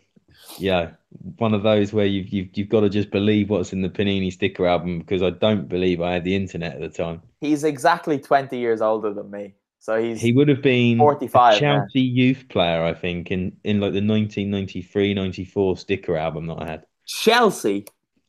yeah, 0.58 0.92
one 1.38 1.54
of 1.54 1.64
those 1.64 1.94
where 1.94 2.06
you've 2.06 2.30
you've 2.30 2.58
you've 2.58 2.70
got 2.70 2.82
to 2.82 2.90
just 2.90 3.12
believe 3.12 3.50
what's 3.50 3.74
in 3.74 3.82
the 3.82 3.90
Panini 3.90 4.32
sticker 4.32 4.66
album 4.66 5.00
because 5.00 5.22
I 5.22 5.30
don't 5.30 5.68
believe 5.68 6.02
I 6.02 6.14
had 6.14 6.24
the 6.24 6.36
internet 6.36 6.76
at 6.76 6.82
the 6.82 6.90
time. 6.90 7.22
He's 7.42 7.64
exactly 7.64 8.20
20 8.20 8.58
years 8.58 8.82
older 8.82 9.14
than 9.14 9.30
me. 9.30 9.54
So 9.88 10.04
he's 10.04 10.20
He 10.20 10.34
would 10.34 10.50
have 10.50 10.62
been 10.62 10.98
45 10.98 11.32
a 11.32 11.62
now. 11.62 11.80
Chelsea 11.80 12.02
youth 12.02 12.50
player, 12.50 12.84
I 12.84 12.94
think, 12.94 13.32
in 13.32 13.56
in 13.64 13.80
like 13.80 13.94
the 13.94 14.02
1993-94 14.02 15.80
sticker 15.80 16.18
album 16.18 16.48
that 16.48 16.62
I 16.62 16.66
had. 16.66 16.86
Chelsea. 17.06 17.86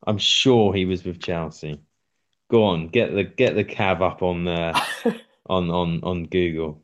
I'm 0.06 0.18
sure 0.18 0.72
he 0.72 0.84
was 0.84 1.02
with 1.02 1.20
Chelsea. 1.20 1.80
Go 2.48 2.62
on, 2.62 2.86
get 2.86 3.12
the 3.12 3.24
get 3.24 3.56
the 3.56 3.64
cav 3.64 4.02
up 4.02 4.22
on 4.22 4.46
uh, 4.46 4.80
on 5.46 5.68
on 5.68 6.00
on 6.04 6.26
Google 6.26 6.80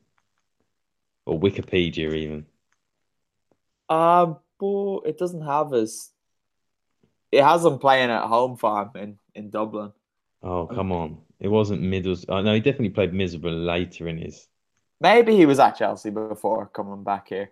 or 1.24 1.38
Wikipedia 1.38 2.12
even. 2.12 2.44
Um, 3.88 4.38
but 4.58 5.02
it 5.06 5.18
doesn't 5.18 5.42
have 5.42 5.70
his. 5.70 6.10
It 7.30 7.44
has 7.44 7.64
him 7.64 7.78
playing 7.78 8.10
at 8.10 8.26
home 8.26 8.56
farm 8.56 8.90
in, 8.96 9.18
in 9.36 9.50
Dublin. 9.50 9.92
Oh 10.42 10.66
come 10.66 10.90
on, 10.90 11.18
it 11.38 11.46
wasn't 11.46 11.80
Middles. 11.80 12.26
I 12.28 12.42
know 12.42 12.54
he 12.54 12.60
definitely 12.60 12.90
played 12.90 13.14
Miserable 13.14 13.52
later 13.52 14.08
in 14.08 14.18
his. 14.18 14.48
Maybe 15.04 15.36
he 15.36 15.44
was 15.44 15.58
at 15.58 15.76
Chelsea 15.76 16.08
before 16.08 16.70
coming 16.72 17.04
back 17.04 17.28
here, 17.28 17.50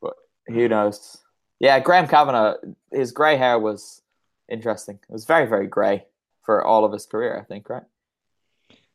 but 0.00 0.14
who 0.46 0.68
knows? 0.68 1.18
Yeah, 1.58 1.80
Graham 1.80 2.06
Kavanagh, 2.06 2.58
his 2.92 3.10
grey 3.10 3.36
hair 3.36 3.58
was 3.58 4.02
interesting. 4.48 5.00
It 5.08 5.12
was 5.12 5.24
very, 5.24 5.46
very 5.46 5.66
grey 5.66 6.06
for 6.44 6.64
all 6.64 6.84
of 6.84 6.92
his 6.92 7.04
career, 7.06 7.36
I 7.36 7.42
think, 7.42 7.68
right? 7.68 7.82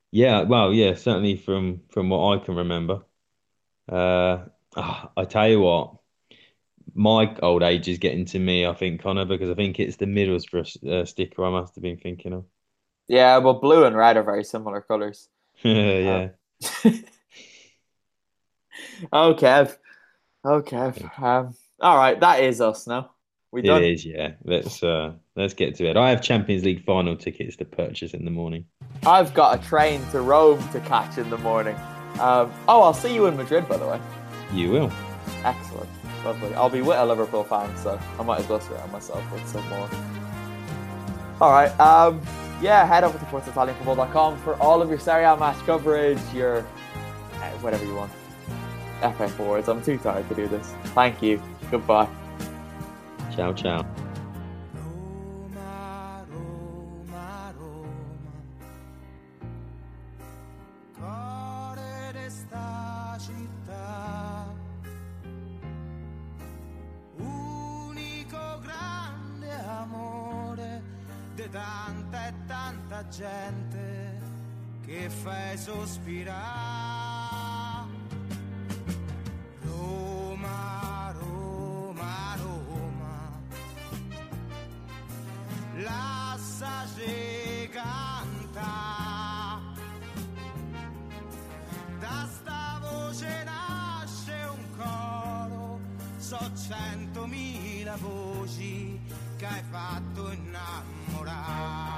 Yeah, 0.09 0.43
well, 0.43 0.73
yeah, 0.73 0.95
certainly 0.95 1.35
from 1.35 1.81
from 1.89 2.07
what 2.07 2.33
I 2.33 2.45
can 2.45 2.55
remember. 2.55 3.01
Uh, 3.91 4.45
ah, 4.77 5.11
I 5.17 5.25
tell 5.25 5.49
you 5.49 5.59
what, 5.59 5.95
my 6.93 7.35
old 7.43 7.61
age 7.61 7.89
is 7.89 7.97
getting 7.97 8.23
to 8.27 8.39
me. 8.39 8.65
I 8.65 8.73
think 8.73 9.01
Connor 9.01 9.25
because 9.25 9.49
I 9.49 9.53
think 9.53 9.81
it's 9.81 9.97
the 9.97 10.05
Middlesbrough 10.05 10.89
uh, 10.89 11.03
sticker 11.03 11.43
I 11.43 11.49
must 11.49 11.75
have 11.75 11.81
been 11.81 11.97
thinking 11.97 12.31
of. 12.31 12.45
Yeah, 13.09 13.39
well, 13.39 13.55
blue 13.55 13.83
and 13.83 13.97
red 13.97 14.15
are 14.15 14.23
very 14.23 14.45
similar 14.45 14.79
colors. 14.79 15.27
yeah. 15.61 16.29
Okay. 19.11 19.67
Okay. 20.45 20.93
Um, 21.21 21.55
all 21.79 21.97
right, 21.97 22.19
that 22.19 22.41
is 22.43 22.61
us 22.61 22.87
now. 22.87 23.11
We 23.51 23.61
It 23.61 23.67
done. 23.67 23.83
is, 23.83 24.05
yeah. 24.05 24.33
Let's 24.43 24.83
uh 24.83 25.13
let's 25.35 25.53
get 25.53 25.75
to 25.75 25.89
it. 25.89 25.95
I 25.97 26.09
have 26.09 26.21
Champions 26.21 26.63
League 26.63 26.83
final 26.85 27.15
tickets 27.15 27.55
to 27.57 27.65
purchase 27.65 28.13
in 28.13 28.25
the 28.25 28.31
morning. 28.31 28.65
I've 29.05 29.33
got 29.33 29.59
a 29.59 29.63
train 29.67 30.01
to 30.11 30.21
Rome 30.21 30.67
to 30.69 30.79
catch 30.81 31.17
in 31.17 31.29
the 31.29 31.37
morning. 31.37 31.75
Um, 32.19 32.51
oh, 32.67 32.81
I'll 32.81 32.93
see 32.93 33.13
you 33.13 33.25
in 33.27 33.37
Madrid, 33.37 33.67
by 33.69 33.77
the 33.77 33.87
way. 33.87 34.01
You 34.53 34.71
will. 34.71 34.91
Excellent. 35.43 35.89
Lovely. 36.25 36.53
I'll 36.55 36.69
be 36.69 36.81
with 36.81 36.97
a 36.97 37.05
Liverpool 37.05 37.43
fan, 37.43 37.75
so 37.77 37.99
I 38.19 38.23
might 38.23 38.39
as 38.39 38.49
well 38.49 38.59
surround 38.59 38.91
myself 38.91 39.31
with 39.31 39.47
some 39.47 39.67
more. 39.69 39.89
All 41.39 41.51
right. 41.51 41.69
Um, 41.79 42.21
yeah, 42.61 42.85
head 42.85 43.03
over 43.03 43.17
to 43.17 43.25
ForzaItalianFootball.com 43.25 44.39
for 44.39 44.55
all 44.55 44.81
of 44.81 44.89
your 44.89 44.99
Serie 44.99 45.23
A 45.25 45.37
match 45.37 45.57
coverage, 45.65 46.19
your 46.33 46.59
uh, 46.59 47.49
whatever 47.61 47.85
you 47.85 47.95
want. 47.95 48.11
FA 49.01 49.27
forwards. 49.29 49.67
I'm 49.67 49.81
too 49.81 49.97
tired 49.97 50.27
to 50.29 50.35
do 50.35 50.47
this. 50.47 50.73
Thank 50.95 51.21
you. 51.21 51.41
Goodbye. 51.71 52.07
Ciao, 53.35 53.53
ciao. 53.53 53.85
Cuore 60.97 62.11
d'esta 62.13 63.17
città, 63.19 64.47
unico 67.17 68.59
grande 68.61 69.51
amore 69.67 70.81
di 71.35 71.47
tanta 71.49 72.27
e 72.27 72.33
tanta 72.47 73.07
gente 73.09 74.19
che 74.83 75.09
fai 75.09 75.57
sospirare. 75.57 77.36
Lasciaci 85.87 87.69
cantare. 87.71 89.05
Da 91.99 92.27
sta 92.29 92.79
voce 92.81 93.43
nasce 93.43 94.47
un 94.51 94.63
coro, 94.77 95.79
so 96.17 96.39
centomila 96.67 97.95
voci 97.97 98.99
che 99.37 99.45
hai 99.45 99.63
fatto 99.69 100.31
innamorare. 100.31 101.97